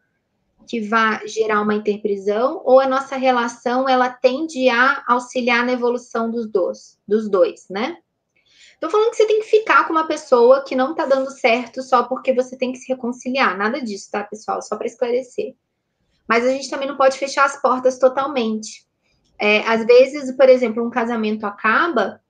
que 0.71 0.79
vá 0.79 1.19
gerar 1.25 1.61
uma 1.61 1.73
interprisão 1.73 2.61
ou 2.63 2.79
a 2.79 2.87
nossa 2.87 3.17
relação 3.17 3.89
ela 3.89 4.07
tende 4.09 4.69
a 4.69 5.03
auxiliar 5.05 5.65
na 5.65 5.73
evolução 5.73 6.31
dos 6.31 6.49
dois, 6.49 6.97
dos 7.05 7.29
dois, 7.29 7.65
né? 7.69 7.97
Tô 8.79 8.89
falando 8.89 9.09
que 9.09 9.17
você 9.17 9.27
tem 9.27 9.41
que 9.41 9.47
ficar 9.47 9.85
com 9.85 9.91
uma 9.91 10.07
pessoa 10.07 10.63
que 10.63 10.73
não 10.73 10.95
tá 10.95 11.05
dando 11.05 11.29
certo 11.29 11.83
só 11.83 12.03
porque 12.03 12.33
você 12.33 12.57
tem 12.57 12.71
que 12.71 12.77
se 12.77 12.87
reconciliar. 12.87 13.57
Nada 13.57 13.81
disso, 13.81 14.09
tá, 14.09 14.23
pessoal? 14.23 14.61
Só 14.61 14.77
para 14.77 14.87
esclarecer. 14.87 15.55
Mas 16.25 16.45
a 16.45 16.49
gente 16.49 16.69
também 16.69 16.87
não 16.87 16.95
pode 16.95 17.17
fechar 17.17 17.43
as 17.43 17.61
portas 17.61 17.99
totalmente. 17.99 18.87
É, 19.37 19.67
às 19.67 19.85
vezes, 19.85 20.31
por 20.37 20.47
exemplo, 20.47 20.87
um 20.87 20.89
casamento 20.89 21.45
acaba, 21.45 22.21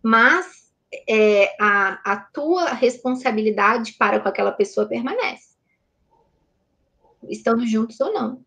mas 0.00 0.46
é, 1.08 1.56
a, 1.60 2.12
a 2.12 2.16
tua 2.18 2.66
responsabilidade 2.66 3.94
para 3.94 4.20
com 4.20 4.28
aquela 4.28 4.52
pessoa 4.52 4.86
permanece. 4.86 5.57
Estando 7.28 7.66
juntos 7.66 8.00
ou 8.00 8.12
não. 8.12 8.44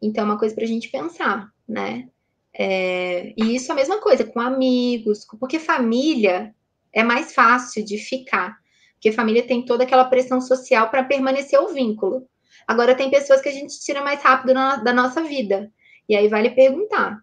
Então, 0.00 0.22
é 0.22 0.26
uma 0.26 0.38
coisa 0.38 0.54
para 0.54 0.64
a 0.64 0.68
gente 0.68 0.88
pensar, 0.88 1.52
né? 1.68 2.08
É, 2.54 3.32
e 3.36 3.54
isso 3.54 3.70
é 3.70 3.72
a 3.72 3.76
mesma 3.76 3.98
coisa 3.98 4.24
com 4.24 4.40
amigos, 4.40 5.26
porque 5.40 5.58
família 5.58 6.54
é 6.92 7.02
mais 7.02 7.34
fácil 7.34 7.84
de 7.84 7.96
ficar, 7.96 8.58
porque 8.94 9.10
família 9.10 9.46
tem 9.46 9.64
toda 9.64 9.84
aquela 9.84 10.04
pressão 10.04 10.40
social 10.40 10.90
para 10.90 11.04
permanecer 11.04 11.58
o 11.58 11.68
vínculo. 11.68 12.28
Agora 12.66 12.94
tem 12.94 13.10
pessoas 13.10 13.40
que 13.40 13.48
a 13.48 13.52
gente 13.52 13.80
tira 13.80 14.02
mais 14.02 14.22
rápido 14.22 14.52
na, 14.52 14.76
da 14.76 14.92
nossa 14.92 15.22
vida. 15.22 15.72
E 16.08 16.14
aí 16.14 16.28
vale 16.28 16.50
perguntar: 16.50 17.20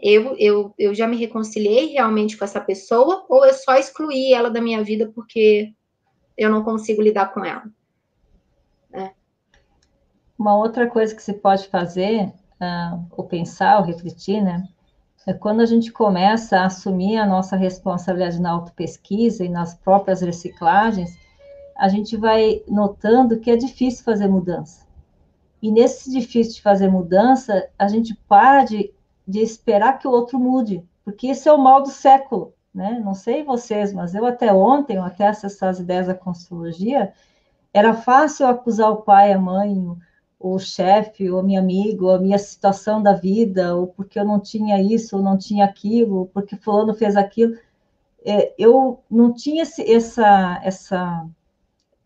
eu, 0.00 0.36
eu, 0.38 0.74
eu 0.78 0.94
já 0.94 1.06
me 1.06 1.16
reconciliei 1.16 1.86
realmente 1.86 2.36
com 2.36 2.44
essa 2.44 2.60
pessoa, 2.60 3.24
ou 3.28 3.44
eu 3.44 3.54
só 3.54 3.76
excluí 3.76 4.32
ela 4.32 4.50
da 4.50 4.60
minha 4.60 4.82
vida 4.82 5.10
porque 5.14 5.72
eu 6.36 6.50
não 6.50 6.62
consigo 6.62 7.02
lidar 7.02 7.32
com 7.32 7.44
ela? 7.44 7.64
Uma 10.44 10.58
outra 10.58 10.86
coisa 10.86 11.14
que 11.14 11.22
se 11.22 11.32
pode 11.32 11.68
fazer 11.68 12.26
uh, 12.60 13.02
ou 13.12 13.24
pensar, 13.24 13.78
ou 13.78 13.82
refletir, 13.86 14.42
né? 14.42 14.68
É 15.26 15.32
quando 15.32 15.62
a 15.62 15.64
gente 15.64 15.90
começa 15.90 16.58
a 16.58 16.66
assumir 16.66 17.16
a 17.16 17.24
nossa 17.24 17.56
responsabilidade 17.56 18.38
na 18.38 18.50
autopesquisa 18.50 19.42
e 19.42 19.48
nas 19.48 19.74
próprias 19.74 20.20
reciclagens, 20.20 21.18
a 21.74 21.88
gente 21.88 22.14
vai 22.14 22.62
notando 22.68 23.40
que 23.40 23.50
é 23.50 23.56
difícil 23.56 24.04
fazer 24.04 24.28
mudança. 24.28 24.86
E 25.62 25.72
nesse 25.72 26.12
difícil 26.12 26.56
de 26.56 26.60
fazer 26.60 26.90
mudança, 26.90 27.66
a 27.78 27.88
gente 27.88 28.14
para 28.28 28.64
de, 28.64 28.92
de 29.26 29.40
esperar 29.40 29.98
que 29.98 30.06
o 30.06 30.10
outro 30.10 30.38
mude, 30.38 30.86
porque 31.06 31.28
esse 31.28 31.48
é 31.48 31.52
o 31.54 31.58
mal 31.58 31.82
do 31.82 31.88
século, 31.88 32.52
né? 32.74 33.00
Não 33.02 33.14
sei 33.14 33.44
vocês, 33.44 33.94
mas 33.94 34.14
eu 34.14 34.26
até 34.26 34.52
ontem, 34.52 34.98
até 34.98 35.26
acessar 35.26 35.70
as 35.70 35.80
ideias 35.80 36.06
da 36.06 36.14
consulologia, 36.14 37.14
era 37.72 37.94
fácil 37.94 38.46
acusar 38.46 38.90
o 38.90 38.96
pai, 38.96 39.32
a 39.32 39.38
mãe, 39.38 39.96
o 40.44 40.58
chefe, 40.58 41.30
ou 41.30 41.42
meu 41.42 41.58
amigo, 41.58 42.10
a 42.10 42.18
minha 42.18 42.36
situação 42.36 43.02
da 43.02 43.14
vida, 43.14 43.74
ou 43.74 43.86
porque 43.86 44.18
eu 44.18 44.26
não 44.26 44.38
tinha 44.38 44.78
isso, 44.82 45.16
ou 45.16 45.22
não 45.22 45.38
tinha 45.38 45.64
aquilo, 45.64 46.30
porque 46.34 46.54
fulano 46.54 46.92
fez 46.92 47.16
aquilo. 47.16 47.56
É, 48.22 48.54
eu 48.58 49.00
não 49.10 49.32
tinha 49.32 49.62
esse, 49.62 49.82
essa, 49.90 50.60
essa, 50.62 51.26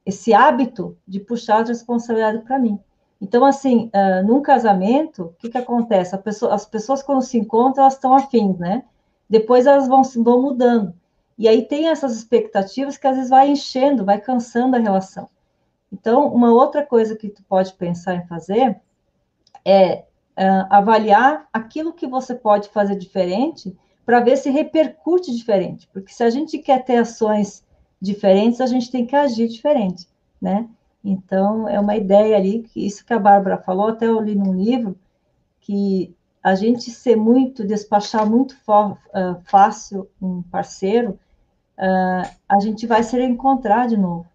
esse 0.07 0.33
hábito 0.33 0.97
de 1.07 1.19
puxar 1.19 1.63
a 1.63 1.65
responsabilidade 1.65 2.45
para 2.45 2.61
mim. 2.61 2.79
Então, 3.21 3.45
assim, 3.45 3.91
uh, 3.93 4.25
num 4.25 4.41
casamento, 4.41 5.25
o 5.25 5.35
que, 5.41 5.51
que 5.51 5.59
acontece? 5.59 6.17
Pessoa, 6.19 6.55
as 6.55 6.65
pessoas, 6.65 7.03
quando 7.03 7.23
se 7.23 7.39
encontram, 7.39 7.83
elas 7.83 7.95
estão 7.95 8.15
afins, 8.15 8.57
né? 8.57 8.85
Depois 9.29 9.67
elas 9.67 9.89
vão, 9.89 10.03
vão 10.03 10.43
mudando. 10.43 10.95
E 11.37 11.49
aí 11.49 11.67
tem 11.67 11.89
essas 11.89 12.17
expectativas 12.17 12.97
que 12.97 13.07
às 13.09 13.17
vezes 13.17 13.31
vai 13.31 13.51
enchendo, 13.51 14.05
vai 14.05 14.21
cansando 14.21 14.77
a 14.77 14.79
relação. 14.79 15.29
Então, 15.93 16.27
uma 16.33 16.53
outra 16.53 16.85
coisa 16.85 17.17
que 17.17 17.29
tu 17.29 17.43
pode 17.45 17.73
pensar 17.75 18.15
em 18.15 18.27
fazer 18.27 18.81
é 19.65 20.05
uh, 20.39 20.67
avaliar 20.71 21.49
aquilo 21.53 21.93
que 21.93 22.07
você 22.07 22.35
pode 22.35 22.69
fazer 22.69 22.97
diferente 22.97 23.77
para 24.05 24.21
ver 24.21 24.37
se 24.37 24.51
repercute 24.51 25.35
diferente. 25.35 25.89
Porque 25.93 26.13
se 26.13 26.23
a 26.23 26.31
gente 26.31 26.59
quer 26.59 26.85
ter 26.85 26.97
ações 26.97 27.65
diferentes, 28.01 28.61
a 28.61 28.67
gente 28.67 28.91
tem 28.91 29.07
que 29.07 29.17
agir 29.17 29.49
diferente, 29.49 30.07
né? 30.41 30.69
Então, 31.05 31.69
é 31.69 31.79
uma 31.79 31.97
ideia 31.97 32.37
ali, 32.37 32.63
que 32.63 32.87
isso 32.87 33.05
que 33.05 33.13
a 33.13 33.19
Bárbara 33.19 33.59
falou, 33.59 33.89
até 33.89 34.07
eu 34.07 34.21
li 34.21 34.35
num 34.35 34.55
livro, 34.55 34.99
que 35.61 36.15
a 36.43 36.55
gente 36.55 36.91
ser 36.91 37.17
muito, 37.17 37.67
despachar 37.67 38.29
muito 38.29 38.53
uh, 38.53 38.97
fácil 39.45 40.09
um 40.21 40.43
parceiro, 40.43 41.19
uh, 41.79 42.29
a 42.49 42.61
gente 42.61 42.87
vai 42.87 43.03
se 43.03 43.21
encontrar 43.23 43.89
de 43.89 43.97
novo. 43.97 44.27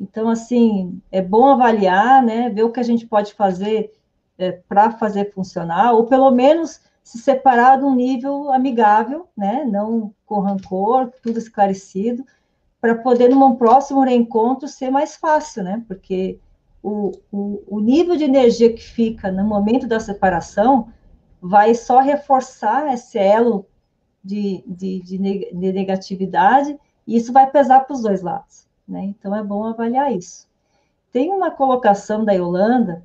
Então, 0.00 0.28
assim, 0.28 1.00
é 1.10 1.22
bom 1.22 1.46
avaliar, 1.48 2.22
né, 2.22 2.50
ver 2.50 2.64
o 2.64 2.72
que 2.72 2.80
a 2.80 2.84
gente 2.84 3.06
pode 3.06 3.34
fazer 3.34 3.92
é, 4.36 4.52
para 4.52 4.90
fazer 4.90 5.32
funcionar, 5.32 5.92
ou 5.92 6.06
pelo 6.06 6.30
menos 6.30 6.80
se 7.02 7.18
separar 7.18 7.78
de 7.78 7.84
um 7.84 7.94
nível 7.94 8.52
amigável, 8.52 9.28
né, 9.36 9.64
não 9.64 10.12
com 10.26 10.40
rancor, 10.40 11.12
tudo 11.22 11.38
esclarecido, 11.38 12.24
para 12.80 12.96
poder, 12.96 13.28
num 13.28 13.56
próximo 13.56 14.00
reencontro, 14.00 14.68
ser 14.68 14.90
mais 14.90 15.16
fácil, 15.16 15.62
né, 15.62 15.84
porque 15.86 16.38
o, 16.82 17.12
o, 17.30 17.62
o 17.66 17.80
nível 17.80 18.16
de 18.16 18.24
energia 18.24 18.72
que 18.72 18.82
fica 18.82 19.30
no 19.30 19.44
momento 19.44 19.86
da 19.86 20.00
separação 20.00 20.88
vai 21.40 21.74
só 21.74 22.00
reforçar 22.00 22.92
esse 22.92 23.18
elo 23.18 23.66
de, 24.22 24.64
de, 24.66 25.00
de 25.00 25.18
negatividade, 25.72 26.78
e 27.06 27.16
isso 27.16 27.32
vai 27.32 27.50
pesar 27.50 27.80
para 27.80 27.94
os 27.94 28.02
dois 28.02 28.22
lados. 28.22 28.63
Né? 28.86 29.04
Então 29.04 29.34
é 29.34 29.42
bom 29.42 29.64
avaliar 29.64 30.12
isso. 30.12 30.46
Tem 31.10 31.30
uma 31.30 31.50
colocação 31.50 32.24
da 32.24 32.32
Yolanda 32.32 33.02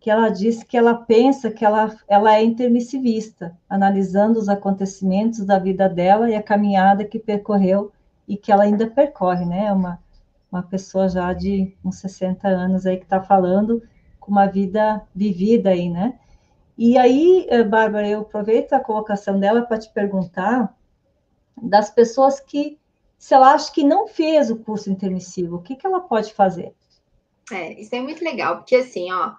que 0.00 0.10
ela 0.10 0.28
diz 0.28 0.62
que 0.62 0.76
ela 0.76 0.94
pensa 0.94 1.50
que 1.50 1.64
ela, 1.64 1.96
ela 2.06 2.36
é 2.36 2.44
intermissivista, 2.44 3.56
analisando 3.68 4.38
os 4.38 4.48
acontecimentos 4.48 5.44
da 5.44 5.58
vida 5.58 5.88
dela 5.88 6.30
e 6.30 6.36
a 6.36 6.42
caminhada 6.42 7.04
que 7.04 7.18
percorreu 7.18 7.90
e 8.26 8.36
que 8.36 8.52
ela 8.52 8.64
ainda 8.64 8.86
percorre, 8.86 9.44
né? 9.44 9.66
É 9.66 9.72
uma, 9.72 9.98
uma 10.52 10.62
pessoa 10.62 11.08
já 11.08 11.32
de 11.32 11.74
uns 11.84 11.96
60 11.96 12.46
anos 12.46 12.86
aí 12.86 12.96
que 12.96 13.04
está 13.04 13.20
falando 13.20 13.82
com 14.20 14.30
uma 14.30 14.46
vida 14.46 15.02
vivida 15.14 15.70
aí, 15.70 15.88
né? 15.88 16.18
E 16.76 16.96
aí, 16.96 17.46
eh, 17.50 17.64
Bárbara, 17.64 18.08
eu 18.08 18.20
aproveito 18.20 18.72
a 18.72 18.80
colocação 18.80 19.40
dela 19.40 19.62
para 19.62 19.78
te 19.78 19.90
perguntar 19.90 20.72
das 21.60 21.90
pessoas 21.90 22.38
que 22.38 22.78
se 23.18 23.34
ela 23.34 23.52
acha 23.52 23.72
que 23.72 23.82
não 23.82 24.06
fez 24.06 24.50
o 24.50 24.56
curso 24.56 24.90
intermissivo, 24.90 25.56
o 25.56 25.62
que, 25.62 25.76
que 25.76 25.86
ela 25.86 26.00
pode 26.00 26.32
fazer? 26.32 26.72
É, 27.50 27.78
isso 27.80 27.94
é 27.94 28.00
muito 28.00 28.22
legal, 28.22 28.58
porque 28.58 28.76
assim, 28.76 29.10
ó, 29.10 29.34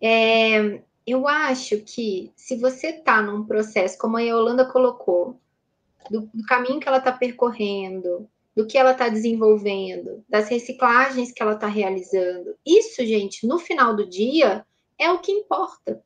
é, 0.00 0.80
eu 1.06 1.26
acho 1.26 1.80
que 1.80 2.32
se 2.36 2.56
você 2.56 2.88
está 2.88 3.20
num 3.20 3.44
processo, 3.44 3.98
como 3.98 4.16
a 4.16 4.20
Yolanda 4.22 4.64
colocou, 4.64 5.40
do, 6.10 6.28
do 6.32 6.44
caminho 6.46 6.78
que 6.78 6.86
ela 6.86 6.98
está 6.98 7.12
percorrendo, 7.12 8.28
do 8.54 8.66
que 8.66 8.78
ela 8.78 8.92
está 8.92 9.08
desenvolvendo, 9.08 10.24
das 10.28 10.48
reciclagens 10.48 11.32
que 11.32 11.42
ela 11.42 11.54
está 11.54 11.66
realizando, 11.66 12.54
isso, 12.64 13.04
gente, 13.04 13.46
no 13.46 13.58
final 13.58 13.96
do 13.96 14.08
dia, 14.08 14.64
é 14.98 15.10
o 15.10 15.18
que 15.18 15.32
importa. 15.32 16.02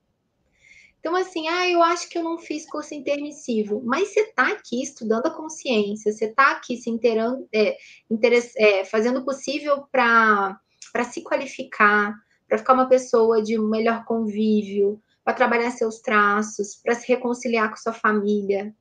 Então, 1.01 1.15
assim, 1.15 1.47
ah, 1.49 1.71
eu 1.71 1.83
acho 1.83 2.09
que 2.09 2.19
eu 2.19 2.25
não 2.25 2.39
fiz 2.39 2.69
curso 2.69 2.93
intermissivo, 2.93 3.81
mas 3.85 4.09
você 4.09 4.21
está 4.21 4.49
aqui 4.49 4.83
estudando 4.83 5.27
a 5.27 5.31
consciência, 5.31 6.13
você 6.13 6.27
está 6.27 6.53
aqui 6.53 6.77
se 6.77 6.91
é, 7.53 7.77
é, 8.57 8.85
fazendo 8.85 9.21
o 9.21 9.25
possível 9.25 9.87
para 9.93 10.59
se 11.09 11.23
qualificar, 11.23 12.15
para 12.49 12.59
ficar 12.59 12.73
uma 12.73 12.89
pessoa 12.89 13.41
de 13.41 13.57
melhor 13.59 14.05
convívio, 14.05 15.01
para 15.23 15.35
trabalhar 15.35 15.71
seus 15.71 16.01
traços, 16.01 16.75
para 16.77 16.95
se 16.95 17.07
reconciliar 17.07 17.71
com 17.71 17.77
sua 17.77 17.93
família. 17.93 18.75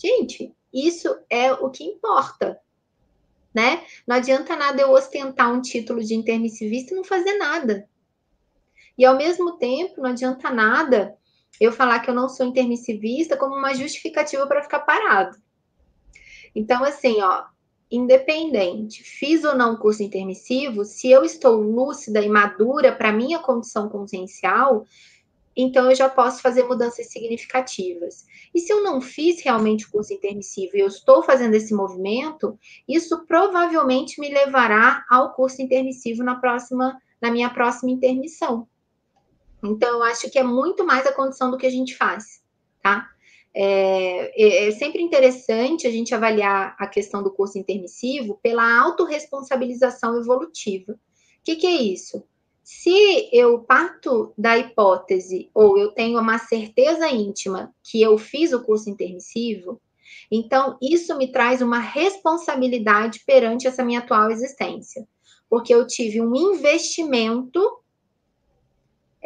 Gente, 0.00 0.54
isso 0.72 1.08
é 1.28 1.52
o 1.52 1.70
que 1.70 1.82
importa, 1.82 2.60
né? 3.52 3.82
Não 4.06 4.14
adianta 4.14 4.54
nada 4.54 4.80
eu 4.80 4.92
ostentar 4.92 5.52
um 5.52 5.60
título 5.60 6.04
de 6.04 6.14
intermissivista 6.14 6.92
e 6.92 6.96
não 6.96 7.02
fazer 7.02 7.36
nada. 7.36 7.88
E 8.96 9.04
ao 9.04 9.16
mesmo 9.16 9.56
tempo, 9.58 10.00
não 10.00 10.10
adianta 10.10 10.50
nada 10.50 11.18
eu 11.60 11.72
falar 11.72 12.00
que 12.00 12.10
eu 12.10 12.14
não 12.14 12.28
sou 12.28 12.46
intermissivista 12.46 13.36
como 13.36 13.54
uma 13.54 13.74
justificativa 13.74 14.46
para 14.46 14.62
ficar 14.62 14.80
parado. 14.80 15.36
Então, 16.54 16.84
assim, 16.84 17.20
ó, 17.20 17.44
independente, 17.90 19.02
fiz 19.02 19.44
ou 19.44 19.56
não 19.56 19.76
curso 19.76 20.02
intermissivo, 20.02 20.84
se 20.84 21.10
eu 21.10 21.24
estou 21.24 21.60
lúcida 21.60 22.20
e 22.20 22.28
madura 22.28 22.92
para 22.92 23.12
minha 23.12 23.38
condição 23.38 23.88
consciencial, 23.88 24.84
então 25.56 25.90
eu 25.90 25.94
já 25.96 26.08
posso 26.08 26.40
fazer 26.40 26.62
mudanças 26.64 27.10
significativas. 27.10 28.24
E 28.54 28.60
se 28.60 28.72
eu 28.72 28.84
não 28.84 29.00
fiz 29.00 29.42
realmente 29.42 29.86
o 29.86 29.90
curso 29.90 30.12
intermissivo 30.12 30.76
e 30.76 30.80
eu 30.80 30.86
estou 30.86 31.22
fazendo 31.22 31.54
esse 31.54 31.74
movimento, 31.74 32.56
isso 32.86 33.26
provavelmente 33.26 34.20
me 34.20 34.28
levará 34.28 35.04
ao 35.10 35.32
curso 35.32 35.60
intermissivo 35.60 36.22
na 36.22 36.36
próxima, 36.36 36.96
na 37.20 37.30
minha 37.30 37.50
próxima 37.50 37.90
intermissão. 37.90 38.68
Então, 39.62 39.96
eu 39.96 40.02
acho 40.02 40.30
que 40.30 40.38
é 40.38 40.42
muito 40.42 40.84
mais 40.84 41.06
a 41.06 41.12
condição 41.12 41.50
do 41.50 41.56
que 41.56 41.66
a 41.66 41.70
gente 41.70 41.96
faz, 41.96 42.42
tá? 42.82 43.08
É, 43.54 44.30
é, 44.40 44.68
é, 44.68 44.70
sempre 44.72 45.02
interessante 45.02 45.86
a 45.86 45.90
gente 45.90 46.14
avaliar 46.14 46.76
a 46.78 46.86
questão 46.86 47.22
do 47.22 47.32
curso 47.32 47.58
intermissivo 47.58 48.38
pela 48.42 48.80
autorresponsabilização 48.80 50.16
evolutiva. 50.16 50.92
O 50.92 50.98
que, 51.42 51.56
que 51.56 51.66
é 51.66 51.82
isso? 51.82 52.22
Se 52.62 53.28
eu 53.32 53.60
parto 53.60 54.32
da 54.36 54.58
hipótese, 54.58 55.50
ou 55.54 55.78
eu 55.78 55.90
tenho 55.90 56.20
uma 56.20 56.38
certeza 56.38 57.08
íntima 57.08 57.74
que 57.82 58.00
eu 58.00 58.18
fiz 58.18 58.52
o 58.52 58.62
curso 58.62 58.90
intermissivo, 58.90 59.80
então 60.30 60.76
isso 60.80 61.16
me 61.16 61.32
traz 61.32 61.62
uma 61.62 61.78
responsabilidade 61.78 63.22
perante 63.26 63.66
essa 63.66 63.82
minha 63.82 64.00
atual 64.00 64.30
existência. 64.30 65.08
Porque 65.48 65.74
eu 65.74 65.86
tive 65.86 66.20
um 66.20 66.36
investimento 66.36 67.60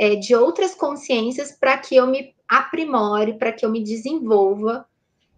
é, 0.03 0.17
de 0.17 0.35
outras 0.35 0.75
consciências 0.75 1.53
para 1.53 1.79
que 1.79 1.95
eu 1.95 2.07
me 2.07 2.35
aprimore, 2.49 3.39
para 3.39 3.53
que 3.53 3.65
eu 3.65 3.71
me 3.71 3.83
desenvolva 3.83 4.87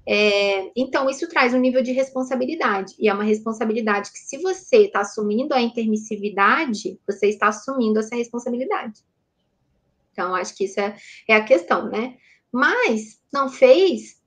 é, 0.06 0.70
então, 0.76 1.08
isso 1.08 1.26
traz 1.28 1.54
um 1.54 1.58
nível 1.58 1.82
de 1.82 1.90
responsabilidade, 1.92 2.94
e 2.98 3.08
é 3.08 3.14
uma 3.14 3.24
responsabilidade 3.24 4.12
que, 4.12 4.18
se 4.18 4.36
você 4.38 4.84
está 4.84 5.00
assumindo 5.00 5.54
a 5.54 5.60
intermissividade, 5.60 7.00
você 7.06 7.28
está 7.28 7.48
assumindo 7.48 7.98
essa 7.98 8.14
responsabilidade. 8.14 9.00
Então, 10.12 10.34
acho 10.34 10.54
que 10.54 10.64
isso 10.64 10.78
é, 10.78 10.94
é 11.26 11.34
a 11.34 11.44
questão, 11.44 11.88
né? 11.88 12.18
Mas, 12.52 13.18
não 13.32 13.48
fez, 13.48 14.20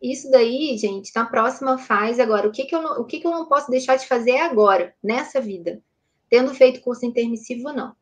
isso 0.00 0.30
daí, 0.30 0.76
gente, 0.76 1.10
na 1.16 1.24
próxima 1.24 1.78
faz 1.78 2.20
agora. 2.20 2.46
O 2.46 2.52
que, 2.52 2.64
que, 2.64 2.76
eu, 2.76 2.82
o 2.82 3.04
que, 3.04 3.20
que 3.20 3.26
eu 3.26 3.32
não 3.32 3.46
posso 3.46 3.70
deixar 3.70 3.96
de 3.96 4.06
fazer 4.06 4.36
agora, 4.36 4.94
nessa 5.02 5.40
vida? 5.40 5.82
Tendo 6.28 6.54
feito 6.54 6.82
curso 6.82 7.06
intermissivo 7.06 7.68
ou 7.68 7.74
não. 7.74 7.96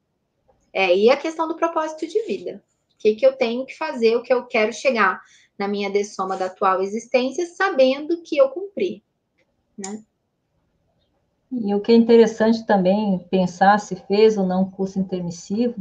É, 0.72 0.96
e 0.96 1.10
a 1.10 1.16
questão 1.16 1.46
do 1.46 1.56
propósito 1.56 2.06
de 2.06 2.22
vida. 2.22 2.62
O 2.94 2.98
que, 2.98 3.14
que 3.14 3.26
eu 3.26 3.36
tenho 3.36 3.66
que 3.66 3.76
fazer, 3.76 4.16
o 4.16 4.22
que 4.22 4.32
eu 4.32 4.44
quero 4.44 4.72
chegar 4.72 5.20
na 5.58 5.68
minha 5.68 5.90
dessoma 5.90 6.36
da 6.36 6.46
atual 6.46 6.82
existência, 6.82 7.46
sabendo 7.46 8.22
que 8.22 8.36
eu 8.36 8.48
cumpri, 8.48 9.02
né? 9.76 10.02
E 11.50 11.74
o 11.74 11.80
que 11.80 11.92
é 11.92 11.94
interessante 11.94 12.64
também 12.64 13.18
pensar 13.30 13.78
se 13.78 13.94
fez 13.94 14.38
ou 14.38 14.46
não 14.46 14.70
curso 14.70 14.98
intermissivo, 14.98 15.78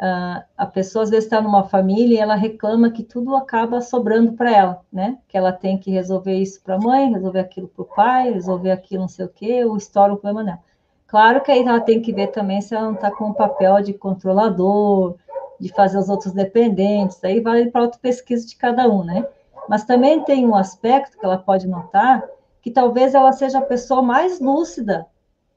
uh, 0.00 0.42
a 0.56 0.66
pessoa 0.66 1.04
às 1.04 1.10
vezes 1.10 1.26
está 1.26 1.40
numa 1.40 1.68
família 1.68 2.16
e 2.16 2.20
ela 2.20 2.34
reclama 2.34 2.90
que 2.90 3.04
tudo 3.04 3.36
acaba 3.36 3.80
sobrando 3.80 4.32
para 4.32 4.50
ela, 4.50 4.84
né? 4.92 5.18
Que 5.28 5.38
ela 5.38 5.52
tem 5.52 5.78
que 5.78 5.92
resolver 5.92 6.34
isso 6.34 6.60
para 6.60 6.74
a 6.74 6.80
mãe, 6.80 7.12
resolver 7.12 7.38
aquilo 7.38 7.68
para 7.68 7.82
o 7.82 7.86
pai, 7.86 8.32
resolver 8.32 8.72
aquilo 8.72 9.02
não 9.02 9.08
sei 9.08 9.26
o 9.26 9.28
quê, 9.28 9.64
ou 9.64 9.76
estoura 9.76 10.12
o 10.12 10.16
problema 10.16 10.44
dela. 10.44 10.64
Claro 11.06 11.40
que 11.40 11.52
aí 11.52 11.62
ela 11.62 11.80
tem 11.80 12.00
que 12.00 12.12
ver 12.12 12.28
também 12.28 12.60
se 12.60 12.74
ela 12.74 12.86
não 12.86 12.94
está 12.94 13.10
com 13.10 13.30
o 13.30 13.34
papel 13.34 13.80
de 13.80 13.92
controlador, 13.94 15.14
de 15.58 15.68
fazer 15.72 15.98
os 15.98 16.08
outros 16.08 16.32
dependentes, 16.32 17.22
aí 17.24 17.40
vale 17.40 17.70
para 17.70 17.82
a 17.82 17.84
auto-pesquisa 17.84 18.46
de 18.46 18.56
cada 18.56 18.88
um, 18.88 19.04
né? 19.04 19.26
Mas 19.68 19.84
também 19.84 20.22
tem 20.22 20.46
um 20.46 20.54
aspecto 20.54 21.18
que 21.18 21.24
ela 21.24 21.38
pode 21.38 21.66
notar, 21.66 22.22
que 22.60 22.70
talvez 22.70 23.14
ela 23.14 23.32
seja 23.32 23.58
a 23.58 23.62
pessoa 23.62 24.02
mais 24.02 24.40
lúcida, 24.40 25.06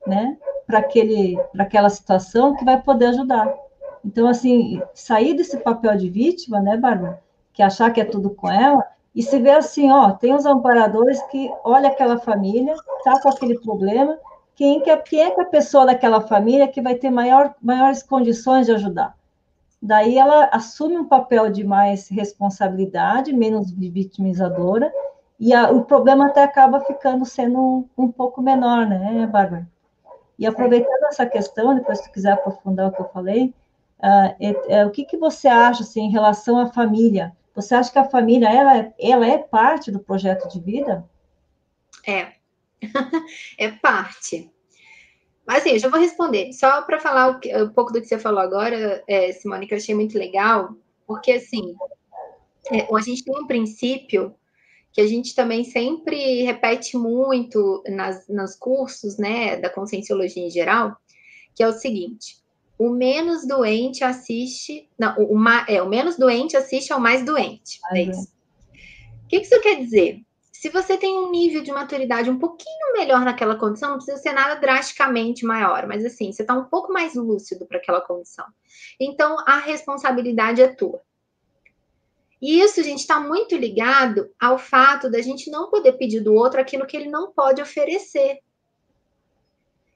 né, 0.06 0.38
para 0.66 0.86
aquela 1.60 1.89
situação 1.89 2.56
que 2.56 2.64
vai 2.64 2.82
poder 2.82 3.08
ajudar. 3.08 3.54
Então, 4.06 4.28
assim, 4.28 4.82
sair 4.93 5.34
desse 5.34 5.58
papel 5.58 5.97
de 5.97 6.10
vítima, 6.10 6.62
né, 6.62 6.78
Bárbara, 6.78 7.22
que 7.52 7.62
achar 7.62 7.91
que 7.91 8.00
é 8.00 8.06
tudo 8.06 8.30
com 8.30 8.50
ela, 8.50 8.86
e 9.14 9.22
se 9.22 9.39
ver 9.39 9.58
assim, 9.58 9.91
ó, 9.91 10.12
tem 10.12 10.34
os 10.34 10.45
amparadores 10.45 11.22
que 11.24 11.52
olha 11.64 11.89
aquela 11.89 12.18
família, 12.20 12.76
tá 13.04 13.20
com 13.22 13.30
aquele 13.30 13.60
problema, 13.60 14.18
quem, 14.60 14.82
que 14.82 14.89
é, 14.89 14.97
quem 14.97 15.22
é 15.22 15.32
que 15.32 15.39
é 15.39 15.43
a 15.43 15.47
pessoa 15.47 15.86
daquela 15.86 16.20
família 16.20 16.68
que 16.68 16.82
vai 16.82 16.93
ter 16.93 17.10
maior, 17.10 17.55
maiores 17.62 18.03
condições 18.03 18.66
de 18.66 18.74
ajudar? 18.74 19.18
daí 19.82 20.18
ela 20.18 20.49
assume 20.51 20.97
um 20.97 21.07
papel 21.07 21.49
de 21.49 21.64
mais 21.64 22.10
responsabilidade, 22.10 23.32
menos 23.32 23.72
vitimizadora, 23.72 24.91
e 25.39 25.53
a, 25.53 25.72
o 25.72 25.86
problema 25.86 26.28
até 26.28 26.43
acaba 26.43 26.82
ficando 26.82 27.26
sendo 27.26 27.57
um, 27.57 27.89
um, 27.97 28.12
pouco 28.12 28.41
menor, 28.41 28.86
né, 28.86 29.26
Bárbara? 29.28 29.66
E 30.38 30.45
aproveitando 30.45 31.05
essa 31.05 31.26
questão, 31.26 31.74
depois 31.76 31.99
se 31.99 32.12
quiser 32.12 32.34
aprofundar 32.34 32.89
o 32.89 32.91
que 32.91 33.01
eu 33.01 33.07
falei, 33.14 33.53
uh, 33.99 34.36
é, 34.41 34.80
é, 34.80 34.86
o 34.86 34.91
que, 34.91 35.05
que 35.05 35.16
você 35.16 35.47
acha 35.47 35.84
assim, 35.84 36.01
em 36.01 36.12
relação 36.12 36.60
à 36.60 36.68
família? 36.68 37.32
Você 37.55 37.74
acha 37.74 37.89
que 37.89 37.99
a 37.99 38.10
família 38.10 38.49
ela, 38.49 38.91
ela 38.99 39.26
é 39.26 39.38
parte 39.38 39.89
do 39.89 40.01
projeto 40.01 40.49
de 40.49 40.60
vida? 40.60 41.05
É, 42.05 42.34
é 43.58 43.70
parte. 43.70 44.50
Mas 45.46 45.60
assim, 45.60 45.72
eu 45.72 45.80
já 45.80 45.90
vou 45.90 46.00
responder. 46.00 46.54
Só 46.54 46.82
para 46.84 47.00
falar 47.00 47.30
o 47.30 47.40
que, 47.40 47.56
um 47.56 47.70
pouco 47.70 47.92
do 47.92 48.00
que 48.00 48.08
você 48.08 48.20
falou 48.20 48.40
agora, 48.40 49.04
é, 49.08 49.32
Simone, 49.32 49.66
que 49.68 49.74
eu 49.74 49.78
achei 49.78 49.96
muito 49.96 50.18
legal, 50.18 50.76
porque 51.08 51.32
assim, 51.32 51.76
é, 52.72 52.88
a 52.94 53.02
gente 53.02 53.24
tem 53.24 53.36
um 53.36 53.48
princípio 53.48 54.36
que 54.92 55.02
a 55.02 55.08
gente 55.08 55.34
também 55.36 55.64
sempre 55.64 56.44
repete 56.44 56.98
muito 56.98 57.84
nas, 57.88 58.28
nos 58.28 58.56
cursos, 58.56 59.18
né, 59.18 59.58
da 59.58 59.70
conscienciologia 59.70 60.46
em 60.46 60.50
geral, 60.52 60.96
que 61.56 61.64
é 61.64 61.68
o 61.68 61.74
seguinte: 61.74 62.38
o 62.78 62.90
menos 62.90 63.48
doente 63.48 64.04
assiste, 64.04 64.88
não, 64.98 65.16
o, 65.18 65.36
o, 65.36 65.50
é, 65.68 65.82
o 65.82 65.90
menos 65.90 66.18
doente 66.18 66.56
assiste 66.56 66.94
ao 66.94 67.00
mais 67.00 67.26
doente. 67.26 67.80
É 67.92 68.04
isso. 68.04 68.32
O 69.24 69.28
que 69.28 69.38
isso 69.38 69.60
quer 69.62 69.76
dizer? 69.76 70.22
Se 70.60 70.68
você 70.68 70.97
tem 70.97 71.18
um 71.18 71.32
nível 71.32 71.64
de 71.64 71.72
maturidade 71.72 72.30
um 72.30 72.38
pouquinho 72.38 72.91
melhor 72.91 73.24
naquela 73.24 73.55
condição, 73.55 73.91
não 73.91 73.95
precisa 73.95 74.18
ser 74.18 74.34
nada 74.34 74.55
drasticamente 74.55 75.45
maior, 75.45 75.88
mas 75.88 76.03
assim, 76.03 76.34
você 76.34 76.41
está 76.41 76.53
um 76.53 76.66
pouco 76.66 76.91
mais 76.91 77.16
lúcido 77.16 77.66
para 77.66 77.78
aquela 77.78 78.01
condição. 78.01 78.45
Então, 78.99 79.39
a 79.47 79.55
responsabilidade 79.60 80.62
é 80.62 80.68
tua. 80.68 81.01
E 82.41 82.60
isso, 82.60 82.84
gente, 82.84 82.99
está 82.99 83.22
muito 83.22 83.55
ligado 83.55 84.30
ao 84.38 84.57
fato 84.57 85.10
da 85.10 85.22
gente 85.22 85.49
não 85.49 85.70
poder 85.70 85.93
pedir 85.93 86.20
do 86.20 86.34
outro 86.34 86.60
aquilo 86.60 86.86
que 86.86 86.97
ele 86.97 87.10
não 87.10 87.32
pode 87.32 87.62
oferecer. 87.62 88.39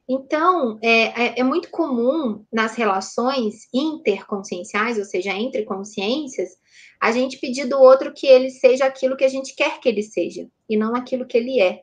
Então, 0.08 0.80
é, 0.82 1.28
é, 1.28 1.40
é, 1.40 1.44
muito 1.44 1.70
comum 1.70 2.46
nas 2.52 2.76
relações 2.76 3.68
interconscienciais, 3.74 4.98
ou 4.98 5.06
seja, 5.06 5.32
entre 5.32 5.64
consciências, 5.64 6.58
a 7.00 7.12
gente 7.12 7.38
pedir 7.38 7.66
do 7.66 7.80
outro 7.80 8.14
que 8.14 8.28
ele 8.28 8.50
seja 8.50 8.86
aquilo 8.86 9.16
que 9.16 9.24
a 9.24 9.30
gente 9.30 9.56
quer 9.56 9.80
que 9.80 9.88
ele 9.88 10.04
seja, 10.04 10.48
e 10.70 10.76
não 10.76 10.94
aquilo 10.94 11.26
que 11.26 11.38
ele 11.38 11.62
é. 11.62 11.82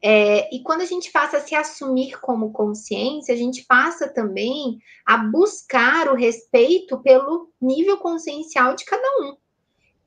é. 0.00 0.54
E 0.54 0.62
quando 0.62 0.82
a 0.82 0.86
gente 0.86 1.10
passa 1.10 1.38
a 1.38 1.40
se 1.40 1.56
assumir 1.56 2.20
como 2.20 2.52
consciência, 2.52 3.34
a 3.34 3.36
gente 3.36 3.64
passa 3.66 4.08
também 4.08 4.78
a 5.04 5.16
buscar 5.16 6.08
o 6.08 6.14
respeito 6.14 7.02
pelo 7.02 7.50
nível 7.60 7.98
consciencial 7.98 8.76
de 8.76 8.84
cada 8.84 9.08
um. 9.20 9.36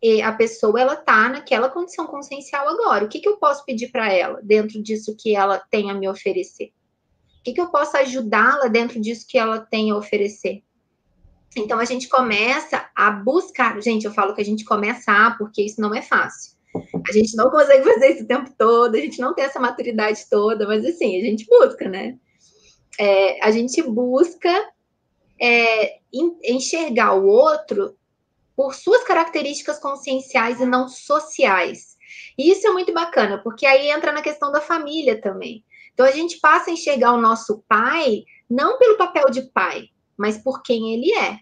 E 0.01 0.21
a 0.21 0.31
pessoa, 0.31 0.79
ela 0.79 0.95
tá 0.95 1.27
naquela 1.27 1.69
condição 1.69 2.05
consciencial 2.05 2.69
agora. 2.69 3.03
O 3.03 3.09
que, 3.09 3.19
que 3.19 3.27
eu 3.27 3.37
posso 3.37 3.65
pedir 3.65 3.91
para 3.91 4.13
ela, 4.13 4.39
dentro 4.41 4.81
disso 4.81 5.17
que 5.17 5.35
ela 5.35 5.59
tem 5.59 5.89
a 5.89 5.93
me 5.93 6.07
oferecer? 6.07 6.71
Que, 7.47 7.53
que 7.53 7.61
eu 7.61 7.67
posso 7.67 7.95
ajudá-la 7.95 8.67
dentro 8.67 8.99
disso 8.99 9.25
que 9.25 9.37
ela 9.37 9.59
tem 9.59 9.89
a 9.89 9.95
oferecer? 9.95 10.63
Então 11.55 11.79
a 11.79 11.85
gente 11.85 12.09
começa 12.09 12.89
a 12.93 13.09
buscar, 13.09 13.81
gente, 13.81 14.05
eu 14.05 14.11
falo 14.11 14.35
que 14.35 14.41
a 14.41 14.45
gente 14.45 14.65
começa 14.65 15.11
a, 15.11 15.31
porque 15.31 15.61
isso 15.61 15.79
não 15.79 15.95
é 15.95 16.01
fácil. 16.01 16.57
A 17.07 17.11
gente 17.11 17.35
não 17.37 17.49
consegue 17.49 17.85
fazer 17.85 18.11
isso 18.11 18.23
o 18.23 18.27
tempo 18.27 18.51
todo, 18.57 18.95
a 18.95 18.99
gente 18.99 19.19
não 19.19 19.33
tem 19.33 19.45
essa 19.45 19.59
maturidade 19.59 20.25
toda, 20.29 20.67
mas 20.67 20.85
assim, 20.85 21.17
a 21.17 21.23
gente 21.23 21.45
busca, 21.47 21.87
né? 21.87 22.17
É, 22.99 23.43
a 23.43 23.49
gente 23.49 23.81
busca 23.81 24.51
é, 25.41 25.99
enxergar 26.43 27.13
o 27.13 27.27
outro 27.27 27.95
por 28.55 28.75
suas 28.75 29.03
características 29.03 29.79
conscienciais 29.79 30.59
e 30.59 30.65
não 30.65 30.89
sociais. 30.89 31.95
E 32.37 32.51
isso 32.51 32.67
é 32.67 32.71
muito 32.71 32.93
bacana, 32.93 33.37
porque 33.41 33.65
aí 33.65 33.89
entra 33.89 34.11
na 34.11 34.21
questão 34.21 34.51
da 34.51 34.59
família 34.59 35.19
também. 35.19 35.63
Então 35.97 36.05
a 36.05 36.11
gente 36.11 36.39
passa 36.39 36.69
a 36.69 36.73
enxergar 36.73 37.11
o 37.13 37.19
nosso 37.19 37.63
pai 37.67 38.23
não 38.47 38.77
pelo 38.77 38.99
papel 38.99 39.31
de 39.31 39.41
pai, 39.51 39.85
mas 40.15 40.37
por 40.37 40.61
quem 40.61 40.93
ele 40.93 41.11
é. 41.11 41.39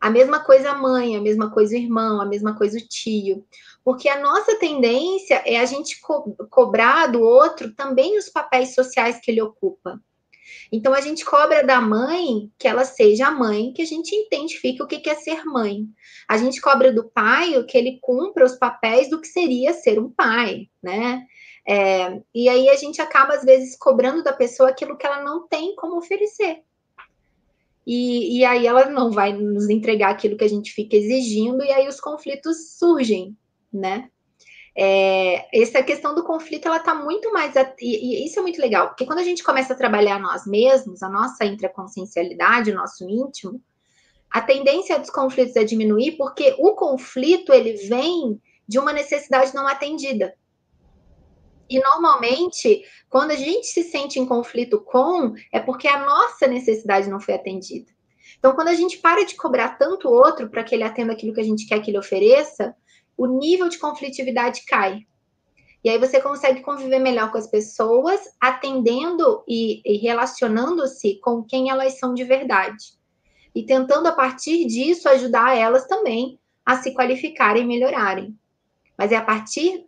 A 0.00 0.08
mesma 0.08 0.38
coisa 0.38 0.70
a 0.70 0.78
mãe, 0.78 1.16
a 1.16 1.20
mesma 1.20 1.50
coisa 1.50 1.74
o 1.74 1.78
irmão, 1.78 2.20
a 2.20 2.24
mesma 2.24 2.56
coisa 2.56 2.78
o 2.78 2.88
tio. 2.88 3.44
Porque 3.84 4.08
a 4.08 4.20
nossa 4.20 4.56
tendência 4.56 5.42
é 5.44 5.58
a 5.58 5.64
gente 5.64 6.00
co 6.00 6.32
cobrar 6.48 7.08
do 7.08 7.20
outro 7.22 7.74
também 7.74 8.16
os 8.16 8.28
papéis 8.28 8.72
sociais 8.72 9.18
que 9.20 9.32
ele 9.32 9.42
ocupa. 9.42 10.00
Então 10.70 10.94
a 10.94 11.00
gente 11.00 11.24
cobra 11.24 11.64
da 11.64 11.80
mãe 11.80 12.52
que 12.56 12.68
ela 12.68 12.84
seja 12.84 13.26
a 13.26 13.30
mãe, 13.32 13.72
que 13.72 13.82
a 13.82 13.86
gente 13.86 14.14
identifique 14.14 14.80
o 14.80 14.86
que 14.86 15.10
é 15.10 15.14
ser 15.16 15.44
mãe. 15.44 15.88
A 16.28 16.36
gente 16.36 16.60
cobra 16.60 16.92
do 16.92 17.10
pai 17.10 17.60
que 17.64 17.76
ele 17.76 17.98
cumpra 18.00 18.44
os 18.44 18.54
papéis 18.54 19.10
do 19.10 19.20
que 19.20 19.26
seria 19.26 19.72
ser 19.72 19.98
um 19.98 20.08
pai, 20.08 20.68
né? 20.80 21.26
É, 21.66 22.20
e 22.34 22.48
aí 22.48 22.68
a 22.68 22.76
gente 22.76 23.00
acaba, 23.00 23.34
às 23.34 23.44
vezes, 23.44 23.76
cobrando 23.76 24.22
da 24.22 24.32
pessoa 24.32 24.70
aquilo 24.70 24.96
que 24.96 25.06
ela 25.06 25.22
não 25.22 25.46
tem 25.46 25.74
como 25.76 25.96
oferecer. 25.96 26.62
E, 27.86 28.38
e 28.38 28.44
aí 28.44 28.66
ela 28.66 28.86
não 28.86 29.10
vai 29.10 29.32
nos 29.32 29.68
entregar 29.68 30.10
aquilo 30.10 30.36
que 30.36 30.44
a 30.44 30.48
gente 30.48 30.72
fica 30.72 30.96
exigindo, 30.96 31.64
e 31.64 31.70
aí 31.72 31.88
os 31.88 32.00
conflitos 32.00 32.78
surgem, 32.78 33.36
né? 33.72 34.08
É, 34.74 35.60
essa 35.60 35.82
questão 35.82 36.14
do 36.14 36.24
conflito, 36.24 36.66
ela 36.66 36.78
está 36.78 36.94
muito 36.94 37.32
mais. 37.32 37.54
E, 37.80 38.22
e, 38.22 38.26
isso 38.26 38.38
é 38.38 38.42
muito 38.42 38.60
legal, 38.60 38.88
porque 38.88 39.04
quando 39.04 39.18
a 39.18 39.24
gente 39.24 39.42
começa 39.42 39.72
a 39.72 39.76
trabalhar 39.76 40.18
nós 40.18 40.46
mesmos, 40.46 41.02
a 41.02 41.08
nossa 41.08 41.44
intraconsciencialidade, 41.44 42.70
o 42.70 42.74
nosso 42.74 43.08
íntimo, 43.08 43.60
a 44.30 44.40
tendência 44.40 44.98
dos 44.98 45.10
conflitos 45.10 45.56
é 45.56 45.64
diminuir, 45.64 46.12
porque 46.12 46.54
o 46.58 46.74
conflito 46.74 47.52
ele 47.52 47.74
vem 47.74 48.40
de 48.66 48.78
uma 48.78 48.92
necessidade 48.92 49.54
não 49.54 49.68
atendida. 49.68 50.34
E 51.72 51.80
normalmente, 51.80 52.84
quando 53.08 53.30
a 53.30 53.34
gente 53.34 53.66
se 53.66 53.82
sente 53.82 54.20
em 54.20 54.26
conflito 54.26 54.78
com, 54.78 55.32
é 55.50 55.58
porque 55.58 55.88
a 55.88 56.04
nossa 56.04 56.46
necessidade 56.46 57.08
não 57.08 57.18
foi 57.18 57.32
atendida. 57.32 57.90
Então, 58.38 58.54
quando 58.54 58.68
a 58.68 58.74
gente 58.74 58.98
para 58.98 59.24
de 59.24 59.34
cobrar 59.36 59.78
tanto 59.78 60.06
o 60.06 60.12
outro 60.12 60.50
para 60.50 60.62
que 60.62 60.74
ele 60.74 60.84
atenda 60.84 61.14
aquilo 61.14 61.32
que 61.32 61.40
a 61.40 61.44
gente 61.44 61.66
quer 61.66 61.80
que 61.80 61.90
ele 61.90 61.98
ofereça, 61.98 62.76
o 63.16 63.26
nível 63.26 63.70
de 63.70 63.78
conflitividade 63.78 64.66
cai. 64.66 65.06
E 65.82 65.88
aí 65.88 65.96
você 65.96 66.20
consegue 66.20 66.60
conviver 66.60 66.98
melhor 66.98 67.32
com 67.32 67.38
as 67.38 67.46
pessoas, 67.46 68.20
atendendo 68.38 69.42
e, 69.48 69.80
e 69.82 69.96
relacionando-se 69.96 71.18
com 71.22 71.42
quem 71.42 71.70
elas 71.70 71.98
são 71.98 72.12
de 72.12 72.22
verdade. 72.22 72.84
E 73.54 73.64
tentando, 73.64 74.08
a 74.08 74.12
partir 74.12 74.66
disso, 74.66 75.08
ajudar 75.08 75.56
elas 75.56 75.86
também 75.86 76.38
a 76.66 76.76
se 76.76 76.92
qualificarem 76.92 77.62
e 77.62 77.66
melhorarem. 77.66 78.38
Mas 78.98 79.10
é 79.10 79.16
a 79.16 79.22
partir 79.22 79.86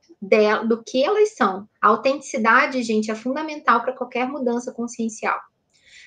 do 0.67 0.83
que 0.83 1.03
elas 1.03 1.35
são. 1.35 1.69
A 1.81 1.89
autenticidade, 1.89 2.83
gente, 2.83 3.11
é 3.11 3.15
fundamental 3.15 3.83
para 3.83 3.93
qualquer 3.93 4.29
mudança 4.29 4.73
consciencial. 4.73 5.39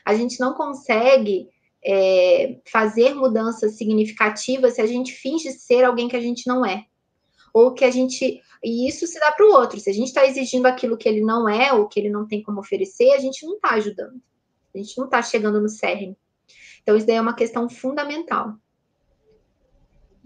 A 0.06 0.14
gente 0.16 0.40
não 0.40 0.54
consegue 0.54 1.50
é, 1.86 2.60
fazer 2.72 3.14
mudanças 3.14 3.78
significativas 3.78 4.76
se 4.76 4.82
a 4.82 4.86
gente 4.86 5.14
finge 5.14 5.52
ser 5.52 5.84
alguém 5.84 6.08
que 6.08 6.16
a 6.16 6.22
gente 6.22 6.48
não 6.48 6.66
é. 6.66 6.86
Ou 7.54 7.74
que 7.74 7.86
a 7.86 7.92
gente. 7.92 8.42
E 8.64 8.88
isso 8.88 9.08
se 9.08 9.20
dá 9.20 9.32
para 9.32 9.46
o 9.46 9.52
outro. 9.52 9.80
Se 9.80 9.90
a 9.90 9.94
gente 9.94 10.08
está 10.08 10.26
exigindo 10.26 10.66
aquilo 10.66 10.98
que 10.98 11.08
ele 11.08 11.22
não 11.22 11.48
é, 11.48 11.74
ou 11.74 11.88
que 11.88 12.00
ele 12.00 12.10
não 12.10 12.28
tem 12.28 12.44
como 12.44 12.60
oferecer, 12.60 13.12
a 13.14 13.20
gente 13.20 13.46
não 13.46 13.56
está 13.56 13.72
ajudando. 13.72 14.22
A 14.76 14.78
gente 14.78 14.98
não 14.98 15.06
está 15.06 15.22
chegando 15.22 15.60
no 15.60 15.70
cerne. 15.70 16.16
Então, 16.84 16.96
isso 16.96 17.08
daí 17.08 17.16
é 17.16 17.22
uma 17.22 17.36
questão 17.36 17.70
fundamental. 17.70 18.54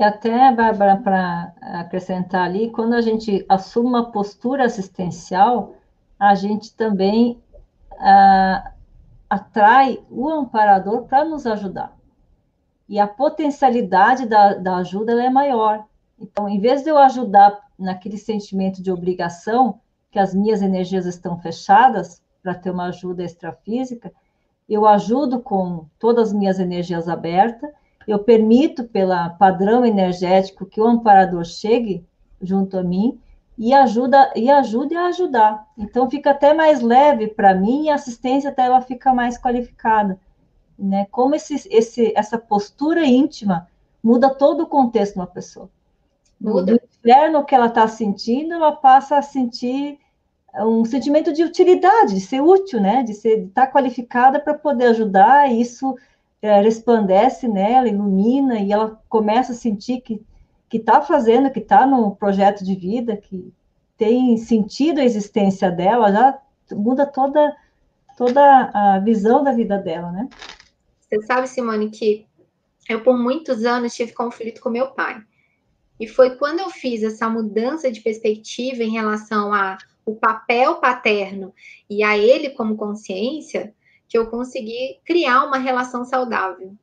E 0.02 0.04
até, 0.04 0.52
Bárbara, 0.52 0.97
para 0.97 1.54
acrescentar 1.62 2.45
ali, 2.45 2.72
quando 2.72 2.95
a 2.95 3.02
gente 3.02 3.45
assume 3.47 3.88
uma 3.88 4.12
postura 4.12 4.66
assistencial, 4.66 5.76
a 6.18 6.34
gente 6.34 6.74
também 6.74 7.39
ah, 7.99 8.72
atrai 9.30 10.04
o 10.10 10.28
amparador 10.28 11.04
para 11.04 11.24
nos 11.24 11.45
ajudar. 11.45 11.95
E 12.89 12.99
a 12.99 13.06
potencialidade 13.06 14.26
da, 14.26 14.56
da 14.56 14.78
ajuda 14.78 15.24
é 15.24 15.30
maior. 15.30 15.86
Então, 16.20 16.49
em 16.49 16.60
vez 16.60 16.82
de 16.82 16.89
eu 16.89 16.97
ajudar 16.97 17.60
naquele 17.78 18.18
sentimento 18.18 18.82
de 18.82 18.91
obrigação, 18.91 19.80
que 20.10 20.18
as 20.18 20.34
minhas 20.34 20.64
energias 20.64 21.06
estão 21.06 21.38
fechadas 21.38 22.24
para 22.41 22.56
ter 22.56 22.72
uma 22.72 22.88
ajuda 22.88 23.24
extrafísica, 23.24 24.12
eu 24.68 24.88
ajudo 24.88 25.41
com 25.41 25.86
todas 25.99 26.30
as 26.30 26.34
minhas 26.34 26.60
energias 26.60 27.08
abertas 27.08 27.70
eu 28.08 28.20
permito, 28.20 28.84
pelo 28.86 29.30
padrão 29.32 29.86
energético, 29.86 30.66
que 30.66 30.82
o 30.82 30.88
amparador 30.88 31.45
chegue 31.45 32.06
junto 32.41 32.78
a 32.78 32.84
mim 32.84 33.20
e 33.58 33.74
ajuda 33.74 34.32
e 34.36 34.49
ajude 34.49 34.95
a 34.95 35.08
ajudar. 35.08 35.68
Então 35.78 36.10
fica 36.10 36.32
até 36.32 36.54
mais 36.54 36.82
leve 36.82 37.28
para 37.28 37.54
mim 37.54 37.86
e 37.86 37.89
a 37.89 37.95
assistência 37.95 38.49
até 38.49 38.64
ela 38.64 38.82
fica 38.82 39.14
mais 39.14 39.38
qualificada, 39.38 40.20
né? 40.78 41.06
Como 41.12 41.36
esse, 41.36 41.68
esse 41.70 42.12
essa 42.16 42.38
postura 42.38 43.06
íntima 43.06 43.68
muda 44.04 44.34
todo 44.34 44.62
o 44.62 44.68
contexto 44.68 45.14
de 45.14 45.20
uma 45.20 45.28
pessoa. 45.28 45.70
Muda. 46.39 46.74
Do 46.74 46.82
inferno 46.84 47.45
que 47.45 47.54
ela 47.54 47.68
está 47.68 47.88
sentindo, 47.88 48.56
ela 48.56 48.72
passa 48.72 49.18
a 49.18 49.22
sentir 49.22 49.99
um 50.56 50.84
sentimento 50.84 51.32
de 51.32 51.43
utilidade, 51.43 52.16
de 52.16 52.22
ser 52.22 52.41
útil, 52.41 52.82
né? 52.82 53.04
De 53.04 53.14
ser 53.14 53.41
de 53.41 53.47
estar 53.47 53.68
tá 53.68 53.72
qualificada 53.72 54.39
para 54.39 54.54
poder 54.54 54.88
ajudar. 54.88 55.52
E 55.52 55.62
isso 55.62 55.95
resplandece 56.42 57.48
nela, 57.48 57.88
ilumina, 57.88 58.60
e 58.60 58.72
ela 58.72 59.00
começa 59.08 59.52
a 59.52 59.56
sentir 59.56 60.02
que 60.02 60.22
que 60.72 60.78
está 60.78 61.02
fazendo, 61.02 61.52
que 61.52 61.60
está 61.60 61.86
no 61.86 62.16
projeto 62.16 62.64
de 62.64 62.74
vida, 62.76 63.18
que 63.18 63.54
tem 63.98 64.38
sentido 64.38 65.02
a 65.02 65.04
existência 65.04 65.70
dela, 65.70 66.10
já 66.14 66.39
muda 66.72 67.06
toda 67.06 67.54
toda 68.18 68.72
a 68.74 69.00
visão 69.00 69.44
da 69.44 69.52
vida 69.52 69.78
dela, 69.78 70.12
né? 70.12 70.30
Você 71.02 71.22
sabe, 71.24 71.48
Simone, 71.48 71.89
que 71.89 72.26
eu 72.88 73.04
por 73.04 73.18
muitos 73.18 73.66
anos 73.66 73.94
tive 73.94 74.14
conflito 74.14 74.62
com 74.62 74.70
meu 74.70 74.92
pai. 74.92 75.22
E 76.00 76.08
foi 76.08 76.38
quando 76.38 76.62
eu 76.62 76.70
fiz 76.70 77.04
essa 77.04 77.30
mudança 77.30 77.92
de 77.92 78.00
perspectiva 78.00 78.82
em 78.82 78.92
relação 78.92 79.54
a 79.54 79.78
o 80.06 80.16
papel 80.16 80.76
paterno 80.76 81.54
e 81.89 82.02
a 82.02 82.18
ele 82.18 82.52
como 82.52 82.78
consciência, 82.78 83.74
que 84.12 84.18
eu 84.18 84.28
consegui 84.30 84.99
criar 85.05 85.45
uma 85.45 85.57
relação 85.57 86.03
saudável. 86.03 86.76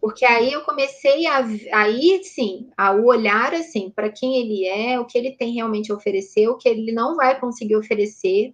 Porque 0.00 0.24
aí 0.24 0.52
eu 0.52 0.62
comecei 0.62 1.24
a 1.28 1.44
aí 1.72 2.24
sim, 2.24 2.68
a 2.76 2.90
olhar 2.90 3.54
assim 3.54 3.88
para 3.88 4.10
quem 4.10 4.40
ele 4.40 4.66
é, 4.66 4.98
o 4.98 5.04
que 5.04 5.16
ele 5.16 5.30
tem 5.36 5.52
realmente 5.54 5.92
a 5.92 5.94
oferecer, 5.94 6.48
o 6.48 6.56
que 6.56 6.68
ele 6.68 6.90
não 6.90 7.14
vai 7.14 7.38
conseguir 7.38 7.76
oferecer 7.76 8.52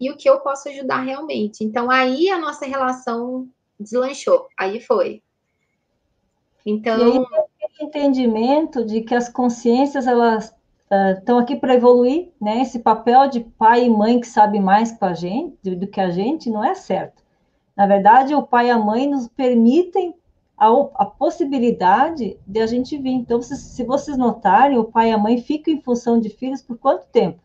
e 0.00 0.10
o 0.10 0.16
que 0.16 0.30
eu 0.30 0.40
posso 0.40 0.70
ajudar 0.70 1.02
realmente. 1.02 1.62
Então 1.62 1.90
aí 1.90 2.30
a 2.30 2.38
nossa 2.38 2.64
relação 2.64 3.46
deslanchou. 3.78 4.46
Aí 4.56 4.80
foi. 4.80 5.22
Então, 6.64 7.26
e 7.78 7.84
entendimento 7.84 8.86
de 8.86 9.02
que 9.02 9.14
as 9.14 9.28
consciências 9.28 10.06
elas 10.06 10.54
estão 11.18 11.36
uh, 11.36 11.40
aqui 11.40 11.56
para 11.56 11.74
evoluir, 11.74 12.30
né? 12.40 12.62
Esse 12.62 12.78
papel 12.78 13.28
de 13.28 13.40
pai 13.40 13.84
e 13.84 13.90
mãe 13.90 14.18
que 14.18 14.26
sabe 14.26 14.58
mais 14.60 14.92
com 14.92 15.04
a 15.04 15.12
gente 15.12 15.74
do 15.74 15.86
que 15.86 16.00
a 16.00 16.08
gente 16.10 16.48
não 16.48 16.64
é 16.64 16.74
certo. 16.74 17.23
Na 17.76 17.86
verdade, 17.86 18.34
o 18.34 18.42
pai 18.42 18.68
e 18.68 18.70
a 18.70 18.78
mãe 18.78 19.08
nos 19.08 19.28
permitem 19.28 20.14
a, 20.56 20.68
a 20.94 21.06
possibilidade 21.06 22.38
de 22.46 22.60
a 22.60 22.66
gente 22.66 22.96
vir. 22.96 23.12
Então, 23.12 23.42
se, 23.42 23.56
se, 23.56 23.84
vocês 23.84 24.16
notarem, 24.16 24.78
o 24.78 24.84
pai 24.84 25.10
e 25.10 25.12
a 25.12 25.18
mãe 25.18 25.40
ficam 25.40 25.74
em 25.74 25.80
função 25.80 26.20
de 26.20 26.28
filhos 26.30 26.62
por 26.62 26.78
quanto 26.78 27.06
tempo? 27.06 27.40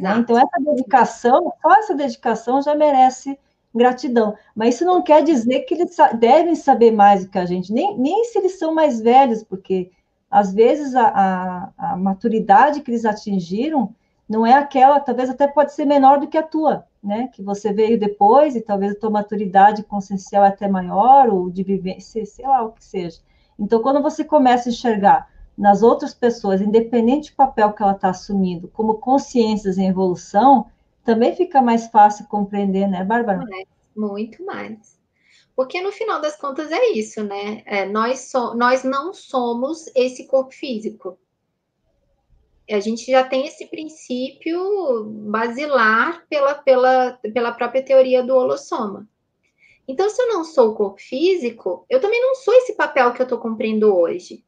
Né? 0.00 0.16
Então, 0.18 0.36
essa 0.36 0.60
dedicação, 0.60 1.52
só 1.60 1.74
essa 1.74 1.94
dedicação 1.94 2.62
já 2.62 2.74
merece 2.74 3.38
gratidão. 3.74 4.34
Mas 4.54 4.76
isso 4.76 4.84
não 4.84 5.02
quer 5.02 5.22
dizer 5.22 5.60
que 5.60 5.74
eles 5.74 5.96
devem 6.18 6.54
saber 6.54 6.90
mais 6.90 7.24
do 7.24 7.30
que 7.30 7.38
a 7.38 7.44
gente, 7.44 7.72
nem, 7.72 7.96
nem 7.98 8.24
se 8.24 8.38
eles 8.38 8.58
são 8.58 8.74
mais 8.74 9.00
velhos, 9.00 9.42
porque 9.42 9.90
às 10.30 10.52
vezes 10.52 10.94
a, 10.94 11.08
a, 11.08 11.92
a 11.92 11.96
maturidade 11.96 12.80
que 12.80 12.90
eles 12.90 13.04
atingiram 13.04 13.94
não 14.28 14.44
é 14.44 14.54
aquela, 14.54 14.98
talvez 14.98 15.30
até 15.30 15.46
pode 15.46 15.72
ser 15.72 15.84
menor 15.84 16.18
do 16.18 16.26
que 16.26 16.38
a 16.38 16.42
tua, 16.42 16.84
né? 17.06 17.28
Que 17.32 17.42
você 17.42 17.72
veio 17.72 17.98
depois 17.98 18.56
e 18.56 18.60
talvez 18.60 18.92
a 18.92 18.98
tua 18.98 19.10
maturidade 19.10 19.82
consciencial 19.82 20.44
é 20.44 20.48
até 20.48 20.68
maior, 20.68 21.28
ou 21.28 21.50
de 21.50 21.62
vivência, 21.62 22.24
sei 22.26 22.46
lá 22.46 22.62
o 22.62 22.72
que 22.72 22.84
seja. 22.84 23.18
Então, 23.58 23.80
quando 23.80 24.02
você 24.02 24.24
começa 24.24 24.68
a 24.68 24.72
enxergar 24.72 25.30
nas 25.56 25.82
outras 25.82 26.12
pessoas, 26.12 26.60
independente 26.60 27.30
do 27.30 27.36
papel 27.36 27.72
que 27.72 27.82
ela 27.82 27.92
está 27.92 28.10
assumindo, 28.10 28.68
como 28.68 28.94
consciências 28.94 29.78
em 29.78 29.88
evolução, 29.88 30.66
também 31.02 31.34
fica 31.34 31.62
mais 31.62 31.86
fácil 31.86 32.26
compreender, 32.26 32.86
né, 32.86 33.02
Bárbara? 33.04 33.44
muito 33.96 34.44
mais. 34.44 34.96
Porque 35.54 35.80
no 35.80 35.90
final 35.90 36.20
das 36.20 36.36
contas 36.36 36.70
é 36.70 36.90
isso, 36.92 37.24
né? 37.24 37.62
É, 37.64 37.86
nós, 37.86 38.30
so, 38.30 38.54
nós 38.54 38.84
não 38.84 39.14
somos 39.14 39.86
esse 39.94 40.26
corpo 40.26 40.52
físico 40.52 41.18
a 42.74 42.80
gente 42.80 43.10
já 43.10 43.22
tem 43.22 43.46
esse 43.46 43.66
princípio 43.66 45.04
basilar 45.04 46.26
pela, 46.28 46.54
pela, 46.54 47.12
pela 47.32 47.52
própria 47.52 47.84
teoria 47.84 48.22
do 48.22 48.34
holossoma. 48.34 49.08
Então, 49.88 50.10
se 50.10 50.20
eu 50.20 50.28
não 50.28 50.42
sou 50.42 50.70
o 50.70 50.74
corpo 50.74 51.00
físico, 51.00 51.86
eu 51.88 52.00
também 52.00 52.20
não 52.20 52.34
sou 52.34 52.52
esse 52.54 52.74
papel 52.74 53.12
que 53.12 53.22
eu 53.22 53.24
estou 53.24 53.38
cumprindo 53.38 53.94
hoje. 53.94 54.44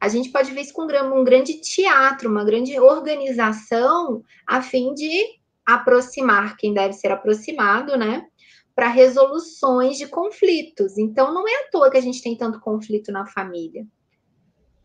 A 0.00 0.08
gente 0.08 0.30
pode 0.30 0.50
ver 0.52 0.62
isso 0.62 0.72
com 0.72 0.82
um 0.84 1.24
grande 1.24 1.60
teatro, 1.60 2.30
uma 2.30 2.44
grande 2.44 2.78
organização, 2.80 4.22
a 4.46 4.62
fim 4.62 4.94
de 4.94 5.38
aproximar 5.64 6.56
quem 6.56 6.72
deve 6.72 6.94
ser 6.94 7.10
aproximado, 7.10 7.98
né? 7.98 8.26
Para 8.74 8.88
resoluções 8.88 9.98
de 9.98 10.06
conflitos. 10.06 10.96
Então, 10.96 11.34
não 11.34 11.46
é 11.46 11.64
à 11.64 11.70
toa 11.70 11.90
que 11.90 11.96
a 11.98 12.02
gente 12.02 12.22
tem 12.22 12.36
tanto 12.36 12.60
conflito 12.60 13.12
na 13.12 13.26
família. 13.26 13.86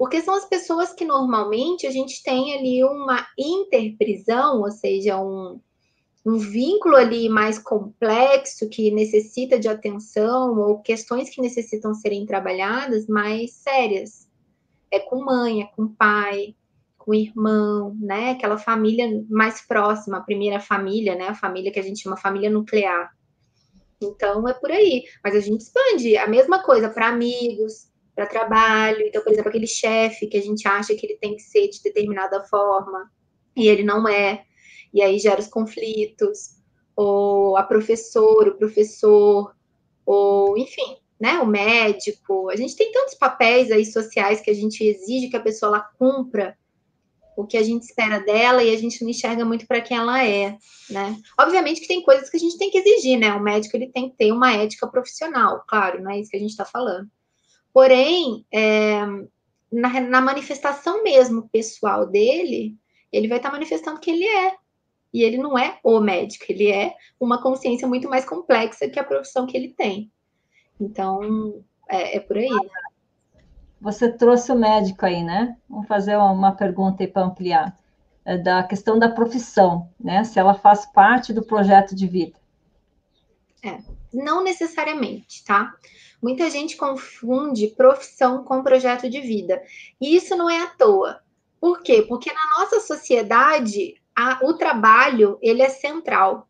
Porque 0.01 0.19
são 0.19 0.33
as 0.33 0.45
pessoas 0.45 0.91
que 0.91 1.05
normalmente 1.05 1.85
a 1.85 1.91
gente 1.91 2.23
tem 2.23 2.57
ali 2.57 2.83
uma 2.83 3.23
interprisão, 3.37 4.61
ou 4.61 4.71
seja, 4.71 5.21
um, 5.21 5.61
um 6.25 6.39
vínculo 6.39 6.95
ali 6.95 7.29
mais 7.29 7.59
complexo 7.59 8.67
que 8.67 8.89
necessita 8.89 9.59
de 9.59 9.67
atenção 9.67 10.57
ou 10.57 10.79
questões 10.79 11.29
que 11.29 11.39
necessitam 11.39 11.93
serem 11.93 12.25
trabalhadas 12.25 13.05
mais 13.05 13.51
sérias. 13.51 14.27
É 14.89 14.99
com 14.99 15.23
mãe, 15.23 15.61
é 15.61 15.65
com 15.67 15.87
pai, 15.87 16.55
com 16.97 17.13
irmão, 17.13 17.95
né? 17.99 18.31
Aquela 18.31 18.57
família 18.57 19.23
mais 19.29 19.61
próxima, 19.67 20.17
a 20.17 20.21
primeira 20.21 20.59
família, 20.59 21.13
né? 21.13 21.27
A 21.27 21.35
família 21.35 21.71
que 21.71 21.79
a 21.79 21.83
gente 21.83 22.01
chama 22.01 22.17
família 22.17 22.49
nuclear. 22.49 23.15
Então 24.01 24.47
é 24.47 24.53
por 24.55 24.71
aí. 24.71 25.03
Mas 25.23 25.35
a 25.35 25.39
gente 25.39 25.61
expande 25.61 26.17
a 26.17 26.25
mesma 26.25 26.63
coisa 26.63 26.89
para 26.89 27.07
amigos, 27.07 27.90
para 28.15 28.25
trabalho. 28.25 29.01
Então, 29.05 29.21
por 29.23 29.31
exemplo, 29.31 29.49
aquele 29.49 29.67
chefe 29.67 30.27
que 30.27 30.37
a 30.37 30.41
gente 30.41 30.67
acha 30.67 30.95
que 30.95 31.05
ele 31.05 31.17
tem 31.17 31.35
que 31.35 31.41
ser 31.41 31.67
de 31.69 31.81
determinada 31.81 32.43
forma 32.43 33.11
e 33.55 33.67
ele 33.67 33.83
não 33.83 34.07
é 34.07 34.45
e 34.93 35.01
aí 35.01 35.17
gera 35.19 35.39
os 35.39 35.47
conflitos, 35.47 36.55
ou 36.95 37.57
a 37.57 37.63
professora, 37.63 38.49
o 38.49 38.57
professor, 38.57 39.55
ou 40.05 40.57
enfim, 40.57 40.97
né, 41.19 41.39
o 41.39 41.45
médico. 41.45 42.49
A 42.49 42.55
gente 42.55 42.75
tem 42.75 42.91
tantos 42.91 43.15
papéis 43.15 43.71
aí 43.71 43.85
sociais 43.85 44.41
que 44.41 44.49
a 44.49 44.53
gente 44.53 44.83
exige 44.83 45.29
que 45.29 45.37
a 45.37 45.41
pessoa 45.41 45.71
lá 45.71 45.89
cumpra 45.97 46.57
o 47.37 47.45
que 47.45 47.57
a 47.57 47.63
gente 47.63 47.83
espera 47.83 48.19
dela 48.19 48.61
e 48.61 48.75
a 48.75 48.77
gente 48.77 49.01
não 49.01 49.09
enxerga 49.09 49.45
muito 49.45 49.65
para 49.65 49.81
quem 49.81 49.97
ela 49.97 50.23
é, 50.23 50.57
né? 50.89 51.17
Obviamente 51.39 51.79
que 51.79 51.87
tem 51.87 52.03
coisas 52.03 52.29
que 52.29 52.35
a 52.35 52.39
gente 52.39 52.57
tem 52.57 52.69
que 52.69 52.77
exigir, 52.77 53.17
né? 53.17 53.33
O 53.33 53.41
médico 53.41 53.77
ele 53.77 53.87
tem 53.87 54.09
que 54.09 54.17
ter 54.17 54.31
uma 54.31 54.51
ética 54.53 54.85
profissional, 54.85 55.63
claro, 55.67 56.03
não 56.03 56.11
é 56.11 56.19
isso 56.19 56.29
que 56.29 56.37
a 56.37 56.39
gente 56.39 56.51
está 56.51 56.65
falando. 56.65 57.09
Porém, 57.73 58.45
é, 58.51 59.01
na, 59.71 59.99
na, 60.01 60.21
manifestação 60.21 61.03
mesmo 61.03 61.47
pessoal 61.49 62.05
dele, 62.05 62.75
ele 63.11 63.27
vai 63.27 63.37
estar 63.37 63.49
tá 63.49 63.55
manifestando 63.55 63.99
que 63.99 64.11
ele 64.11 64.25
é 64.25 64.55
e 65.13 65.23
ele 65.23 65.37
não 65.37 65.57
é 65.57 65.79
o 65.83 65.99
médico, 65.99 66.45
ele 66.49 66.71
é 66.71 66.95
uma 67.19 67.41
consciência 67.41 67.87
muito 67.87 68.09
mais 68.09 68.25
complexa 68.25 68.89
que 68.89 68.99
a 68.99 69.03
profissão 69.03 69.45
que 69.45 69.57
ele 69.57 69.73
tem. 69.73 70.11
Então, 70.79 71.63
é, 71.89 72.17
é 72.17 72.19
por 72.19 72.37
aí. 72.37 72.49
Você 73.79 74.11
trouxe 74.11 74.51
o 74.51 74.55
médico 74.55 75.05
aí, 75.05 75.23
né? 75.23 75.57
Vamos 75.69 75.87
fazer 75.87 76.15
uma 76.15 76.53
pergunta 76.53 77.03
aí 77.03 77.07
para 77.07 77.23
ampliar. 77.23 77.77
É 78.23 78.37
da 78.37 78.63
questão 78.63 78.99
da 78.99 79.09
profissão, 79.09 79.89
né? 79.99 80.23
Se 80.23 80.39
ela 80.39 80.53
faz 80.53 80.85
parte 80.85 81.33
do 81.33 81.43
projeto 81.43 81.95
de 81.95 82.07
vida. 82.07 82.39
É, 83.63 83.79
não 84.13 84.43
necessariamente, 84.43 85.43
tá? 85.43 85.73
Muita 86.21 86.49
gente 86.49 86.77
confunde 86.77 87.67
profissão 87.69 88.43
com 88.43 88.61
projeto 88.61 89.09
de 89.09 89.21
vida. 89.21 89.61
E 89.99 90.15
isso 90.15 90.35
não 90.35 90.49
é 90.49 90.61
à 90.61 90.67
toa. 90.67 91.21
Por 91.59 91.81
quê? 91.81 92.05
Porque 92.07 92.31
na 92.31 92.59
nossa 92.59 92.79
sociedade, 92.79 93.95
a, 94.15 94.39
o 94.43 94.53
trabalho 94.53 95.37
ele 95.41 95.61
é 95.61 95.69
central. 95.69 96.47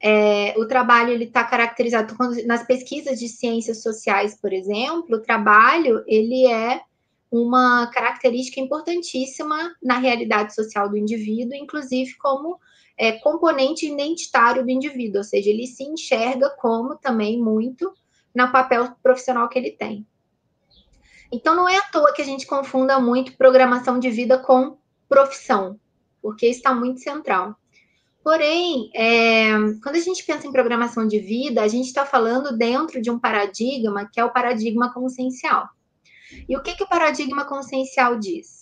É, 0.00 0.54
o 0.58 0.66
trabalho 0.66 1.10
ele 1.10 1.24
está 1.24 1.42
caracterizado 1.42 2.14
nas 2.46 2.66
pesquisas 2.66 3.18
de 3.18 3.28
ciências 3.28 3.82
sociais, 3.82 4.38
por 4.38 4.52
exemplo, 4.52 5.16
o 5.16 5.22
trabalho 5.22 6.04
ele 6.06 6.46
é 6.46 6.82
uma 7.30 7.86
característica 7.88 8.60
importantíssima 8.60 9.74
na 9.82 9.98
realidade 9.98 10.54
social 10.54 10.88
do 10.88 10.96
indivíduo, 10.96 11.54
inclusive 11.54 12.14
como 12.18 12.60
é, 12.98 13.12
componente 13.12 13.86
identitário 13.86 14.64
do 14.64 14.70
indivíduo, 14.70 15.18
ou 15.18 15.24
seja, 15.24 15.50
ele 15.50 15.66
se 15.66 15.84
enxerga 15.84 16.50
como 16.50 16.96
também 16.96 17.40
muito 17.40 17.92
no 18.34 18.50
papel 18.50 18.94
profissional 19.02 19.48
que 19.48 19.58
ele 19.58 19.70
tem. 19.70 20.06
Então, 21.32 21.54
não 21.54 21.68
é 21.68 21.76
à 21.76 21.82
toa 21.82 22.12
que 22.12 22.22
a 22.22 22.24
gente 22.24 22.46
confunda 22.46 23.00
muito 23.00 23.36
programação 23.36 23.98
de 23.98 24.10
vida 24.10 24.38
com 24.38 24.78
profissão 25.08 25.78
porque 26.26 26.48
está 26.48 26.74
muito 26.74 26.98
central. 26.98 27.54
Porém, 28.24 28.90
é, 28.92 29.52
quando 29.80 29.94
a 29.94 30.00
gente 30.00 30.24
pensa 30.24 30.44
em 30.44 30.50
programação 30.50 31.06
de 31.06 31.20
vida, 31.20 31.62
a 31.62 31.68
gente 31.68 31.86
está 31.86 32.04
falando 32.04 32.58
dentro 32.58 33.00
de 33.00 33.08
um 33.08 33.16
paradigma 33.16 34.10
que 34.12 34.18
é 34.18 34.24
o 34.24 34.32
paradigma 34.32 34.92
consciencial. 34.92 35.68
E 36.48 36.56
o 36.56 36.62
que, 36.64 36.74
que 36.74 36.82
o 36.82 36.88
paradigma 36.88 37.44
consciencial 37.44 38.18
diz? 38.18 38.55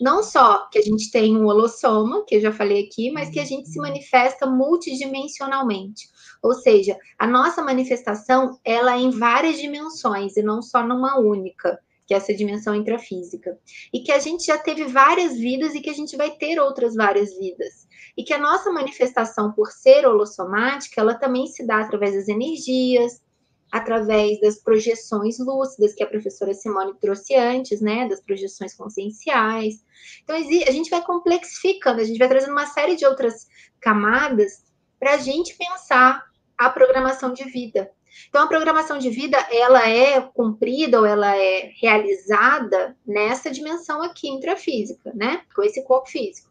Não 0.00 0.22
só 0.22 0.66
que 0.70 0.78
a 0.78 0.82
gente 0.82 1.10
tem 1.10 1.36
um 1.36 1.46
holossoma, 1.46 2.24
que 2.26 2.36
eu 2.36 2.40
já 2.40 2.52
falei 2.52 2.86
aqui, 2.86 3.10
mas 3.10 3.28
que 3.28 3.38
a 3.38 3.44
gente 3.44 3.68
se 3.68 3.78
manifesta 3.78 4.46
multidimensionalmente. 4.46 6.08
Ou 6.42 6.54
seja, 6.54 6.96
a 7.18 7.26
nossa 7.26 7.62
manifestação 7.62 8.58
ela 8.64 8.94
é 8.94 9.00
em 9.00 9.10
várias 9.10 9.60
dimensões 9.60 10.36
e 10.36 10.42
não 10.42 10.62
só 10.62 10.82
numa 10.82 11.18
única 11.18 11.78
que 12.10 12.14
é 12.14 12.16
essa 12.16 12.34
dimensão 12.34 12.74
intrafísica. 12.74 13.56
E 13.92 14.00
que 14.00 14.10
a 14.10 14.18
gente 14.18 14.44
já 14.44 14.58
teve 14.58 14.84
várias 14.86 15.38
vidas 15.38 15.76
e 15.76 15.80
que 15.80 15.90
a 15.90 15.94
gente 15.94 16.16
vai 16.16 16.32
ter 16.32 16.58
outras 16.58 16.96
várias 16.96 17.38
vidas. 17.38 17.86
E 18.16 18.24
que 18.24 18.34
a 18.34 18.38
nossa 18.38 18.68
manifestação 18.72 19.52
por 19.52 19.70
ser 19.70 20.04
holossomática, 20.04 21.00
ela 21.00 21.14
também 21.14 21.46
se 21.46 21.64
dá 21.64 21.78
através 21.78 22.16
das 22.16 22.26
energias, 22.26 23.22
através 23.70 24.40
das 24.40 24.56
projeções 24.56 25.38
lúcidas 25.38 25.94
que 25.94 26.02
a 26.02 26.06
professora 26.06 26.52
Simone 26.54 26.94
trouxe 27.00 27.34
antes, 27.34 27.80
né, 27.80 28.08
das 28.08 28.20
projeções 28.20 28.74
conscienciais. 28.74 29.84
Então 30.22 30.36
a 30.36 30.70
gente 30.70 30.90
vai 30.90 31.02
complexificando, 31.02 32.00
a 32.00 32.04
gente 32.04 32.18
vai 32.18 32.28
trazendo 32.28 32.52
uma 32.52 32.66
série 32.66 32.96
de 32.96 33.06
outras 33.06 33.46
camadas 33.80 34.64
para 34.98 35.14
a 35.14 35.18
gente 35.18 35.56
pensar 35.56 36.24
a 36.58 36.68
programação 36.68 37.32
de 37.32 37.44
vida. 37.44 37.90
Então, 38.28 38.42
a 38.42 38.46
programação 38.46 38.98
de 38.98 39.08
vida, 39.08 39.38
ela 39.50 39.88
é 39.88 40.20
cumprida 40.20 40.98
ou 40.98 41.06
ela 41.06 41.34
é 41.36 41.70
realizada 41.80 42.96
nessa 43.06 43.50
dimensão 43.50 44.02
aqui 44.02 44.28
intrafísica, 44.28 45.12
né? 45.14 45.42
Com 45.54 45.62
esse 45.62 45.82
corpo 45.84 46.08
físico. 46.08 46.50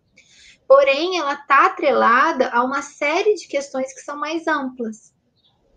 Porém, 0.67 1.17
ela 1.17 1.33
está 1.33 1.67
atrelada 1.67 2.49
a 2.49 2.63
uma 2.63 2.81
série 2.81 3.35
de 3.35 3.47
questões 3.47 3.93
que 3.93 4.01
são 4.01 4.17
mais 4.17 4.47
amplas. 4.47 5.13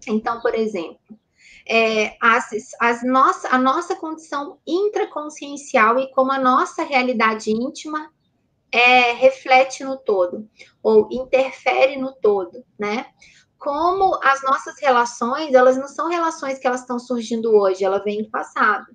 Então, 0.07 0.41
por 0.41 0.55
exemplo, 0.55 1.19
é, 1.73 2.17
as, 2.21 2.51
as 2.81 3.03
nossa, 3.03 3.49
a 3.49 3.59
nossa 3.59 3.97
condição 3.97 4.59
intraconsciencial 4.67 5.99
e 5.99 6.11
como 6.13 6.31
a 6.31 6.39
nossa 6.39 6.83
realidade 6.83 7.51
íntima 7.51 8.11
é, 8.71 9.13
reflete 9.13 9.83
no 9.83 9.97
todo, 9.97 10.49
ou 10.83 11.09
interfere 11.11 11.97
no 11.97 12.13
todo, 12.13 12.63
né? 12.79 13.07
como 13.63 14.19
as 14.25 14.43
nossas 14.43 14.75
relações, 14.81 15.55
elas 15.55 15.77
não 15.77 15.87
são 15.87 16.09
relações 16.09 16.59
que 16.59 16.67
elas 16.67 16.81
estão 16.81 16.99
surgindo 16.99 17.55
hoje, 17.55 17.85
ela 17.85 18.03
vem 18.03 18.25
do 18.25 18.29
passado. 18.29 18.87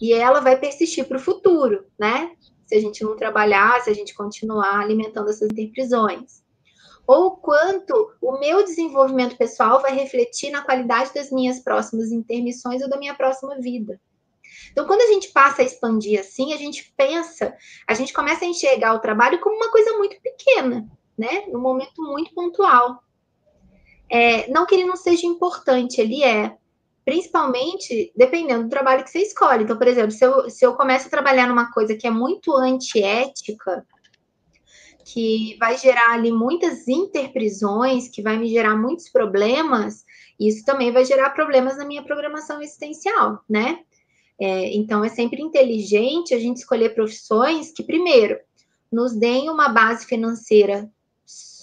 E 0.00 0.12
ela 0.12 0.38
vai 0.38 0.56
persistir 0.56 1.08
para 1.08 1.16
o 1.16 1.20
futuro, 1.20 1.84
né? 1.98 2.30
Se 2.66 2.76
a 2.76 2.80
gente 2.80 3.02
não 3.02 3.16
trabalhar, 3.16 3.80
se 3.80 3.90
a 3.90 3.94
gente 3.94 4.14
continuar 4.14 4.78
alimentando 4.78 5.28
essas 5.28 5.50
interprisões. 5.50 6.44
Ou 7.06 7.36
quanto 7.36 8.12
o 8.20 8.38
meu 8.38 8.64
desenvolvimento 8.64 9.36
pessoal 9.36 9.80
vai 9.80 9.94
refletir 9.94 10.50
na 10.50 10.62
qualidade 10.62 11.14
das 11.14 11.30
minhas 11.30 11.60
próximas 11.60 12.10
intermissões 12.10 12.82
ou 12.82 12.88
da 12.88 12.98
minha 12.98 13.14
próxima 13.14 13.56
vida. 13.60 14.00
Então, 14.72 14.86
quando 14.86 15.02
a 15.02 15.06
gente 15.06 15.28
passa 15.28 15.62
a 15.62 15.64
expandir 15.64 16.20
assim, 16.20 16.52
a 16.52 16.56
gente 16.56 16.92
pensa, 16.96 17.54
a 17.86 17.94
gente 17.94 18.12
começa 18.12 18.44
a 18.44 18.48
enxergar 18.48 18.94
o 18.94 18.98
trabalho 18.98 19.40
como 19.40 19.56
uma 19.56 19.70
coisa 19.70 19.96
muito 19.96 20.20
pequena, 20.20 20.86
né? 21.16 21.44
Num 21.48 21.60
momento 21.60 22.02
muito 22.02 22.34
pontual. 22.34 23.02
É, 24.10 24.48
não 24.50 24.66
que 24.66 24.74
ele 24.74 24.84
não 24.84 24.96
seja 24.96 25.26
importante, 25.26 26.00
ele 26.00 26.22
é. 26.22 26.56
Principalmente 27.04 28.12
dependendo 28.16 28.64
do 28.64 28.70
trabalho 28.70 29.04
que 29.04 29.10
você 29.10 29.20
escolhe. 29.20 29.62
Então, 29.62 29.78
por 29.78 29.86
exemplo, 29.86 30.10
se 30.10 30.24
eu, 30.24 30.50
se 30.50 30.66
eu 30.66 30.74
começo 30.74 31.06
a 31.06 31.10
trabalhar 31.10 31.46
numa 31.46 31.72
coisa 31.72 31.96
que 31.96 32.06
é 32.06 32.10
muito 32.10 32.52
antiética, 32.52 33.86
que 35.06 35.56
vai 35.60 35.78
gerar 35.78 36.14
ali 36.14 36.32
muitas 36.32 36.88
interprisões, 36.88 38.08
que 38.08 38.20
vai 38.20 38.36
me 38.36 38.48
gerar 38.48 38.76
muitos 38.76 39.08
problemas, 39.08 40.04
isso 40.38 40.64
também 40.64 40.90
vai 40.90 41.04
gerar 41.04 41.30
problemas 41.30 41.78
na 41.78 41.84
minha 41.84 42.02
programação 42.02 42.60
existencial, 42.60 43.38
né? 43.48 43.78
É, 44.38 44.74
então, 44.74 45.04
é 45.04 45.08
sempre 45.08 45.40
inteligente 45.40 46.34
a 46.34 46.40
gente 46.40 46.56
escolher 46.56 46.92
profissões 46.92 47.70
que, 47.70 47.84
primeiro, 47.84 48.36
nos 48.92 49.14
deem 49.14 49.48
uma 49.48 49.68
base 49.68 50.04
financeira 50.06 50.90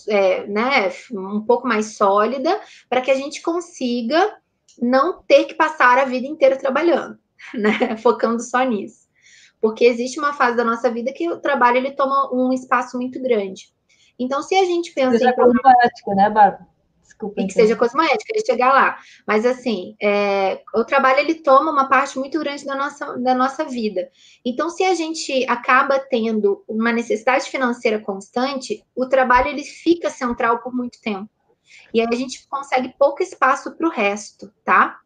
é, 0.08 0.48
né, 0.48 0.94
um 1.12 1.42
pouco 1.42 1.68
mais 1.68 1.98
sólida, 1.98 2.62
para 2.90 3.02
que 3.02 3.12
a 3.12 3.16
gente 3.16 3.42
consiga 3.42 4.38
não 4.82 5.22
ter 5.22 5.46
que 5.46 5.54
passar 5.54 5.98
a 5.98 6.06
vida 6.06 6.26
inteira 6.26 6.58
trabalhando, 6.58 7.20
né, 7.54 7.98
focando 7.98 8.42
só 8.42 8.64
nisso. 8.64 9.03
Porque 9.64 9.86
existe 9.86 10.20
uma 10.20 10.34
fase 10.34 10.58
da 10.58 10.64
nossa 10.66 10.92
vida 10.92 11.14
que 11.14 11.30
o 11.30 11.40
trabalho 11.40 11.78
ele 11.78 11.92
toma 11.92 12.30
um 12.34 12.52
espaço 12.52 12.98
muito 12.98 13.18
grande. 13.22 13.74
Então, 14.20 14.44
se 14.44 14.54
a 14.56 14.66
gente 14.66 14.92
pensa 14.92 15.18
Seja 15.18 15.30
em. 15.30 15.86
ética, 15.86 16.14
né, 16.14 16.30
Bárbara? 16.30 16.68
Desculpa, 17.02 17.42
e 17.42 17.48
que 17.48 17.54
seja 17.54 17.74
cosmética, 17.74 18.34
ele 18.34 18.46
chegar 18.46 18.74
lá. 18.74 18.98
Mas 19.26 19.46
assim, 19.46 19.96
é, 20.02 20.62
o 20.76 20.84
trabalho 20.84 21.20
ele 21.20 21.36
toma 21.36 21.72
uma 21.72 21.88
parte 21.88 22.20
muito 22.20 22.38
grande 22.40 22.66
da 22.66 22.76
nossa, 22.76 23.18
da 23.18 23.34
nossa 23.34 23.64
vida. 23.64 24.10
Então, 24.44 24.70
se 24.70 24.84
a 24.84 24.94
gente 24.96 25.46
acaba 25.50 25.98
tendo 25.98 26.62
uma 26.68 26.92
necessidade 26.92 27.50
financeira 27.50 28.00
constante, 28.00 28.84
o 28.94 29.08
trabalho 29.08 29.48
ele 29.48 29.64
fica 29.64 30.10
central 30.10 30.60
por 30.60 30.76
muito 30.76 31.00
tempo. 31.00 31.30
E 31.94 32.02
aí 32.02 32.08
a 32.12 32.16
gente 32.16 32.46
consegue 32.50 32.94
pouco 33.00 33.24
espaço 33.24 33.72
para 33.78 33.88
o 33.88 33.92
resto, 33.92 34.52
tá? 34.66 35.00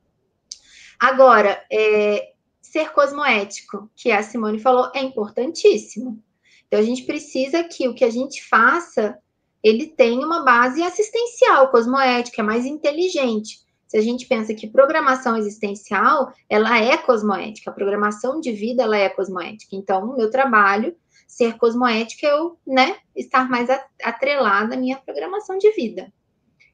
Agora, 0.99 1.63
é, 1.71 2.33
ser 2.71 2.91
cosmoético, 2.91 3.89
que 3.95 4.11
a 4.11 4.21
Simone 4.21 4.59
falou, 4.59 4.91
é 4.93 5.01
importantíssimo. 5.01 6.21
Então, 6.67 6.79
a 6.79 6.83
gente 6.83 7.03
precisa 7.03 7.63
que 7.63 7.87
o 7.87 7.93
que 7.93 8.03
a 8.03 8.09
gente 8.09 8.43
faça 8.43 9.17
ele 9.63 9.87
tem 9.87 10.23
uma 10.23 10.43
base 10.43 10.81
assistencial, 10.83 11.69
cosmoética, 11.69 12.41
é 12.41 12.45
mais 12.45 12.65
inteligente. 12.65 13.65
Se 13.87 13.97
a 13.97 14.01
gente 14.01 14.25
pensa 14.27 14.53
que 14.53 14.67
programação 14.67 15.35
existencial, 15.37 16.31
ela 16.49 16.77
é 16.77 16.97
cosmoética, 16.97 17.71
a 17.71 17.73
programação 17.73 18.39
de 18.39 18.51
vida, 18.51 18.83
ela 18.83 18.97
é 18.97 19.09
cosmoética. 19.09 19.75
Então, 19.75 20.03
o 20.03 20.17
meu 20.17 20.29
trabalho, 20.29 20.95
ser 21.27 21.57
cosmoética, 21.57 22.27
eu, 22.27 22.57
né, 22.65 22.97
estar 23.15 23.49
mais 23.49 23.69
atrelada 24.03 24.75
à 24.75 24.77
minha 24.77 24.97
programação 24.97 25.57
de 25.57 25.71
vida. 25.71 26.13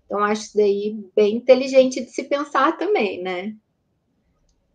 Então, 0.05 0.19
acho 0.23 0.43
isso 0.43 0.57
daí 0.57 0.97
bem 1.15 1.37
inteligente 1.37 2.01
de 2.01 2.11
se 2.11 2.23
pensar 2.23 2.77
também, 2.77 3.21
né? 3.21 3.55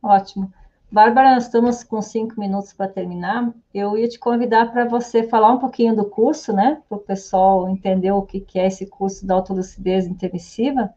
Ótimo. 0.03 0.53
Bárbara, 0.91 1.35
nós 1.35 1.45
estamos 1.45 1.85
com 1.85 2.01
cinco 2.01 2.41
minutos 2.41 2.73
para 2.73 2.89
terminar. 2.89 3.53
Eu 3.75 3.97
ia 3.97 4.09
te 4.09 4.19
convidar 4.19 4.73
para 4.73 4.87
você 4.87 5.23
falar 5.23 5.53
um 5.53 5.59
pouquinho 5.59 5.95
do 5.95 6.07
curso, 6.07 6.53
né? 6.53 6.83
Para 6.89 6.97
o 6.97 7.01
pessoal 7.01 7.69
entender 7.69 8.11
o 8.11 8.23
que, 8.23 8.41
que 8.41 8.59
é 8.59 8.67
esse 8.67 8.87
curso 8.87 9.27
da 9.27 9.35
autolucidez 9.35 10.07
intermissiva. 10.07 10.95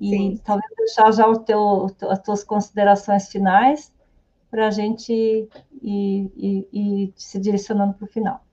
E 0.00 0.10
Sim. 0.10 0.40
talvez 0.44 0.68
deixar 0.76 1.12
já 1.12 1.28
o 1.28 1.38
teu, 1.38 1.94
as 2.08 2.18
tuas 2.20 2.42
considerações 2.42 3.28
finais 3.28 3.92
para 4.50 4.66
a 4.66 4.70
gente 4.70 5.12
ir, 5.12 6.32
ir, 6.36 6.68
ir, 6.72 7.12
se 7.16 7.38
direcionando 7.38 7.94
para 7.94 8.04
o 8.04 8.08
final. 8.08 8.44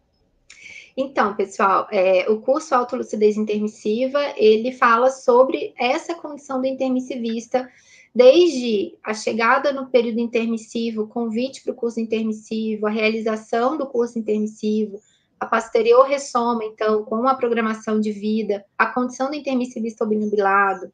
Então, 0.96 1.34
pessoal, 1.34 1.88
é, 1.92 2.30
o 2.30 2.42
curso 2.42 2.76
Autolucidez 2.76 3.38
Intermissiva, 3.38 4.20
ele 4.36 4.72
fala 4.72 5.10
sobre 5.10 5.74
essa 5.78 6.14
condição 6.14 6.60
do 6.60 6.68
intermissivista, 6.68 7.70
desde 8.14 8.98
a 9.04 9.14
chegada 9.14 9.72
no 9.72 9.88
período 9.88 10.20
intermissivo, 10.20 11.08
convite 11.08 11.62
para 11.62 11.74
o 11.74 11.76
curso 11.76 12.00
intermissivo, 12.00 12.88
a 12.88 12.92
realização 12.92 13.78
do 13.78 13.88
curso 13.88 14.18
intermissivo, 14.18 15.00
a 15.40 15.46
posterior 15.46 16.06
ressoma, 16.06 16.66
então, 16.66 17.04
com 17.06 17.28
a 17.28 17.36
programação 17.36 18.00
de 18.00 18.12
vida, 18.12 18.66
a 18.78 18.88
condição 18.88 19.30
do 19.30 19.36
intermissivista 19.36 20.04
obnubilado, 20.04 20.92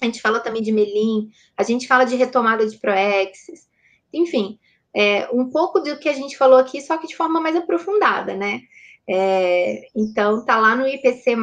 a 0.00 0.04
gente 0.04 0.20
fala 0.20 0.40
também 0.40 0.62
de 0.62 0.72
Melim, 0.72 1.30
a 1.56 1.62
gente 1.62 1.86
fala 1.86 2.04
de 2.04 2.16
retomada 2.16 2.66
de 2.66 2.76
Proexis, 2.76 3.68
enfim, 4.12 4.58
é, 4.94 5.28
um 5.32 5.48
pouco 5.48 5.80
do 5.80 5.98
que 5.98 6.08
a 6.08 6.12
gente 6.12 6.36
falou 6.36 6.58
aqui, 6.58 6.80
só 6.80 6.98
que 6.98 7.06
de 7.06 7.16
forma 7.16 7.40
mais 7.40 7.56
aprofundada, 7.56 8.34
né? 8.34 8.60
É, 9.08 9.88
então, 9.96 10.44
tá 10.44 10.58
lá 10.58 10.76
no 10.76 10.86
IPC, 10.86 11.34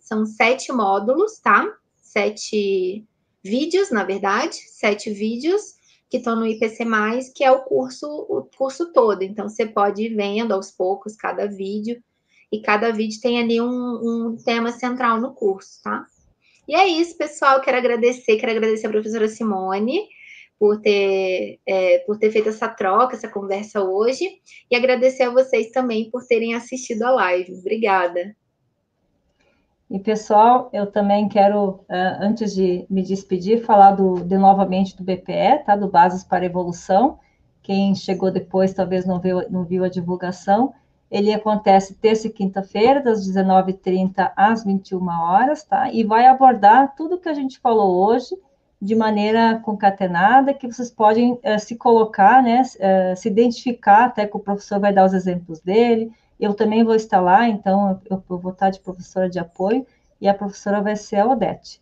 são 0.00 0.24
sete 0.24 0.72
módulos, 0.72 1.38
tá? 1.38 1.68
Sete 2.00 3.04
vídeos, 3.44 3.90
na 3.90 4.04
verdade, 4.04 4.56
sete 4.68 5.10
vídeos 5.10 5.78
que 6.10 6.16
estão 6.16 6.36
no 6.36 6.46
IPC, 6.46 6.84
que 7.34 7.44
é 7.44 7.50
o 7.50 7.62
curso, 7.62 8.06
o 8.06 8.48
curso 8.56 8.92
todo. 8.92 9.22
Então, 9.22 9.48
você 9.48 9.66
pode 9.66 10.02
ir 10.02 10.14
vendo 10.14 10.52
aos 10.52 10.70
poucos 10.70 11.16
cada 11.16 11.46
vídeo, 11.46 12.02
e 12.50 12.60
cada 12.60 12.90
vídeo 12.90 13.20
tem 13.20 13.38
ali 13.38 13.60
um, 13.60 13.66
um 13.66 14.36
tema 14.36 14.72
central 14.72 15.20
no 15.20 15.34
curso, 15.34 15.82
tá? 15.82 16.06
E 16.66 16.74
é 16.74 16.86
isso, 16.86 17.16
pessoal. 17.16 17.60
Quero 17.60 17.78
agradecer, 17.78 18.36
quero 18.36 18.52
agradecer 18.52 18.86
a 18.86 18.90
professora 18.90 19.28
Simone 19.28 20.08
por 20.58 20.80
ter, 20.80 21.60
é, 21.66 21.98
por 22.00 22.18
ter 22.18 22.30
feito 22.30 22.48
essa 22.48 22.68
troca, 22.68 23.14
essa 23.14 23.28
conversa 23.28 23.82
hoje, 23.82 24.40
e 24.70 24.74
agradecer 24.74 25.24
a 25.24 25.30
vocês 25.30 25.70
também 25.70 26.10
por 26.10 26.26
terem 26.26 26.54
assistido 26.54 27.02
a 27.02 27.10
live. 27.10 27.52
Obrigada. 27.54 28.36
E, 29.90 29.98
pessoal, 29.98 30.68
eu 30.72 30.86
também 30.86 31.28
quero, 31.28 31.80
é, 31.88 32.18
antes 32.20 32.54
de 32.54 32.84
me 32.90 33.02
despedir, 33.02 33.64
falar 33.64 33.92
do, 33.92 34.22
de 34.22 34.36
novamente 34.36 34.94
do 34.94 35.02
BPE, 35.02 35.64
tá? 35.64 35.74
Do 35.74 35.88
Bases 35.88 36.22
para 36.22 36.44
Evolução. 36.44 37.18
Quem 37.62 37.94
chegou 37.94 38.30
depois 38.30 38.74
talvez 38.74 39.06
não 39.06 39.18
viu, 39.18 39.48
não 39.50 39.64
viu 39.64 39.84
a 39.84 39.88
divulgação. 39.88 40.74
Ele 41.10 41.32
acontece 41.32 41.94
terça 41.94 42.26
e 42.26 42.30
quinta-feira, 42.30 43.02
das 43.02 43.26
19h30 43.26 44.30
às 44.36 44.62
21 44.62 45.08
horas, 45.08 45.64
tá? 45.64 45.90
E 45.90 46.04
vai 46.04 46.26
abordar 46.26 46.94
tudo 46.94 47.18
que 47.18 47.28
a 47.28 47.34
gente 47.34 47.58
falou 47.58 48.06
hoje 48.06 48.36
de 48.80 48.94
maneira 48.94 49.58
concatenada, 49.58 50.54
que 50.54 50.66
vocês 50.66 50.90
podem 50.90 51.32
uh, 51.32 51.58
se 51.58 51.76
colocar, 51.76 52.42
né, 52.42 52.62
uh, 52.62 53.16
se 53.16 53.28
identificar, 53.28 54.04
até 54.04 54.26
que 54.26 54.36
o 54.36 54.40
professor 54.40 54.78
vai 54.78 54.92
dar 54.92 55.04
os 55.04 55.14
exemplos 55.14 55.60
dele, 55.60 56.12
eu 56.38 56.54
também 56.54 56.84
vou 56.84 56.94
estar 56.94 57.20
lá, 57.20 57.48
então 57.48 58.00
eu, 58.08 58.22
vou 58.28 58.52
estar 58.52 58.70
de 58.70 58.80
professora 58.80 59.28
de 59.28 59.38
apoio, 59.38 59.86
e 60.20 60.28
a 60.28 60.34
professora 60.34 60.80
vai 60.80 60.96
ser 60.96 61.16
a 61.16 61.26
Odete, 61.26 61.80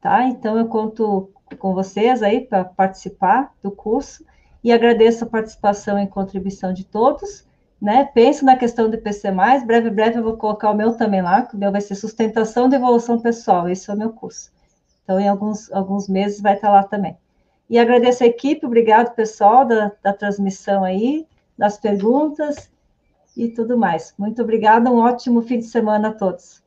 tá? 0.00 0.24
Então 0.24 0.58
eu 0.58 0.66
conto 0.68 1.30
com 1.58 1.74
vocês 1.74 2.22
aí 2.22 2.40
para 2.40 2.64
participar 2.64 3.52
do 3.62 3.70
curso, 3.70 4.24
e 4.62 4.72
agradeço 4.72 5.24
a 5.24 5.28
participação 5.28 5.98
e 5.98 6.06
contribuição 6.06 6.72
de 6.72 6.84
todos, 6.84 7.46
né? 7.80 8.04
Penso 8.04 8.44
na 8.44 8.56
questão 8.56 8.88
do 8.88 8.96
IPC+, 8.96 9.30
breve, 9.66 9.90
breve 9.90 10.18
eu 10.18 10.22
vou 10.22 10.36
colocar 10.36 10.70
o 10.70 10.74
meu 10.74 10.96
também 10.96 11.22
lá, 11.22 11.42
que 11.42 11.54
o 11.54 11.58
meu 11.58 11.72
vai 11.72 11.80
ser 11.80 11.94
Sustentação 11.94 12.68
de 12.68 12.76
Evolução 12.76 13.20
Pessoal, 13.20 13.68
esse 13.68 13.90
é 13.90 13.94
o 13.94 13.98
meu 13.98 14.10
curso. 14.10 14.50
Então, 15.02 15.20
em 15.20 15.28
alguns, 15.28 15.70
alguns 15.70 16.08
meses 16.08 16.40
vai 16.40 16.54
estar 16.54 16.70
lá 16.70 16.82
também. 16.82 17.16
E 17.68 17.78
agradeço 17.78 18.22
a 18.22 18.26
equipe, 18.26 18.64
obrigado, 18.64 19.14
pessoal, 19.14 19.66
da, 19.66 19.92
da 20.02 20.12
transmissão 20.12 20.82
aí, 20.82 21.26
das 21.58 21.78
perguntas 21.78 22.70
e 23.36 23.48
tudo 23.50 23.76
mais. 23.78 24.14
Muito 24.18 24.42
obrigada, 24.42 24.90
um 24.90 24.96
ótimo 24.98 25.42
fim 25.42 25.58
de 25.58 25.66
semana 25.66 26.08
a 26.08 26.14
todos. 26.14 26.63